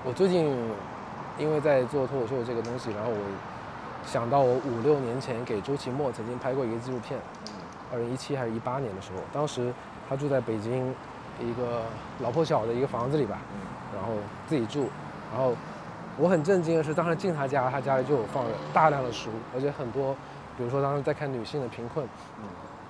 [0.05, 0.57] 我最近
[1.37, 3.17] 因为在做脱口秀这个东西，然后我
[4.05, 7.19] 想到我五六年前给周奇墨曾经拍过一个纪录片。
[7.91, 9.73] 二零一七还是一八年的时候，当时
[10.07, 10.93] 他住在北京
[11.41, 11.83] 一个
[12.19, 13.39] 老破小的一个房子里吧，
[13.93, 14.13] 然后
[14.47, 14.89] 自己住，
[15.31, 15.53] 然后
[16.17, 20.13] 我很震惊的是，当时进他家，他家里就有放着大量的书，而且很多，
[20.57, 22.07] 比如说当时在看女性的贫困，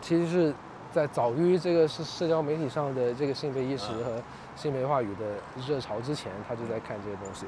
[0.02, 0.54] 其实是
[0.92, 4.22] 在早于这个是社交媒体上的这个性别意识和
[4.56, 5.26] 性别话语的
[5.68, 7.46] 热潮之前，他就在看这些东西，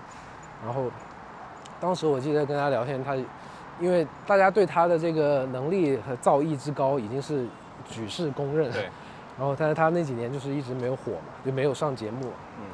[0.66, 0.86] 然后
[1.80, 3.16] 当时我记得跟他聊天，他。
[3.82, 7.48] 因为大家对他的这个能力和造诣之高已经是
[7.90, 8.70] 举世公认。
[8.74, 8.90] 对。
[9.40, 12.28] 然后，但是他那几年就是一直没有火嘛，就没有上节目。
[12.60, 12.66] 嗯。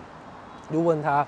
[0.71, 1.25] 又问他，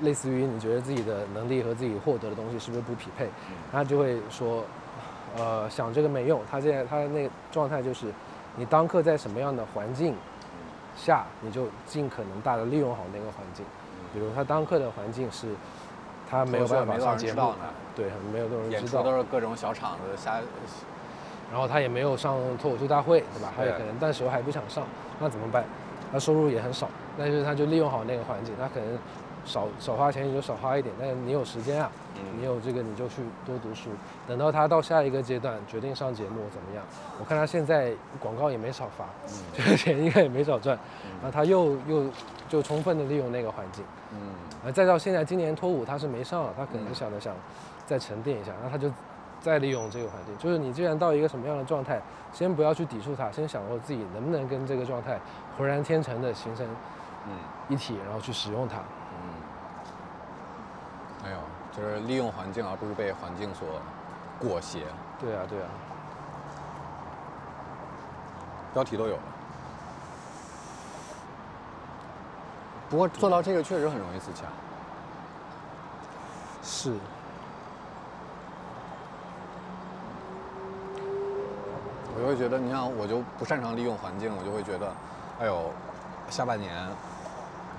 [0.00, 3.28] 类似于你觉得自己的能力和自己获得的东西是不是不匹配？
[3.70, 4.64] 他就会说，
[5.36, 6.40] 呃，想这个没用。
[6.50, 8.06] 他现在他的那个状态就是，
[8.56, 10.14] 你当刻在什么样的环境
[10.96, 13.62] 下，你就尽可能大的利用好那个环境。
[14.14, 15.48] 比如他当课的环境是。
[16.28, 17.54] 他没有办法上节目，
[17.94, 19.00] 对，没有多少人知道。
[19.04, 20.40] 都是各种小厂子瞎。
[21.50, 23.52] 然后他也没有上脱口秀大会，对吧？
[23.56, 24.86] 他也可能，但时候还不想上，
[25.18, 25.64] 那怎么办？
[26.12, 28.98] 他收入也很少，但是他就利用好那个环境，他可能
[29.44, 30.94] 少少花钱，你就少花一点。
[30.98, 31.90] 但是你有时间啊，
[32.38, 33.90] 你有这个你就去多读书。
[34.26, 36.84] 等到他到下一个阶段决定上节目怎么样？
[37.18, 39.04] 我看他现在广告也没少发，
[39.52, 40.78] 这个 钱应该也没少赚。
[41.20, 42.10] 然后他又又
[42.48, 43.84] 就充分的利用那个环境。
[44.12, 44.72] 嗯。
[44.72, 47.34] 再到现在，今年脱五他是没上了，他可能是想着想
[47.84, 48.90] 再沉淀一下，然后他就
[49.46, 50.36] 再利用这个环境。
[50.38, 52.02] 就是你既然到一个什么样的状态，
[52.32, 55.20] 先不要去抵触它，先想说自己能不能跟这个状态
[55.56, 56.66] 浑然天成的形成
[57.28, 57.32] 嗯
[57.68, 58.78] 一体，然后去使用它。
[59.12, 59.30] 嗯，
[61.26, 61.36] 哎呦，
[61.76, 63.68] 就是利用环境，而不是被环境所
[64.40, 64.80] 裹挟。
[65.20, 65.68] 对啊，对啊。
[68.74, 69.22] 标题都有了。
[72.90, 74.42] 不过做到这个确实很容易自洽。
[76.64, 76.92] 是。
[82.16, 84.90] 我就会觉得，你像我就不擅长利用环境，我就会觉得，
[85.38, 85.70] 哎呦，
[86.30, 86.72] 下半年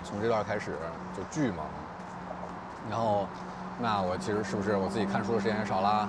[0.04, 0.74] 从这段开始
[1.18, 1.66] 就巨忙。
[2.90, 3.28] 然后，
[3.80, 6.08] 那我其实是不是我自己看书的时间也少啦？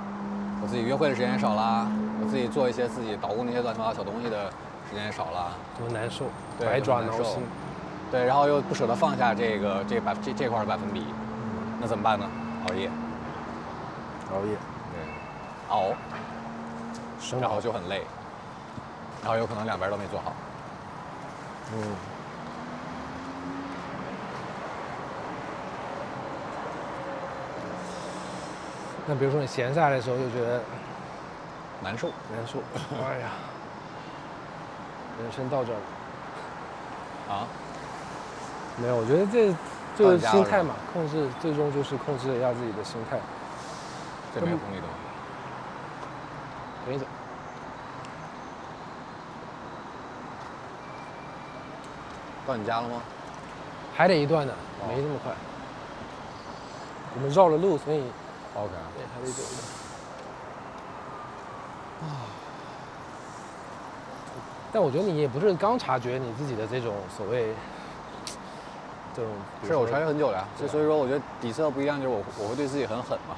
[0.60, 1.88] 我自己约会的时间也少啦？
[2.20, 4.50] 我自己做一些自己捣鼓那些乱七八糟小东西的
[4.90, 5.52] 时间也少了？
[5.78, 6.26] 多难受，
[6.60, 7.42] 百爪挠心。
[8.10, 11.04] 对，然后又不舍得放下这个这百这这块的百分比，
[11.80, 12.26] 那怎么办呢？
[12.66, 12.90] 熬夜，
[14.30, 14.56] 熬夜，
[14.92, 15.00] 对，
[15.68, 15.94] 熬，
[17.40, 18.02] 然后就很累，
[19.22, 20.32] 然后有可能两边都没做好。
[21.74, 21.82] 嗯。
[29.06, 30.62] 那比如说你闲下来的时候，就觉得
[31.82, 32.58] 难受，难受。
[33.02, 33.30] 哎呀，
[35.22, 37.34] 人生到这儿了。
[37.34, 37.46] 啊？
[38.80, 39.52] 没有，我觉得这
[39.96, 43.18] 就是心态嘛，控制最终就是控制一下自己的心态。
[44.34, 44.84] 这没有红绿灯。
[46.86, 47.04] 等你走。
[52.48, 53.02] 到你家了吗？
[53.94, 54.54] 还得一段呢，
[54.88, 55.32] 没那么快。
[57.14, 57.98] 我们绕了路，所以。
[58.54, 58.70] OK。
[58.96, 59.54] 对，还得走一
[62.00, 62.10] 段。
[62.10, 62.24] 啊。
[64.72, 67.52] 但我觉得你也不是刚察觉你自己的这种所谓
[69.14, 69.32] 这种。
[69.66, 73.34] 是我察觉很久了呀，就所以说我觉得底色不一样，就是我我会对自己很狠嘛，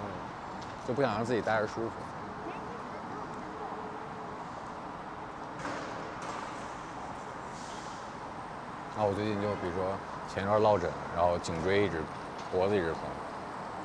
[0.00, 0.08] 嗯，
[0.88, 1.90] 就不想让自己待着舒服。
[8.96, 9.92] 然后我最近就比如说
[10.26, 12.00] 前一段落枕，然后颈椎一直、
[12.50, 13.00] 脖子一直疼，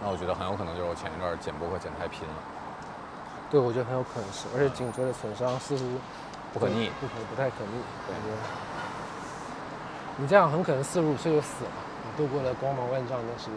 [0.02, 2.34] 那我觉得很有可能就是我前一段剪播客剪太拼了。
[3.50, 5.84] 对，我觉得很有可能是，而且颈椎的损伤似乎
[6.54, 8.32] 不可逆，不可不太可逆，感觉。
[10.16, 11.72] 你这样很可能四十五岁就死了。
[12.04, 13.50] 你度过了光芒万丈，但是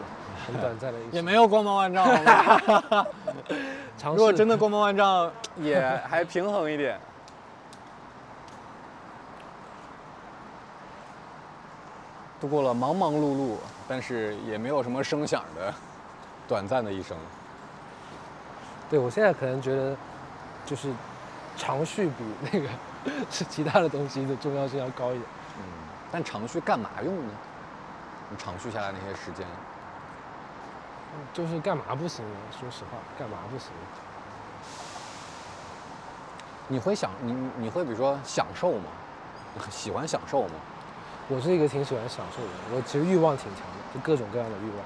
[0.45, 2.05] 很短暂的一也没有光芒万丈。
[4.13, 5.79] 如果真的光芒万丈，也
[6.09, 6.99] 还平衡一点。
[12.39, 13.55] 度过了忙忙碌碌，
[13.87, 15.73] 但是也没有什么声响的
[16.47, 17.17] 短暂的一生。
[18.89, 19.95] 对，我现在可能觉得，
[20.65, 20.91] 就是
[21.57, 22.69] 长续比那个
[23.31, 25.23] 是其他的东西的重要性要高一点。
[25.57, 25.63] 嗯
[26.11, 27.31] 但长续干嘛用呢？
[28.29, 29.45] 你长续下来那些时间，
[31.33, 32.23] 就是干嘛不行？
[32.57, 33.69] 说实话，干嘛不行？
[36.67, 38.85] 你会想你你会比如说享受吗？
[39.69, 40.53] 喜欢享受吗？
[41.27, 44.85] 我是一个挺喜欢享受的人，我其实欲望挺强的，就各种各样的欲望，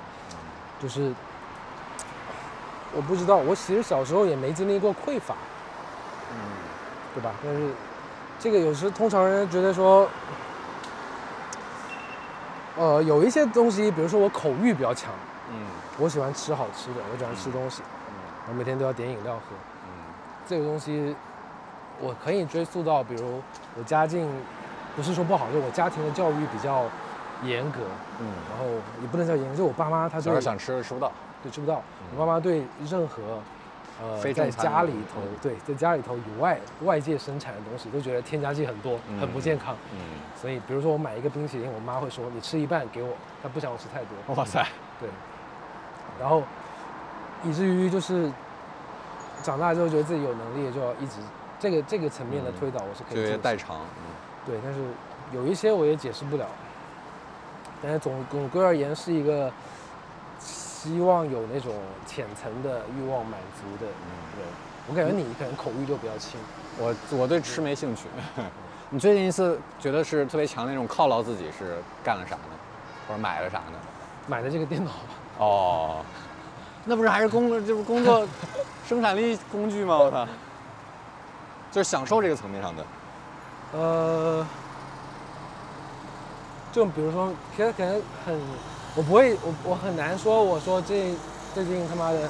[0.81, 1.13] 就是
[2.95, 5.35] 我不知道，我其实小时候也没经历过匮乏，
[6.31, 6.37] 嗯，
[7.13, 7.31] 对吧？
[7.43, 7.69] 但是
[8.39, 10.07] 这个有时通常人觉得说，
[12.77, 15.13] 呃，有一些东西，比如说我口欲比较强，
[15.51, 15.65] 嗯
[15.97, 18.13] 我喜欢吃好吃的，我喜欢吃东西，嗯
[18.47, 19.41] 我每天都要点饮料喝。
[19.85, 19.91] 嗯
[20.47, 21.13] 这个东西，
[21.99, 23.41] 我可以追溯到，比如
[23.77, 24.25] 我家境
[24.99, 26.83] 不是说不好，就我家庭的教育比较
[27.45, 27.79] 严格，
[28.19, 28.27] 嗯。
[28.49, 28.65] 然后
[29.01, 31.09] 也不能叫严格，就我爸妈他就是想吃吃不到，
[31.41, 31.81] 对吃不到，
[32.13, 33.41] 我爸妈对任何
[34.01, 35.37] 呃在家里头嗯。
[35.41, 39.73] 对在家里头以外外界生产的东西都觉得添加剂很多，很不健康。
[39.93, 39.99] 嗯，
[40.35, 44.35] 所以比如说我买一个冰淇淋，我妈会说你吃一半给我，她不想我吃太多。
[44.35, 44.67] 哇塞，
[44.99, 45.07] 对，
[46.19, 46.43] 然后
[47.45, 48.29] 以至于就是
[49.43, 51.21] 长大之后觉得自己有能力，就要一直
[51.57, 54.08] 这个这个层面的推导我是可就以接代偿，嗯
[54.49, 54.79] 对，但是
[55.31, 56.47] 有一些我也解释不了。
[57.83, 59.51] 但是总总归而言是一个
[60.39, 61.75] 希望有那种
[62.07, 64.47] 浅层的欲望满足的人。
[64.89, 66.39] 我感觉你可能口欲就比较轻。
[66.79, 68.07] 我我对吃没兴趣。
[68.89, 72.57] 你最近一次觉得是特别强的那种犒劳自己是干了啥呢？
[73.07, 73.77] 或者买了啥呢？
[74.25, 76.01] 买的这个电脑吧，哦，
[76.85, 78.27] 那不是还是工作，这不工作
[78.87, 79.97] 生产力工具吗？
[79.99, 80.27] 我操，
[81.71, 82.83] 就是享受这个层面上的。
[83.71, 84.45] 呃，
[86.71, 88.39] 就比如说，其实可能很，
[88.95, 91.13] 我不会，我我很难说，我说这
[91.53, 92.27] 最近他妈的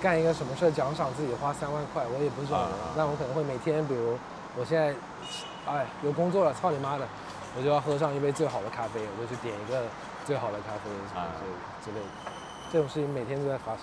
[0.00, 2.90] 干一个什么事儿奖赏自己花三万块，我也不是这种人啊。
[2.96, 4.18] 那我可能会每天，比如
[4.56, 4.94] 我现在，
[5.70, 7.06] 哎，有工作了，操你妈的，
[7.56, 9.82] 我就要喝上一杯最好的咖啡，我就去点一个
[10.26, 11.28] 最好的咖啡什么啊
[11.84, 12.10] 之类之类的，
[12.72, 13.82] 这种事情每天都在发生。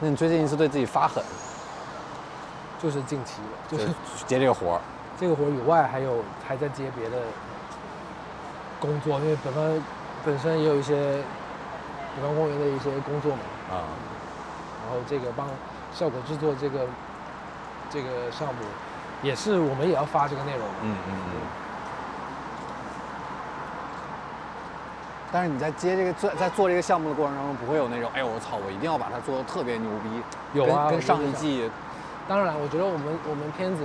[0.00, 1.22] 那你最近是对自己发狠，
[2.82, 3.40] 就是近期
[3.70, 3.88] 的，就是
[4.26, 4.80] 接这个活儿，
[5.18, 7.16] 这个活儿以外，还有还在接别的
[8.80, 9.82] 工作，因为本方
[10.24, 10.94] 本身也有一些
[12.16, 13.40] 北方公园的一些工作嘛，
[13.70, 13.88] 啊，
[14.84, 15.46] 然后这个帮
[15.94, 16.86] 效果制作这个
[17.90, 18.60] 这个项目，
[19.22, 21.40] 也是我们也要发这个内容嘛，嗯嗯嗯。
[25.32, 30.22] 但是你在接这个做在做这个项目的过程当中，不会有那种，哎呦我操，我一定要把它做的特别牛逼，
[30.52, 31.68] 有啊，跟跟上一季，
[32.26, 33.84] 当然，我觉得我们我们片子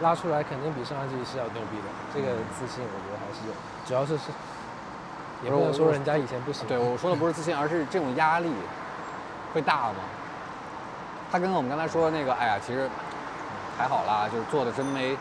[0.00, 3.54] 拉出来肯定比上一季是要牛逼的，这个自信我觉得还是有，
[3.86, 4.30] 主要是是
[5.42, 8.52] 也不能说人家以前不行，对我说的不是自信，而是这种压力
[9.52, 9.98] 会大吗？
[11.32, 12.88] 他跟我们刚才说的那个，哎呀，其实
[13.78, 15.16] 还好啦，就是做的真没，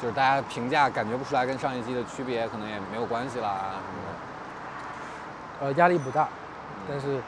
[0.00, 5.66] 就是大家评价感觉不出来跟上一季的区别，可能也没有关系啦什么的。
[5.66, 6.28] 呃，压力不大，
[6.88, 7.20] 但是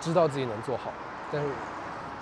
[0.00, 0.92] 知道自己能做好，
[1.32, 1.48] 但是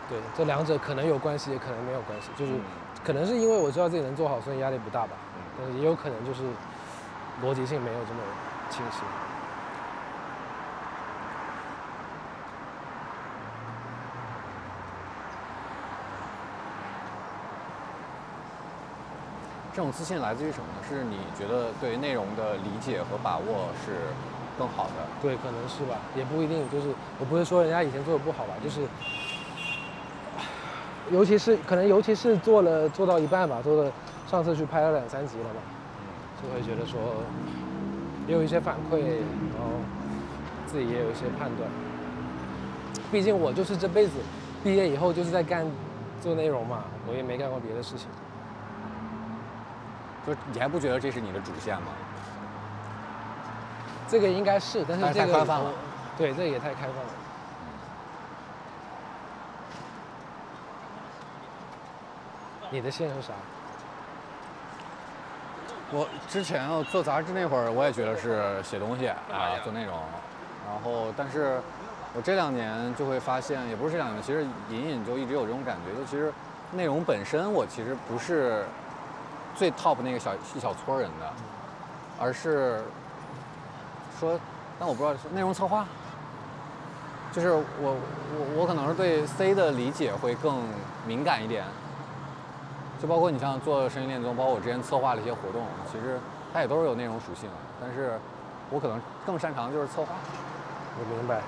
[0.09, 2.61] 对这两者可能有关系，也可能没有关系，就是嗯
[3.05, 6.43] 可能是因为我知道自己能做好，所以压力不大吧，嗯但是也有可能就是
[7.43, 8.21] 逻辑性没有这么
[8.71, 8.99] 清晰。
[19.75, 20.87] 这种自信来自于什么呢？
[20.87, 23.97] 是你觉得对内容的理解和把握是
[24.59, 24.93] 更好的。
[25.23, 26.69] 对，可能是吧，也不一定。
[26.71, 28.83] 就是我不是说人家以前做的不好吧，就是，
[31.11, 33.91] 尤其是可能尤其是做了做到一半吧，做了
[34.27, 35.61] 上次去拍了两三集了吧，
[36.41, 37.01] 就会觉得说
[38.27, 39.69] 也有一些反馈，然后
[40.67, 41.69] 自己也有一些判断。
[43.11, 44.13] 毕竟我就是这辈子
[44.65, 45.67] 毕业以后就是在干
[46.21, 48.07] 做内容嘛，我也没干过别的事情。
[50.27, 51.89] 就你还不觉得这是你的主线吗？
[54.09, 55.73] 这个应该是，但是这个太开放了
[56.17, 57.11] 对，这个也太开放了。
[62.73, 63.35] 你的线是啥？
[65.93, 69.95] 我之前啊做杂志那会儿，我也觉得是写东西啊，做内容。
[70.67, 71.61] 然后，但是
[72.15, 76.33] 我这两年就会发现，也不是这两年，其实隐隐就一直有这种感觉，就其实
[76.73, 78.65] 内容本身我其实不是
[79.55, 81.31] 最 top 那个小一小撮人的，
[82.19, 82.83] 而是
[84.19, 84.41] 说，
[84.81, 85.85] 但我不知道是内容策划，
[87.33, 90.63] 就是我我我可能是对 C 的理解会更
[91.07, 91.67] 敏感一点。
[93.03, 95.61] 就包括你像做声音恋综，包括我之前策划了一些活动，
[95.91, 96.21] 其实
[96.55, 97.51] 它也都是有内容属性，
[97.81, 98.13] 但是
[98.71, 100.15] 我可能更擅长就是策划，
[100.95, 101.41] 我明白，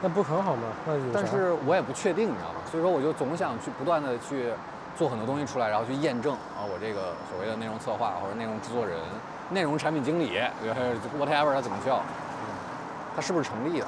[0.00, 0.62] 那不很好吗？
[0.86, 2.60] 那有但是我也不确定，你知道吗？
[2.70, 4.50] 所以说我就总想去不断的去
[4.96, 8.96] 做很多东西出来，然后去验证啊，我这个所谓的内容策划或者内容制作人、
[9.50, 10.38] 内容产品经理
[11.18, 12.00] ，whatever 它怎么叫，
[13.16, 13.86] 它是不是成立的？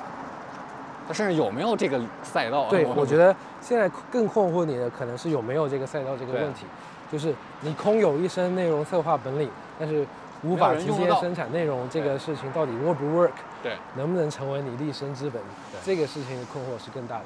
[1.06, 2.68] 它甚至有没有这个赛道？
[2.68, 6.66] 对， 我觉得现在更困惑你的可能是有没有这个赛道这个问题，
[7.12, 10.06] 就是你空有一身内容策划本领，但是
[10.42, 13.30] 无法直接生产内容，这个事情到底 work 不 work？
[13.62, 15.40] 对，能不能成为你立身之本？
[15.84, 17.24] 这个事情的困惑是更大的。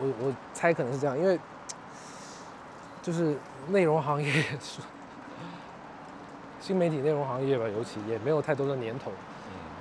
[0.00, 1.38] 我我我猜可能是这样，因为
[3.02, 3.36] 就是
[3.68, 4.32] 内容行业，
[6.58, 9.12] 新媒体内容行业吧，尤其也没有太多的年头。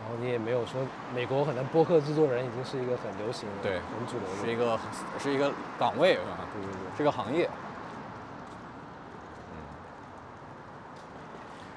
[0.03, 0.81] 然后你也没有说，
[1.15, 4.79] 美国可能播客制作人已经是一个很流行、对，很主流的，是一个
[5.19, 6.39] 是一个岗位是吧？
[6.51, 7.49] 对对对，这个行业。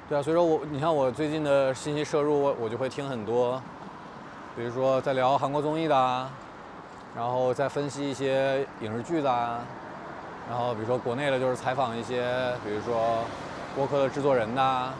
[0.07, 3.61] 对啊，所以说我你看我最近的信息摄入，我我就会听很多，
[4.55, 6.29] 比如说在聊韩国综艺的，
[7.17, 9.31] 然后再分析一些影视剧的，
[10.49, 13.25] 然后比如说国内的，就是采访一些，比如说
[13.75, 14.93] 播客的制作人呐。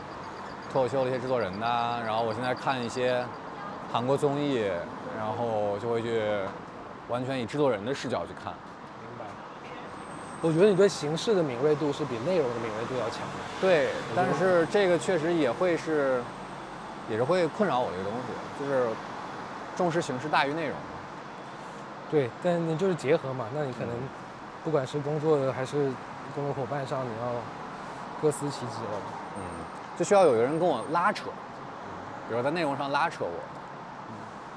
[0.73, 3.25] 脱口秀的一些制作人呐，然后我现在看一些
[3.93, 4.57] 韩国综艺，
[5.17, 6.21] 然后就会去
[7.09, 8.53] 完全以制作人的视角去看。
[10.45, 13.41] 我觉得你对形式的敏锐度是比内容的敏锐度要强的。
[13.63, 16.23] 对，但是这个确实也会是，
[17.09, 18.89] 也是会困扰我的一个东西，就是
[19.75, 20.77] 重视形式大于内容。
[22.11, 23.89] 对，但你就是结合嘛，那你可能
[24.63, 25.91] 不管是工作还是
[26.35, 27.33] 工作伙伴上，你要
[28.21, 29.01] 各司其职了。
[29.39, 29.43] 嗯。
[29.97, 31.31] 就需要有一个人跟我拉扯，
[32.29, 33.31] 比如在内容上拉扯我，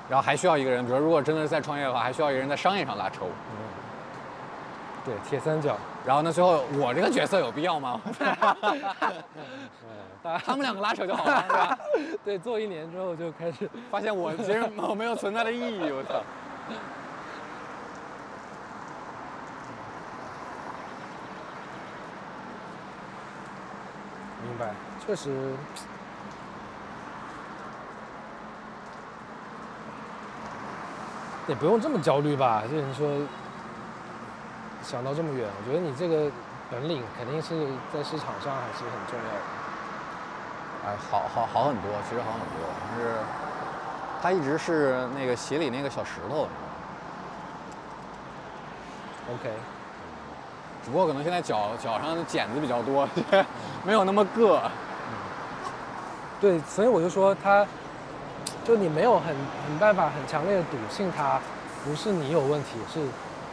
[0.10, 3.30] 然后还需要一个人，比如如果真的是在创业的话，还需要一个人在商业上拉扯我。
[5.08, 5.78] 对，铁三角。
[6.06, 8.00] 然后呢最后我这个角色有必要吗？
[10.44, 11.78] 他们两个拉扯就好了，是吧？
[12.26, 16.22] 对，做一年之后就开始发现我其实我没有存在的意义，我操。
[24.44, 24.74] 明白，
[25.06, 25.54] 确实
[31.48, 32.64] 也不用这么焦虑吧。
[32.70, 33.08] 就是说
[34.88, 36.32] 想到这么远，我觉得你这个
[36.72, 39.40] 本领肯定是在市场上还是很重要的。
[40.86, 42.64] 哎，好好好很多，其实好很多。
[42.96, 43.18] 是
[44.22, 46.48] 他一直是那个鞋里那个小石头。
[49.34, 49.52] OK。
[50.86, 53.06] 只不过可能现在脚脚上的茧子比较多，
[53.84, 54.58] 没有那么硌。
[56.40, 57.68] 对，所以我就说他，
[58.64, 59.36] 就你没有很
[59.66, 61.42] 很办法很强烈的笃信他，
[61.84, 63.06] 不是你有问题，是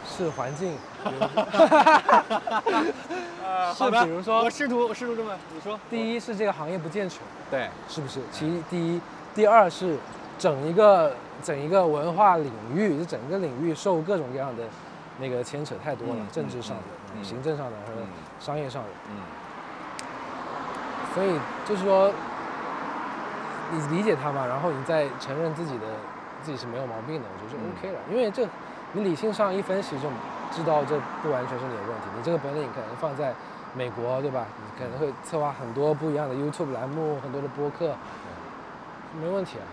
[0.08, 0.78] 是环境。
[3.74, 5.78] 是比如说，我试图我试图这么你说。
[5.90, 7.20] 第一是这个行业不健全，
[7.50, 8.20] 对，是不是？
[8.30, 9.00] 其第一，
[9.34, 9.96] 第二是
[10.38, 14.64] 整一个整一个文化领域，就整个领域受各种各样的
[15.18, 16.82] 那个牵扯太多了，政治上的。
[17.22, 17.92] 行政上的和
[18.40, 19.14] 商业上的，嗯，
[21.14, 22.12] 所以就是说，
[23.70, 25.86] 你理解他嘛，然后你再承认自己的
[26.42, 28.00] 自己是没有毛病的，我觉得就 OK 了。
[28.10, 28.44] 因为这
[28.94, 30.08] 你理性上一分析就
[30.52, 32.06] 知道这不完全是你的问题。
[32.16, 33.34] 你这个本领可能放在
[33.74, 34.46] 美国，对吧？
[34.56, 37.94] 你可能会策划很多不一样的 YouTube 栏目，很多的播客，
[39.20, 39.66] 没问题啊。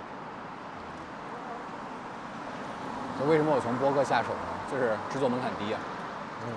[3.19, 4.39] 那为什么我从播客下手呢？
[4.71, 5.79] 就是制作门槛低啊。
[6.45, 6.53] 嗯。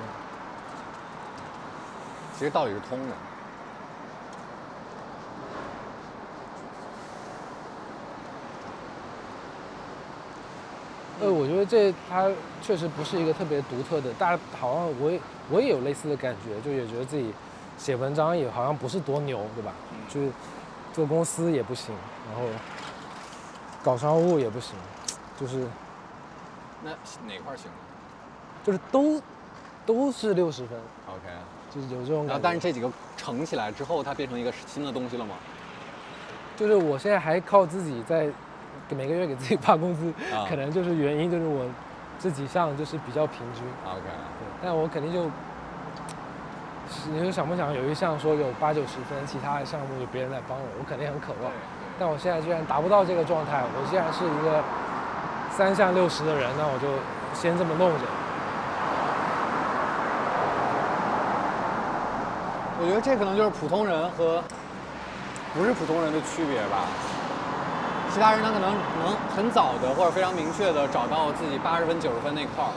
[2.37, 3.15] 其实道理是通的。
[11.21, 12.29] 呃，我觉得这它
[12.61, 17.33] 确实不是一个特别独特的，大家好像我也我也有类似的感觉，就也觉得自己
[17.79, 19.73] 写文章也好像不是多牛，对吧？
[20.09, 20.31] 就是
[20.93, 21.95] 做公司也不行，
[22.29, 22.49] 然后
[23.83, 24.75] 搞商务也不行，
[25.39, 25.67] 就是
[26.83, 26.91] 那
[27.27, 27.71] 哪块行？
[28.65, 29.23] 就是都
[29.87, 30.79] 都是六十分。
[31.09, 31.29] OK。
[31.75, 35.35] 就是有这种感觉，但是这几个乘起来之后，它变成一个新的东西了吗？
[36.57, 38.29] 就是我现在还靠自己在
[38.91, 40.13] 每个月给自己发工资，
[40.49, 41.65] 可能就是原因就是我
[42.19, 43.63] 这几项就是比较平均。
[43.85, 45.31] OK，对，但我肯定就，
[47.11, 51.51] 你说想不想有一项说有八九十分，其他的项目有别人来帮我，我肯定很渴望。
[51.99, 54.63] 但我现在居然达不到这个状态，我既然是一个
[55.51, 56.89] 三项六十的人，那我就
[57.33, 58.05] 先这么弄着。
[62.77, 64.43] 我觉得这可能就是普通人和
[65.55, 66.85] 不是普通人的区别吧。
[68.15, 68.71] 其他人他可能
[69.03, 72.71] 能很早的或者非常明确的找到自己八十分九十分那块儿，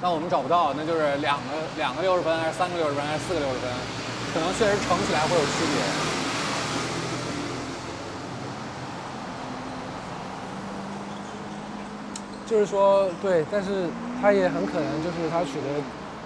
[0.00, 3.68] 但我们找不到，那就是两个两个六十分还是三个六十分还是四个六十分，
[4.32, 5.84] 可能确实乘起来会有区别。
[12.48, 13.88] 就是说，对，但是
[14.22, 15.68] 他也很可能就是他取得。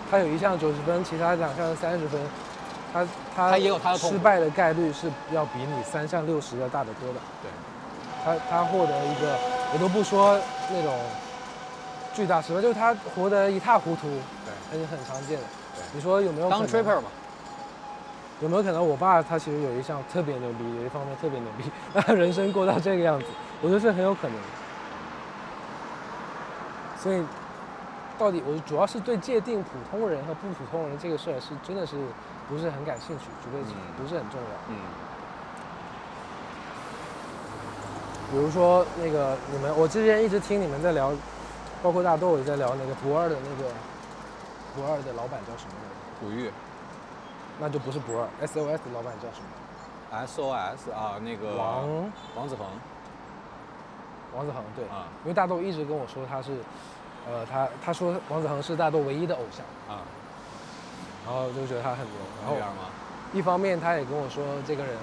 [0.08, 2.20] 他有一项九十分，其他两项三十分，
[3.34, 7.20] 他他也有他的失败的概率是要比你三项六十要大得多的。
[7.42, 7.50] 对，
[8.24, 9.36] 他他获得一个
[9.72, 10.38] 我都不说
[10.70, 10.94] 那种
[12.14, 14.08] 巨大失败，就是他活得一塌糊涂，
[14.44, 15.44] 对，很很常见的。
[15.74, 17.08] 对你说有没有可当能 tripper 嘛，
[18.40, 23.26] 有没有可能我爸他其实有一项特别牛逼，有一方面特别牛逼，那他人生过到这个样子？
[23.60, 24.36] 我觉得这很有可能。
[26.98, 27.22] 所以，
[28.18, 31.94] 到底我主要是对界定普通人和不普通人这个事儿是真的是
[32.48, 34.46] 不是很感兴趣，觉得嗯不是很重要。
[34.68, 34.76] 嗯，
[38.30, 41.12] 比如说那个你们，我之前一直听你们在聊，
[41.82, 43.70] 包括大豆也在聊那个不二的那个
[44.74, 45.94] 不二的老板叫什么来着？
[46.20, 46.50] 古玉
[47.58, 49.46] 那就不是不二，SOS 的老板叫什么
[50.26, 51.88] ？SOS 啊，那个王
[52.36, 52.66] 王子恒
[54.36, 54.84] 王子恒对。
[54.86, 56.52] 啊因为大豆一直跟我说他是，
[57.26, 60.02] 呃，他他说王子恒是大豆唯一的偶像，啊，
[61.26, 62.56] 然后就觉得他很牛。
[62.58, 62.72] 然后？
[63.32, 64.94] 一方面他也跟我说这个人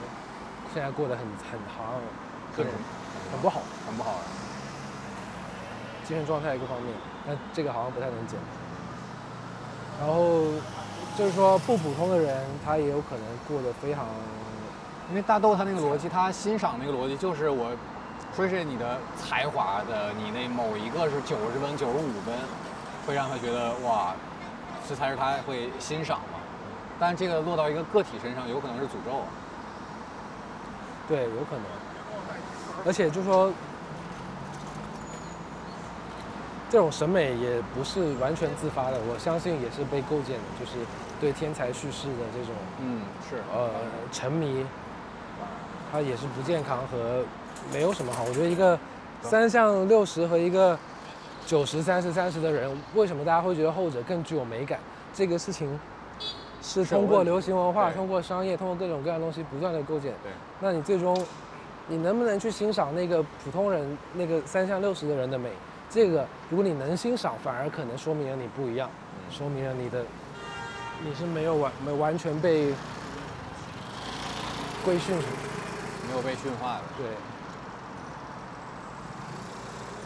[0.73, 2.01] 现在过得很很好像
[2.55, 2.71] 各种
[3.31, 4.23] 很不好，很不好啊。
[6.07, 6.93] 精神状态各方面，
[7.27, 8.39] 但这个好像不太能讲。
[9.99, 10.45] 然后
[11.17, 14.05] 就是说不普通的人，他也有可能过得非常，
[15.09, 17.71] 因为大豆他那个逻辑，他欣赏那个逻辑就是我
[18.35, 22.33] 说是你的才华的，你那某一个是九十分、九十五分，
[23.05, 24.13] 会让他觉得哇，
[24.87, 26.39] 这才是他会欣赏嘛。
[26.99, 29.27] 但这个落到一个个体身上，有可能是诅咒啊。
[31.07, 31.63] 对，有可能。
[32.85, 33.51] 而且就说，
[36.69, 40.77] 这种审美也不是完全自发的，我相信也是被构建的，就是
[41.19, 43.69] 对天才叙事的这种嗯，是呃
[44.11, 44.65] 沉迷，
[45.91, 47.23] 它也是不健康和
[47.71, 48.23] 没有什么好。
[48.23, 48.77] 我觉得一个
[49.21, 50.77] 三项六十和一个
[51.45, 54.79] 九十三十三十的人，为什么大家会觉得后者更具有美感？
[55.13, 55.79] 这个事情
[56.61, 60.13] 是通过流行文化、通过商业、通过各种各样的东西不断的构建。
[60.23, 61.15] 对，那你最终，
[61.87, 65.49] 你能不能去欣赏那个普通人那个三项六十的人的美？
[65.89, 70.03] 这个如果你能欣赏，反而可能说明了你不一样，嗯说明了你的
[71.05, 72.73] 你是没有完没完全被
[74.83, 76.81] 规训，没有被驯化的。
[76.97, 77.05] 对，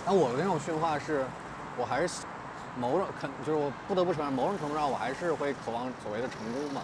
[0.08, 1.26] 那我的那种驯化是，
[1.78, 2.24] 我还是
[2.80, 6.80] 某种肯，就是我不得不承认，某种程度上我还是会渴望所谓的成功嘛。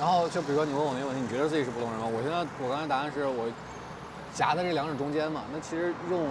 [0.00, 2.04] 然后就比如说你问我那个问题，你觉得自己是普通人吗？
[2.10, 3.46] 我现在我刚才答案是我
[4.34, 5.42] 夹在这两者中间嘛。
[5.54, 6.26] 那其实用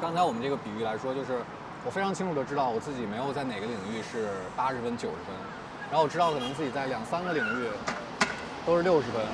[0.00, 1.42] 刚才我们这个比喻来说，就是
[1.84, 5.34] 我非常清楚的知道我自己没有在哪个领域是八十分、九十分，
[5.90, 7.66] 然后我知道可能自己在两三个领域
[8.64, 9.26] 都是六十分，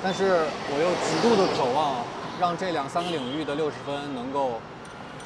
[0.00, 2.06] 但是我又极度的渴望
[2.38, 4.62] 让这两三个领域的六十分能够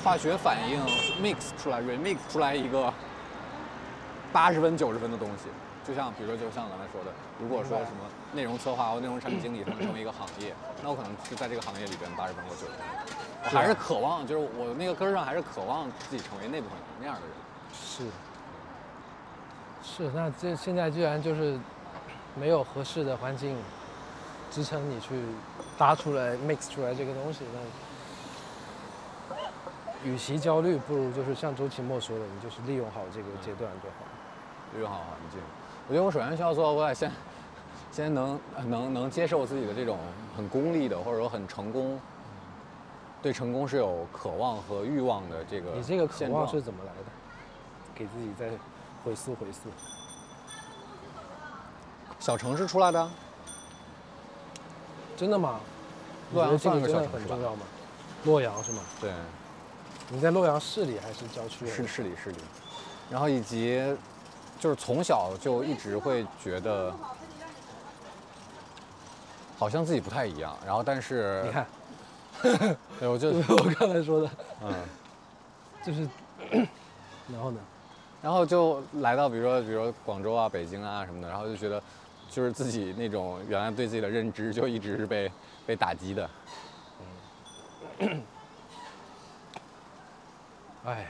[0.05, 0.79] 化学反应
[1.23, 2.93] mix 出来，remix 出来一个
[4.31, 5.45] 八十分、九十分的东西。
[5.83, 7.11] 就像比如说，就像刚才说的，
[7.41, 8.05] 如果说什么
[8.35, 10.55] 内容策划或内容产品经理，他们成为一个行业，
[10.85, 12.77] 那我可能是在这个行业里边八十分或九十分。
[13.45, 17.31] 我还是渴望，就是我那个根儿上还是渴望自己成为那部分人那样的人。
[17.73, 18.05] 是
[19.83, 20.11] 是。
[20.15, 21.59] 那这现在居然就是
[22.35, 23.57] 没有合适的环境
[24.51, 25.23] 支撑你去
[25.79, 27.59] 搭出来 mix 出来这个东西，那
[30.05, 34.05] 与其焦虑，不如就是像周奇墨说的，你就是利用好这个阶段就好。
[34.75, 35.41] 利用好环境。
[35.89, 37.11] 我觉得我首先需要做到，我得先
[37.91, 39.99] 先能能能接受自己的这种
[40.37, 41.99] 很功利的，或者说很成功，
[43.23, 47.11] 对成功是有渴望和欲望的这个你这个渴望是怎么来的？
[47.95, 48.51] 给自己再
[49.05, 49.71] 回溯回溯。
[52.19, 53.09] 小城市出来的，
[55.17, 55.61] 真的吗？
[56.33, 57.63] 洛阳算个个真的小城市吧很重要吗？
[58.25, 58.83] 洛阳是吗？
[59.01, 59.13] 对，
[60.11, 61.67] 你在洛阳市里还是郊区？
[61.67, 62.37] 是市里市里，
[63.11, 63.83] 然后以及
[64.61, 66.93] 就是从小就一直会觉得
[69.59, 71.67] 好像自己不太一样，然后但是你看，
[73.01, 74.31] 对我就就 是我刚才说的，
[74.63, 74.73] 嗯。
[75.85, 76.09] 就是，
[77.31, 77.61] 然后呢？
[78.23, 81.83] 然后就来到比如说比如说广州啊、北京啊什么的，然后就觉得
[82.31, 85.31] 就是自己那种原来对自己的认知就一直是被
[85.67, 86.31] 被打击的。
[90.85, 91.07] 哎，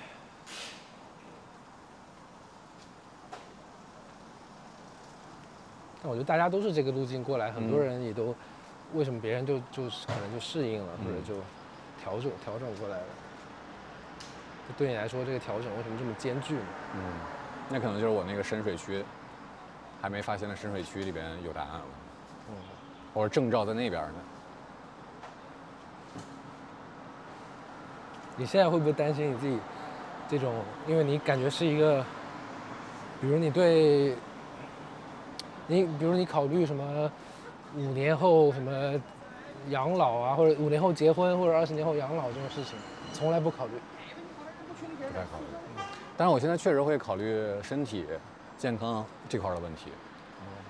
[6.01, 8.33] 但我觉得大家都是这个路径过来，很多嗯人也都，
[8.93, 11.35] 为什么别人就就是可能就适应了，或者嗯就
[12.01, 13.05] 调整调整过来了？
[14.69, 16.67] 就对你来说，这个调整为什么这么艰巨呢？
[16.95, 17.01] 嗯，
[17.69, 19.05] 那可能就是我那个深水区
[20.01, 21.87] 还没发现的深水区里边有答案了，
[22.51, 22.55] 嗯，
[23.13, 24.15] 或者证照在那边呢。
[28.37, 29.59] 你现在会不会担心你自己
[30.29, 30.53] 这种，
[30.87, 32.05] 因为你感觉是一个，
[33.21, 34.15] 比如你对，
[35.67, 37.11] 你比如你考虑什么
[37.77, 39.01] 五年后什么
[39.69, 42.75] 养老啊，或者五年后结婚，或者二十年后养老这种事情，
[43.13, 43.73] 从来不考虑。
[44.99, 45.45] 不太考虑。
[46.17, 48.07] 但是我现在确实会考虑身体
[48.59, 49.91] 健康这块的问题，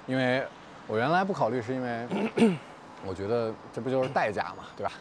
[0.06, 0.42] 因为
[0.86, 2.06] 我原来不考虑是因为
[3.06, 4.92] 我觉得这不就是代价嘛，对吧？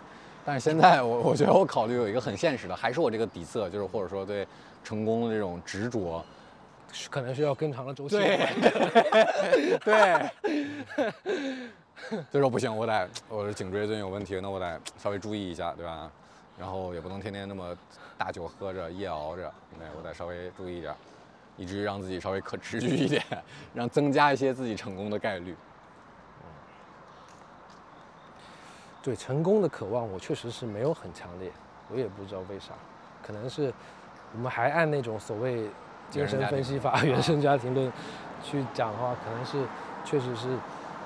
[0.45, 4.45] 但是现在我我觉得我考虑有一个很现实的，还是我这个底色，就是或者说对
[4.84, 6.24] 成功的这种执着。
[7.10, 8.18] 可能需要更长的周期。
[8.18, 8.38] 对，
[9.84, 10.30] 对，
[12.30, 16.11] 所 以说不行，我得我的颈椎最近有问题，那我得稍微注意一下，对吧？
[16.60, 17.76] 然后也不能天天那么
[18.15, 20.94] 大酒喝着，夜熬着，对，我得稍微注意一点，
[21.57, 23.24] 以至于让自己稍微可持续一点，
[23.74, 25.56] 让增加一些自己成功的概率。
[29.03, 31.51] 对成功的渴望，我确实是没有很强烈，
[31.91, 32.73] 我也不知道为啥，
[33.21, 33.71] 可能是
[34.34, 35.69] 我们还按那种所谓。
[36.09, 37.91] 精神分析法、原生家庭论
[38.43, 39.67] 去讲的话，可能是
[40.05, 40.47] 确实是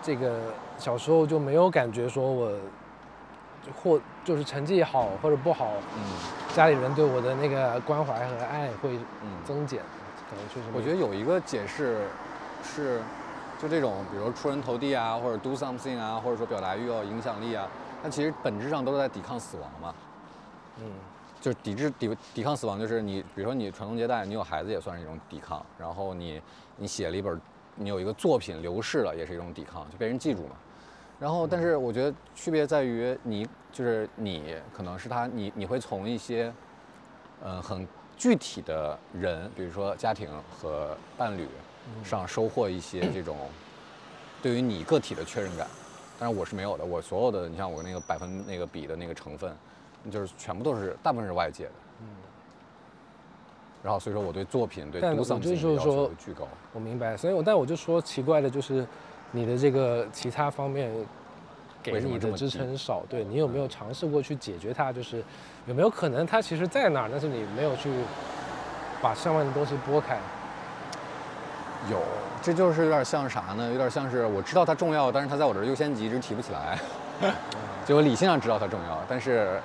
[0.02, 2.52] 这个小时候就没有感觉说我
[3.82, 6.04] 或就是成绩好或者不好，嗯，
[6.54, 9.00] 家里人对我的那个关怀和爱会
[9.46, 9.80] 增减，
[10.30, 10.66] 可能确实。
[10.74, 12.00] 我觉得有一个解释
[12.62, 13.00] 是，
[13.62, 17.66] 就这种比如出人头地啊，或者 do something 啊，或者说表达欲啊影响力啊，
[18.04, 19.96] 它其实本质上都是在抵抗死亡嘛，
[20.78, 20.92] 嗯。
[21.40, 25.64] 就是抵制抵抵抗死亡，就是你比如说你传宗接代，你有孩子也算是一种抵抗。
[25.78, 26.42] 然后你
[26.76, 27.40] 你写了一本，
[27.76, 30.56] 你有一个作品流逝了，也是一种抵抗，就被人记住嘛。
[31.20, 36.52] 然后，但是我觉得区别在于你就是你可能是他，你你会从一些
[37.44, 37.88] 呃很
[38.18, 41.48] 具体的人，比如说家庭和伴侣
[42.04, 43.38] 上收获一些这种
[44.42, 45.68] 对于你个体的确认感。
[46.20, 49.52] 但是我是没有的，我所有的你像我那个百分那个比的那个成分。
[50.10, 51.72] 就是全部都是，大部分是外界的。
[52.00, 52.08] 嗯。
[53.84, 56.48] 然后所以说我对作品对独嗓就是说巨高。
[56.72, 58.88] 我明白，所以我但我就说奇怪的就是，
[59.32, 60.90] 你的这个其他方面
[61.84, 64.94] 给你的支撑少，对你有没有尝试过去解决它？
[64.94, 65.22] 就是
[65.66, 67.92] 有没有可能它其实在那儿，但是你没有去
[69.02, 70.18] 把上面的东西拨开？
[71.92, 72.00] 有，
[72.42, 73.70] 这就是有点像啥呢？
[73.72, 76.80] 有点像是我知道它重要，但是它在我这儿优先级一直提不起来。
[77.86, 79.60] 就我理性上知道它重要，但是。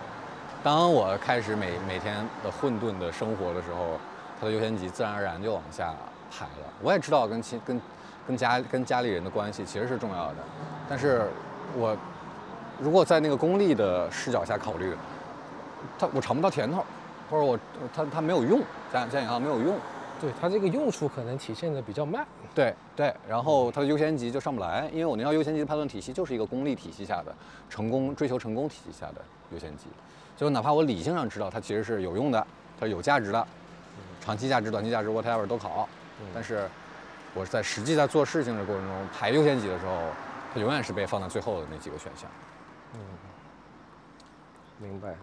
[0.64, 3.98] 当我开始每每天的混沌的生活的时候，
[4.40, 5.92] 它的优先级自然而然就往下
[6.30, 6.72] 排了。
[6.80, 7.80] 我也知道跟亲跟
[8.28, 10.36] 跟家跟家里人的关系其实是重要的，
[10.88, 11.28] 但是
[11.76, 11.96] 我
[12.78, 14.94] 如果在那个功利的视角下考虑，
[15.98, 16.84] 它我尝不到甜头，
[17.28, 17.58] 或者我
[17.92, 18.60] 它它没有用，
[18.92, 19.74] 加加引号没有用。
[20.22, 22.24] 对它这个用处可能体现的比较慢。
[22.54, 27.34] 对对，然后它的优先级就上不来，因为我那套优先级的判断体系就是一个功利体系下的
[27.68, 29.20] 成功追求成功体系下的
[29.50, 29.86] 优先级。
[30.36, 32.46] 就哪怕我理性上知道它其实是有用的，
[32.78, 33.46] 它是有价值的，
[34.20, 35.88] 长期价值、短期价值，whatever 都考，
[36.32, 36.68] 但是
[37.34, 39.98] 我在实际在做事情的过程中排优先级的时候，
[40.54, 42.30] 它永远是被放在最后的那几个选项。
[42.94, 43.00] 嗯，
[44.78, 45.16] 明白。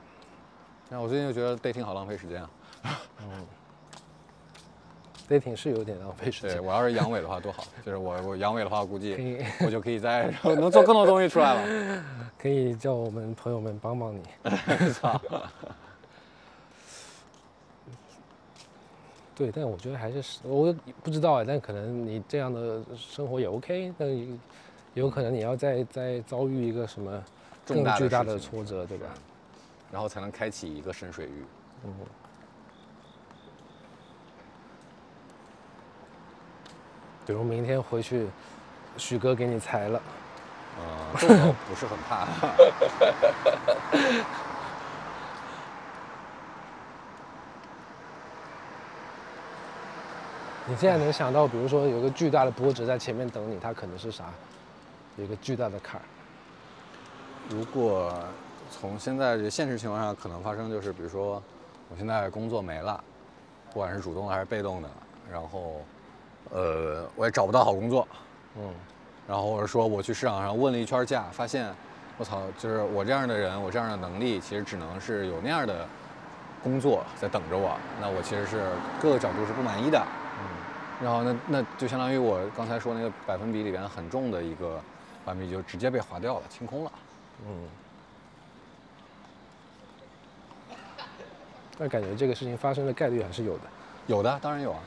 [0.90, 2.50] 那我最近就觉得 dating 好浪费时间啊。
[3.22, 3.46] 嗯。
[5.30, 6.52] dating 是有点浪费时间。
[6.58, 12.04] 对我要是阳痿的话多好，就是我我阳痿的话，估计我就可以在能做更多东西出来了。
[12.42, 14.24] 可以叫我们朋友们帮帮你。
[14.94, 15.22] 操。
[19.36, 24.40] 对，但我觉得还是我不知道啊，但可能你这样的生活也 OK，但
[24.96, 27.24] 有可能你要再再遭遇一个什么
[27.66, 29.08] 更巨大的挫折，对吧？
[29.92, 31.46] 然后才能开启一个深水域。
[31.86, 31.94] 嗯。
[37.30, 38.28] 比如明天回去，
[38.98, 40.02] 许哥给你裁了，
[40.80, 40.84] 呃，
[41.20, 42.26] 这我不是很怕。
[50.66, 54.26] 你现在能想到，比如说有个巨大的波折在前面等你，它可能是啥？
[55.18, 56.04] 有一个巨大的坎儿。
[57.48, 58.12] 如果
[58.72, 61.36] 从现在这现实情况下可能发生，就是比如说
[61.90, 63.04] 我现在工作没了，
[63.72, 64.90] 不管是主动的还是被动的，
[65.32, 65.80] 然后。
[66.52, 68.08] 呃，我也找不到好工作，
[68.58, 68.74] 嗯，
[69.28, 71.70] 然后或者说我去市场上问了一圈价，发现，
[72.18, 75.86] 我操，就是我这样的人，我这样的能力，其实只能是有那样的
[76.64, 80.04] 工作在等着我，那我其实是各个角度是不满意的，
[80.40, 84.82] 嗯，然后那那就相当于我刚才说那个百分比里边很重的一个
[85.24, 86.92] 百分比就直接被划掉了，清空了，
[87.48, 87.70] 嗯，
[91.78, 93.64] 但感觉这个事情发生的概率还是有的，
[94.08, 94.80] 有的，当然有啊。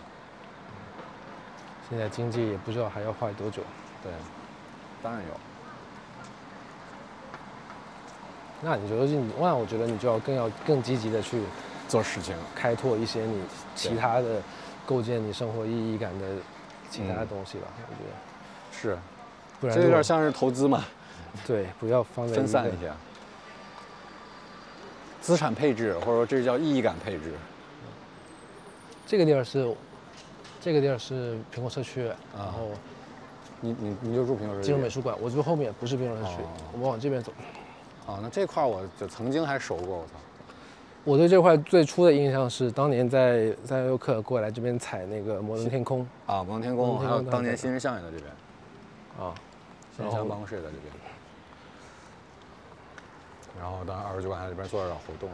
[1.92, 3.62] 现在经济也不知道还要坏多久，
[4.02, 4.10] 对，
[5.02, 5.28] 当然有。
[8.62, 11.42] 那你觉得你，那我觉得你就要更要更积极的去
[11.88, 13.42] 做事情，开拓一些你
[13.76, 14.40] 其他的
[14.86, 16.36] 构建你生活意义感的
[16.88, 17.66] 其他的东西吧。
[17.76, 18.16] 我觉得
[18.72, 18.98] 是，
[19.60, 20.82] 不然这有点像是投资嘛。
[21.46, 22.96] 对，不要放在分散一下。
[25.20, 27.34] 资产配置，或者说这叫意义感配置。
[29.06, 29.76] 这个地儿是，
[30.62, 32.04] 这个地儿是苹果社区，
[32.38, 32.68] 然后
[33.60, 34.62] 你你你就住苹果社区？
[34.62, 36.36] 金融美术馆，我住后面，不是苹果社区，
[36.72, 37.32] 我们往这边走。
[38.06, 40.12] 哦，那这块我就曾经还熟过，我操！
[41.02, 48.30] 我对这块最初的印象是当年在在优客过来这边采那个摩登天空啊，摩登天空，还有当年新人相也在这边
[49.18, 49.34] 啊，
[49.96, 50.92] 新人相办公室也在这边。
[53.60, 55.28] 然后当二十九馆还在这边做了点活动。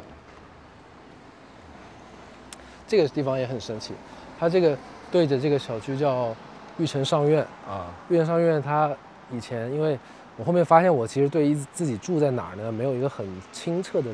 [2.87, 3.93] 这个地方也很神奇，
[4.39, 4.77] 它这个
[5.11, 6.35] 对着这个小区叫
[6.79, 7.43] 玉城上院。
[7.69, 8.91] 啊，玉城上院它
[9.33, 9.99] 以前因为。
[10.41, 14.05] 我后面发现，我其实对于自己住在哪儿呢，没有一个很清澈的，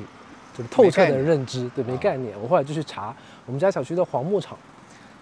[0.56, 2.34] 就是透彻的认知，对，没概念。
[2.42, 3.14] 我后来就去查，
[3.44, 4.56] 我们家小区的黄牧场，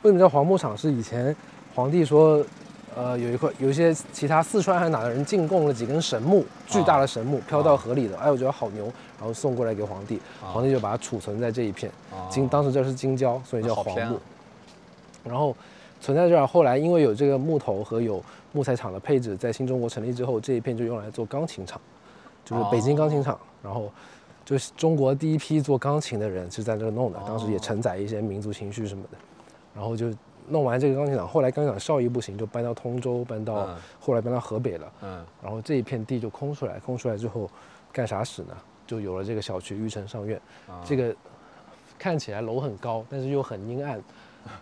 [0.03, 0.79] 为什么叫黄牧场？
[0.79, 1.35] 是以前
[1.75, 2.41] 皇帝说，
[2.95, 8.85] 呃，有一块有一些其他四川还是哪的人进贡了几根神木，巨大的神木飘到河里的，哎，我觉得好牛，
[9.19, 11.91] 然后送过来给皇帝，皇帝就把它储存在这一片，
[12.31, 14.21] 金当时这是金郊，所以叫黄木，
[15.25, 15.57] 然后。
[16.01, 18.21] 存在这儿，后来因为有这个木头和有
[18.51, 21.81] 木材厂的配置，在新中国成立之后，这一片就用来做钢琴厂，
[22.45, 23.39] 就是北京钢琴厂。
[23.63, 23.89] 然后，
[24.45, 29.19] 就是中国第一批做钢琴的人是在这弄的，当时也承载一些民族情绪什么的。
[29.73, 30.13] 然后就
[30.49, 33.69] 弄完这个钢琴厂，后来钢琴厂效益不行，就搬到通州，搬到
[34.01, 34.93] 后来搬到河北了。
[35.03, 35.25] 嗯。
[35.41, 37.49] 然后这一片地就空出来，空出来之后
[37.93, 38.57] 干啥使呢？
[38.89, 40.41] 就有了这个小区玉城上院。
[40.85, 41.15] 这个
[41.97, 44.03] 看起来楼很高，但是又很阴暗，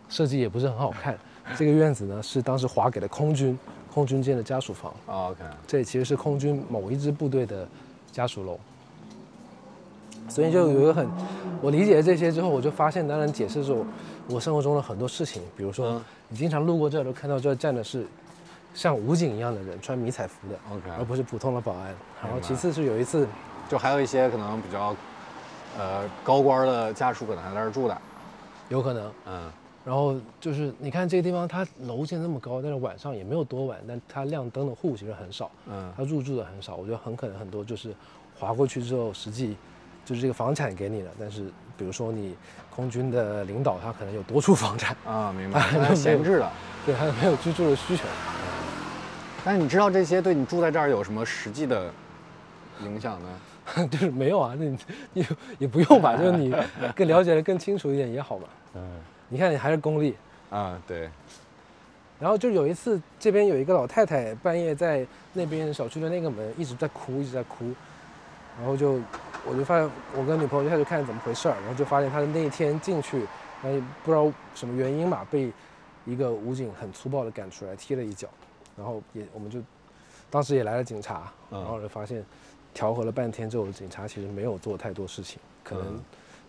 [0.09, 1.19] 设计也不是很好看。
[1.57, 3.59] 这个院子呢，是当时划给了空军，
[3.93, 4.94] 空军建的家属房。
[5.07, 7.66] OK，这其实是空军某一支部队的
[8.12, 8.59] 家属楼。
[10.28, 11.09] 所以就有一个很，
[11.61, 13.85] 我理解这些之后，我就发现，当然解释说，
[14.28, 18.07] 我生活中的很多事情，比如说，你经常路过这儿都看到这儿站的是
[18.73, 21.93] 像武警一样的人，穿迷彩服的，OK，而不是普通的保安。
[22.23, 23.27] 然后其次是有一次，
[23.69, 24.94] 就还有一些可能比较，
[25.77, 28.01] 呃，高官的家属可能还在这儿住的，
[28.69, 29.51] 有可能，嗯。
[29.90, 37.92] 然后就是你看这个地方，它楼建那么高，但是晚上也没有多晚，但它亮灯的户其实很少，嗯，它入住的很少，我觉得很可能很多就是
[38.38, 39.56] 划过去之后，实际
[40.04, 41.46] 就是这个房产给你了，但是
[41.76, 42.36] 比如说你
[42.72, 46.52] 空军的领导他可能有多处房产啊，明白， 他闲置了，
[46.86, 48.04] 对，他没有居住的需求。
[49.44, 51.90] 但是你知道这些对你住在这儿有什么实际的
[52.84, 53.18] 影响
[53.74, 53.86] 呢？
[53.90, 54.78] 就是没有啊，那你
[55.14, 55.26] 你
[55.58, 56.54] 也不用吧， 就是你
[56.94, 58.44] 更了解的更清楚一点也好嘛，
[58.76, 58.82] 嗯。
[59.31, 60.15] 你看，你还是公立
[60.51, 60.78] 啊？
[60.86, 61.09] 对。
[62.19, 67.65] 然后就有一次，这边有一个老太太半夜在那边小区的那个门一直在哭，一直在哭。
[68.59, 69.01] 然后就
[69.48, 73.20] 我就发现，我跟女朋友一下就看怎么回事儿，然后就发现她的那一天进去，
[73.62, 75.51] 然后不知道什么原因嘛，被
[76.05, 78.28] 一个武警很粗暴的赶出来，踢了一脚。
[78.77, 79.61] 然后也我们就
[80.28, 82.23] 当时也来了警察，然后就发现
[82.74, 85.98] 调和了半天之后，警察其实没有做太多事情，可能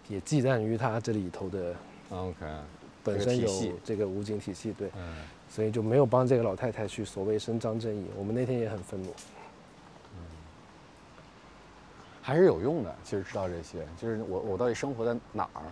[0.09, 1.73] 也忌惮于他这里头的。
[2.11, 2.45] OK，
[3.03, 3.49] 本身有
[3.85, 5.15] 这个武警体系，对，嗯，
[5.49, 8.05] 所以就没有帮这个老太太去所谓伸张正义。
[8.17, 9.09] 我们那天也很愤怒，
[10.13, 10.19] 嗯，
[12.21, 12.93] 还是有用的。
[13.03, 15.63] 其实知道这些，就是我我到底生活在哪儿？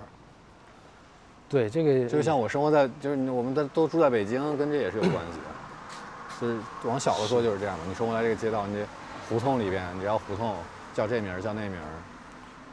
[1.49, 6.39] 对，这个就像我生活在，就是我们都都住在北京，跟这也是有关系的。
[6.39, 8.81] 就是往小了说就是这样的，你生活在这个街道，你
[9.27, 10.55] 胡同里边，你要胡同
[10.93, 11.91] 叫这名儿叫那名儿，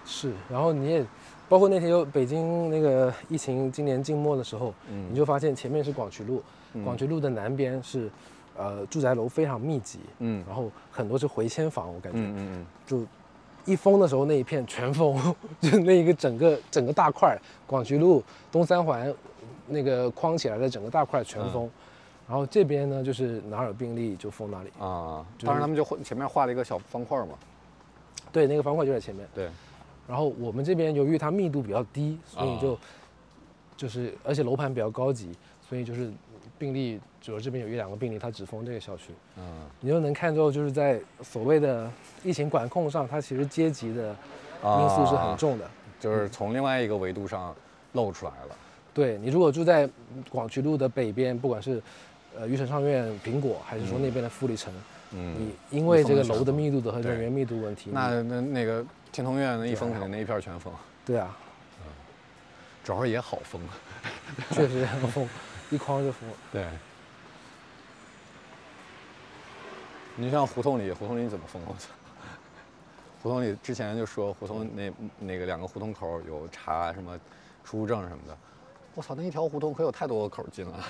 [0.05, 1.05] 是，然后你也。
[1.49, 4.75] 包括那天有北京那个疫情今年静默的时候，
[5.11, 6.43] 你就发现前面是广渠路，
[6.83, 8.11] 广渠路的南边是，
[8.57, 13.07] 呃，住宅楼非常密集，嗯，然后很多是回迁房，我感觉，嗯嗯嗯，就
[13.65, 15.17] 一封的时候那一片全封，
[15.61, 19.15] 就那一个整个整个大块广渠路东三环
[19.69, 21.71] 那个框起来的整个大块全封，
[22.29, 24.71] 然后这边呢就是哪有病例就封哪里。
[24.81, 27.35] 啊，当时他们就前面画了一个小方块嘛，
[28.33, 29.49] 对，那个方块就在前面，对。
[30.09, 32.79] 然后我们这边由于它密度比较低，所以就
[33.77, 35.31] 就是而且楼盘比较高级，
[35.69, 36.11] 所以就是
[36.59, 39.13] 病例，主要这边有一两个病例，它只封这个小区。
[39.37, 39.45] 嗯，
[39.81, 41.91] 你就能看到就是在所谓的
[42.23, 44.15] 疫情管控上，它其实阶级的
[44.63, 45.69] 因素是很重的，
[46.01, 47.55] 就是从另外一个维度上
[47.93, 48.57] 露出来了。
[48.95, 49.87] 对你如果住在
[50.31, 51.83] 广渠路的北边，不管是
[52.35, 58.85] 呃玉城上院、苹果，还是说那边的富力城，嗯，你因为这个楼的密度的和人员密度问题，那那那个。
[59.13, 60.71] 天通苑那一封肯定那一片全封。
[61.07, 61.35] 对啊，
[61.81, 61.91] 嗯，
[62.85, 63.59] 主要也好封，
[64.53, 65.27] 确实好封，
[65.71, 66.29] 一筐就封。
[66.53, 66.67] 对。
[70.17, 71.63] 你像胡同里，胡同里你怎么封？
[71.67, 71.89] 我操！
[73.23, 77.19] 胡同里之前就说胡同那那个两个胡同口有查什么
[77.65, 78.37] 出入证什么的，
[78.95, 80.85] 我操，那一条胡同可有太多个口进了。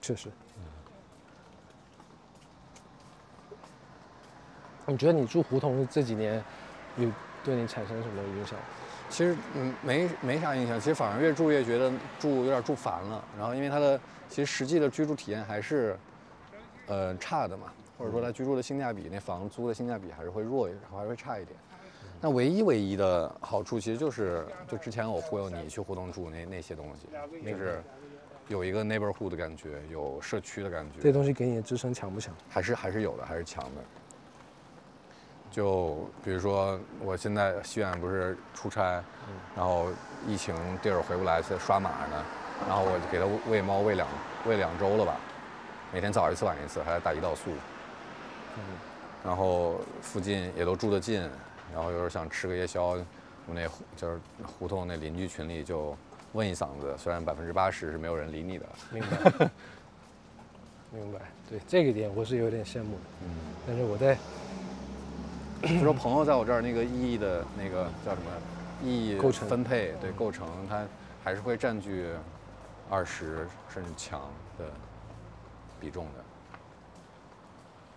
[0.00, 0.30] 确实。
[4.86, 6.42] 你觉得你住胡同这几年
[6.96, 7.10] 有？
[7.44, 8.56] 对你产生什么影响？
[9.10, 11.90] 其实嗯没没啥影响，其实反而越住越觉得
[12.20, 13.24] 住有点住烦了。
[13.36, 13.98] 然后因为它的
[14.28, 15.98] 其实实际的居住体验还是
[16.86, 21.58] 呃差的嘛，或者说它居住的性价比，那房租的性价比还是会弱一点，还是会差一点。
[22.20, 27.08] 那唯一唯一的好处其实就是就之前我忽悠你去胡同住那那些东西，
[27.44, 27.82] 就是
[28.46, 31.00] 有一个 neighborhood 的感觉，有社区的感觉。
[31.00, 32.32] 这东西给你的支撑强不强？
[32.48, 33.82] 还是还是有的，还是强的。
[35.52, 39.04] 就比如说，我现在西远不是出差，
[39.54, 39.88] 然后
[40.26, 42.24] 疫情地儿回不来，在刷码呢。
[42.66, 44.08] 然后我就给它喂猫喂两
[44.46, 45.14] 喂两周了吧，
[45.92, 47.50] 每天早一次晚一次，还要打胰岛素。
[48.56, 48.62] 嗯。
[49.22, 51.20] 然后附近也都住得近，
[51.74, 52.96] 然后有时候想吃个夜宵，
[53.46, 55.94] 我那就是胡同那邻居群里就
[56.32, 58.66] 问一嗓子，虽然百分之八十是没有人理你的。
[58.90, 59.50] 明白。
[60.92, 61.20] 明白。
[61.50, 63.02] 对这个点我是有点羡慕的。
[63.24, 63.28] 嗯。
[63.66, 64.16] 但是我在。
[65.62, 68.30] 就说朋友在我这儿那个意义的那个叫什么
[68.82, 70.84] 意义构成分配对构成，它
[71.22, 72.10] 还是会占据
[72.90, 74.20] 二十甚至强
[74.58, 74.64] 的
[75.80, 76.24] 比重的。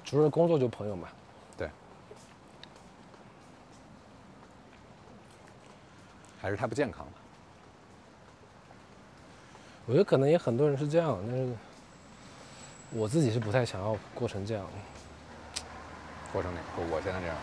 [0.03, 1.07] 除了工作就朋友嘛。
[1.57, 1.67] 对。
[6.39, 7.11] 还是太不健康了。
[9.87, 11.53] 我觉得可能也很多人是这样，但是
[12.91, 14.65] 我自己是不太想要过成这样。
[16.31, 16.61] 过成哪？
[16.77, 17.35] 我我现在这样。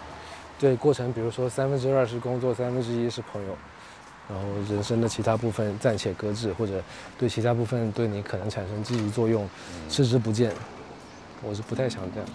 [0.63, 3.57] 对过程，比如说三分之二是工作，三分之一是朋友，
[4.29, 6.81] 然后人生的其他部分暂且搁置，或者
[7.19, 9.49] 对其他部分对你可能产生积极作用
[9.89, 10.53] 视之不见。
[11.43, 12.29] 我是不太想这样。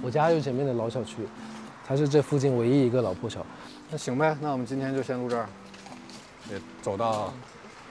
[0.00, 1.16] 我家就前面的老小区，
[1.84, 3.44] 它是这附近唯一一个老破小。
[3.90, 5.48] 那行呗，那我们今天就先录这儿，
[6.48, 7.34] 也走到。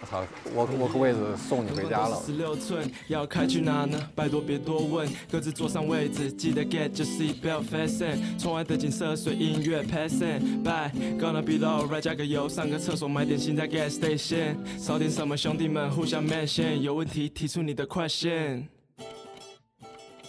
[0.01, 0.23] 我操，
[0.53, 2.21] 我我可位子送你回家了。
[2.25, 3.99] 十六寸要开去哪呢？
[4.15, 8.39] 拜托别多问，各自坐上位置，记得 get your seat belt fasten。
[8.39, 11.99] 窗外的景色随音乐 passing by，gonna be alright。
[11.99, 14.55] 加个油，上个厕所，买点心在 gas station。
[14.77, 16.77] 少点什么，兄弟们互相 mention。
[16.77, 18.63] 有问题提出你的 question。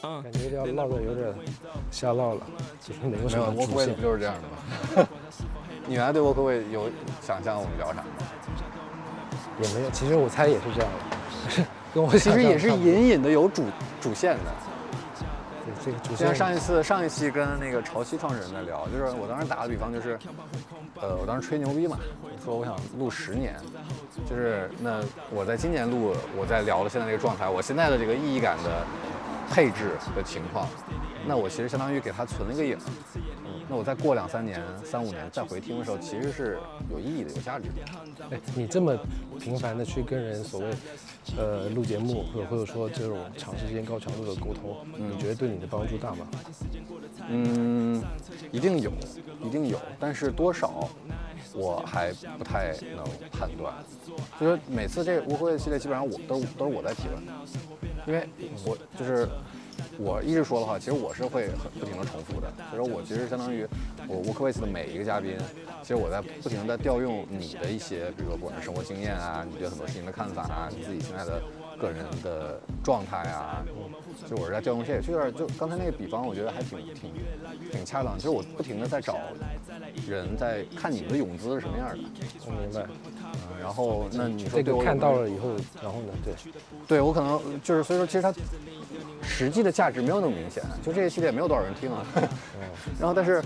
[0.03, 1.33] 感觉要唠的有点
[1.91, 2.47] 瞎唠了，
[2.81, 3.95] 就是没有什么主线。
[3.95, 5.09] 不就是这样的吗？
[5.87, 6.91] 你原来对沃克卫有
[7.21, 8.05] 想象我们聊啥吗？
[9.63, 10.91] 也没有，其实我猜也是这样
[11.59, 11.65] 的，
[11.95, 13.65] 跟我其实也是隐隐的有主
[14.01, 14.53] 主线的。
[15.85, 16.27] 对，这个主线。
[16.27, 20.19] 像上一次上一期跟那个潮汐创始人在聊，就是我当时打个比方，就是，
[21.01, 21.99] 呃，我当时吹牛逼嘛，
[22.45, 23.55] 说我想录十年，
[24.29, 25.01] 就是那
[25.31, 28.85] 我在今年录，我在聊了现在这个状态，我现在的这个意义感的
[29.51, 30.67] 配置的情况，
[31.27, 32.79] 那我其实相当于给他存了一个影。
[33.71, 36.59] 那我再过两三年、三五年再回听的时候，其实是
[36.91, 38.37] 有意义的、有价值的。
[38.37, 38.99] 哎，你这么
[39.39, 40.67] 频繁的去跟人所谓，
[41.39, 46.27] 呃，录节目，或者或者说这种长时间高强度的沟通，你觉得对你的帮助大吗？
[47.29, 48.03] 嗯，
[48.51, 48.91] 一定有，
[49.45, 50.91] 一定有，但是多少
[51.55, 53.73] 我还不太能判断。
[54.41, 57.23] 就是每次这无会系列，基本上我都都是我在提问，
[58.05, 58.29] 因为
[58.67, 59.29] 我就是。
[59.99, 62.53] 我一直说的话，其实我是会很不停的重复的。
[62.71, 63.67] 所以说我其实相当于
[64.09, 65.37] 我 Workways 的每一个嘉宾，
[65.83, 71.43] 其实我在不停的在调用你的一些，比如说不管生活经验啊，你对很多事情的看法啊，你自己现在的
[71.79, 73.65] 个人的状态啊，
[74.29, 75.01] 就我是在调用这些。
[75.01, 77.13] 就有点就刚才那个比方，我觉得还挺挺
[77.71, 78.17] 挺恰当。
[78.17, 79.19] 其实我不停的在找
[80.07, 81.99] 人在看你们的泳姿是什么样的。
[82.47, 82.87] 我明白。
[83.35, 85.49] 嗯，然后那你这个看到了以后，
[85.83, 86.13] 然后呢？
[86.25, 86.35] 对，
[86.87, 88.33] 对我可能就是所以说，其实它。
[89.23, 92.05] 实际的价值没有那么明显，就这个系列没有多少人听啊。
[92.99, 93.43] 然后，但是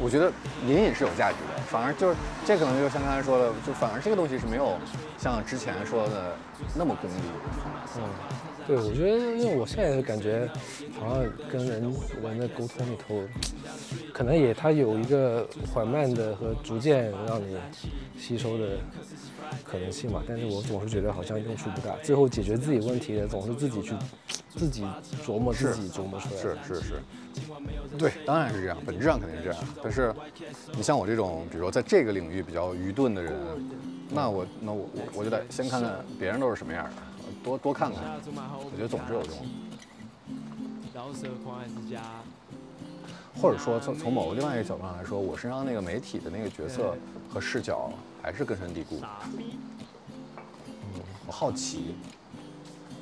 [0.00, 0.32] 我觉得
[0.64, 2.16] 隐隐是有价值的，反而就是
[2.46, 4.76] 这可能就像刚才说的，就反而这个东西是没有
[5.18, 6.36] 像之前说的
[6.74, 7.14] 那么功利。
[7.96, 8.02] 嗯，
[8.68, 10.48] 对，我觉得因为我现在感觉
[11.00, 11.92] 好像跟人
[12.22, 13.24] 人的沟通里头，
[14.12, 17.56] 可能也它有一个缓慢的和逐渐让你
[18.16, 18.78] 吸收的。
[19.64, 21.96] 可能性嘛，但是我总是觉得好像用处不大。
[22.02, 23.94] 最后解决自己问题的总是自己去，
[24.54, 24.84] 自己
[25.24, 26.40] 琢磨自己琢磨出来。
[26.40, 26.94] 是是是，
[27.98, 29.64] 对，当然是这样，本质上肯定是这样。
[29.82, 30.14] 但是，
[30.76, 33.32] 你像我这种，比如说在这个领域比较愚钝的人，
[34.10, 36.90] 那我那我我我就得先看看别人都是什么样的，
[37.48, 39.32] 多多看看，我觉得总是有用。
[43.40, 46.94] 或者说从从某个另外一个角度上来说，我身上那个媒体的那个角色
[47.32, 47.90] 和视角。
[48.20, 49.00] 还是根深蒂固。
[49.36, 51.94] 嗯，我好奇，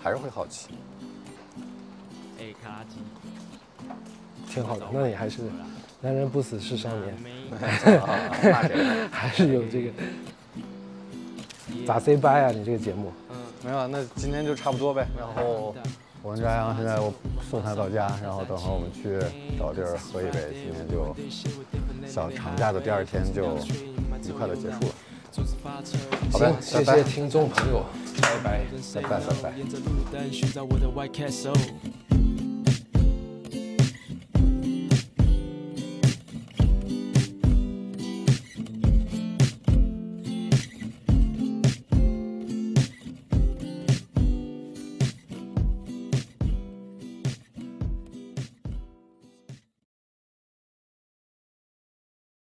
[0.01, 0.69] 还是会好奇。
[4.47, 5.41] 挺好的，那你还是
[6.03, 7.17] 男人不死是少年，
[9.11, 9.91] 还是有这个
[11.87, 12.51] 咋 say bye 啊？
[12.51, 13.11] 你这个节目？
[13.31, 15.07] 嗯，没有，那今天就差不多呗。
[15.19, 15.75] 然后
[16.23, 17.13] 我跟张扬现在我
[17.49, 19.19] 送他到家，然后等会儿我们去
[19.59, 21.15] 找地儿喝一杯，今天就
[22.07, 23.57] 小长假的第二天就
[24.25, 24.95] 愉快的结束了。
[26.33, 27.85] 好的，谢谢听众朋友，
[28.23, 28.61] 拜拜，
[28.95, 29.53] 拜拜拜拜。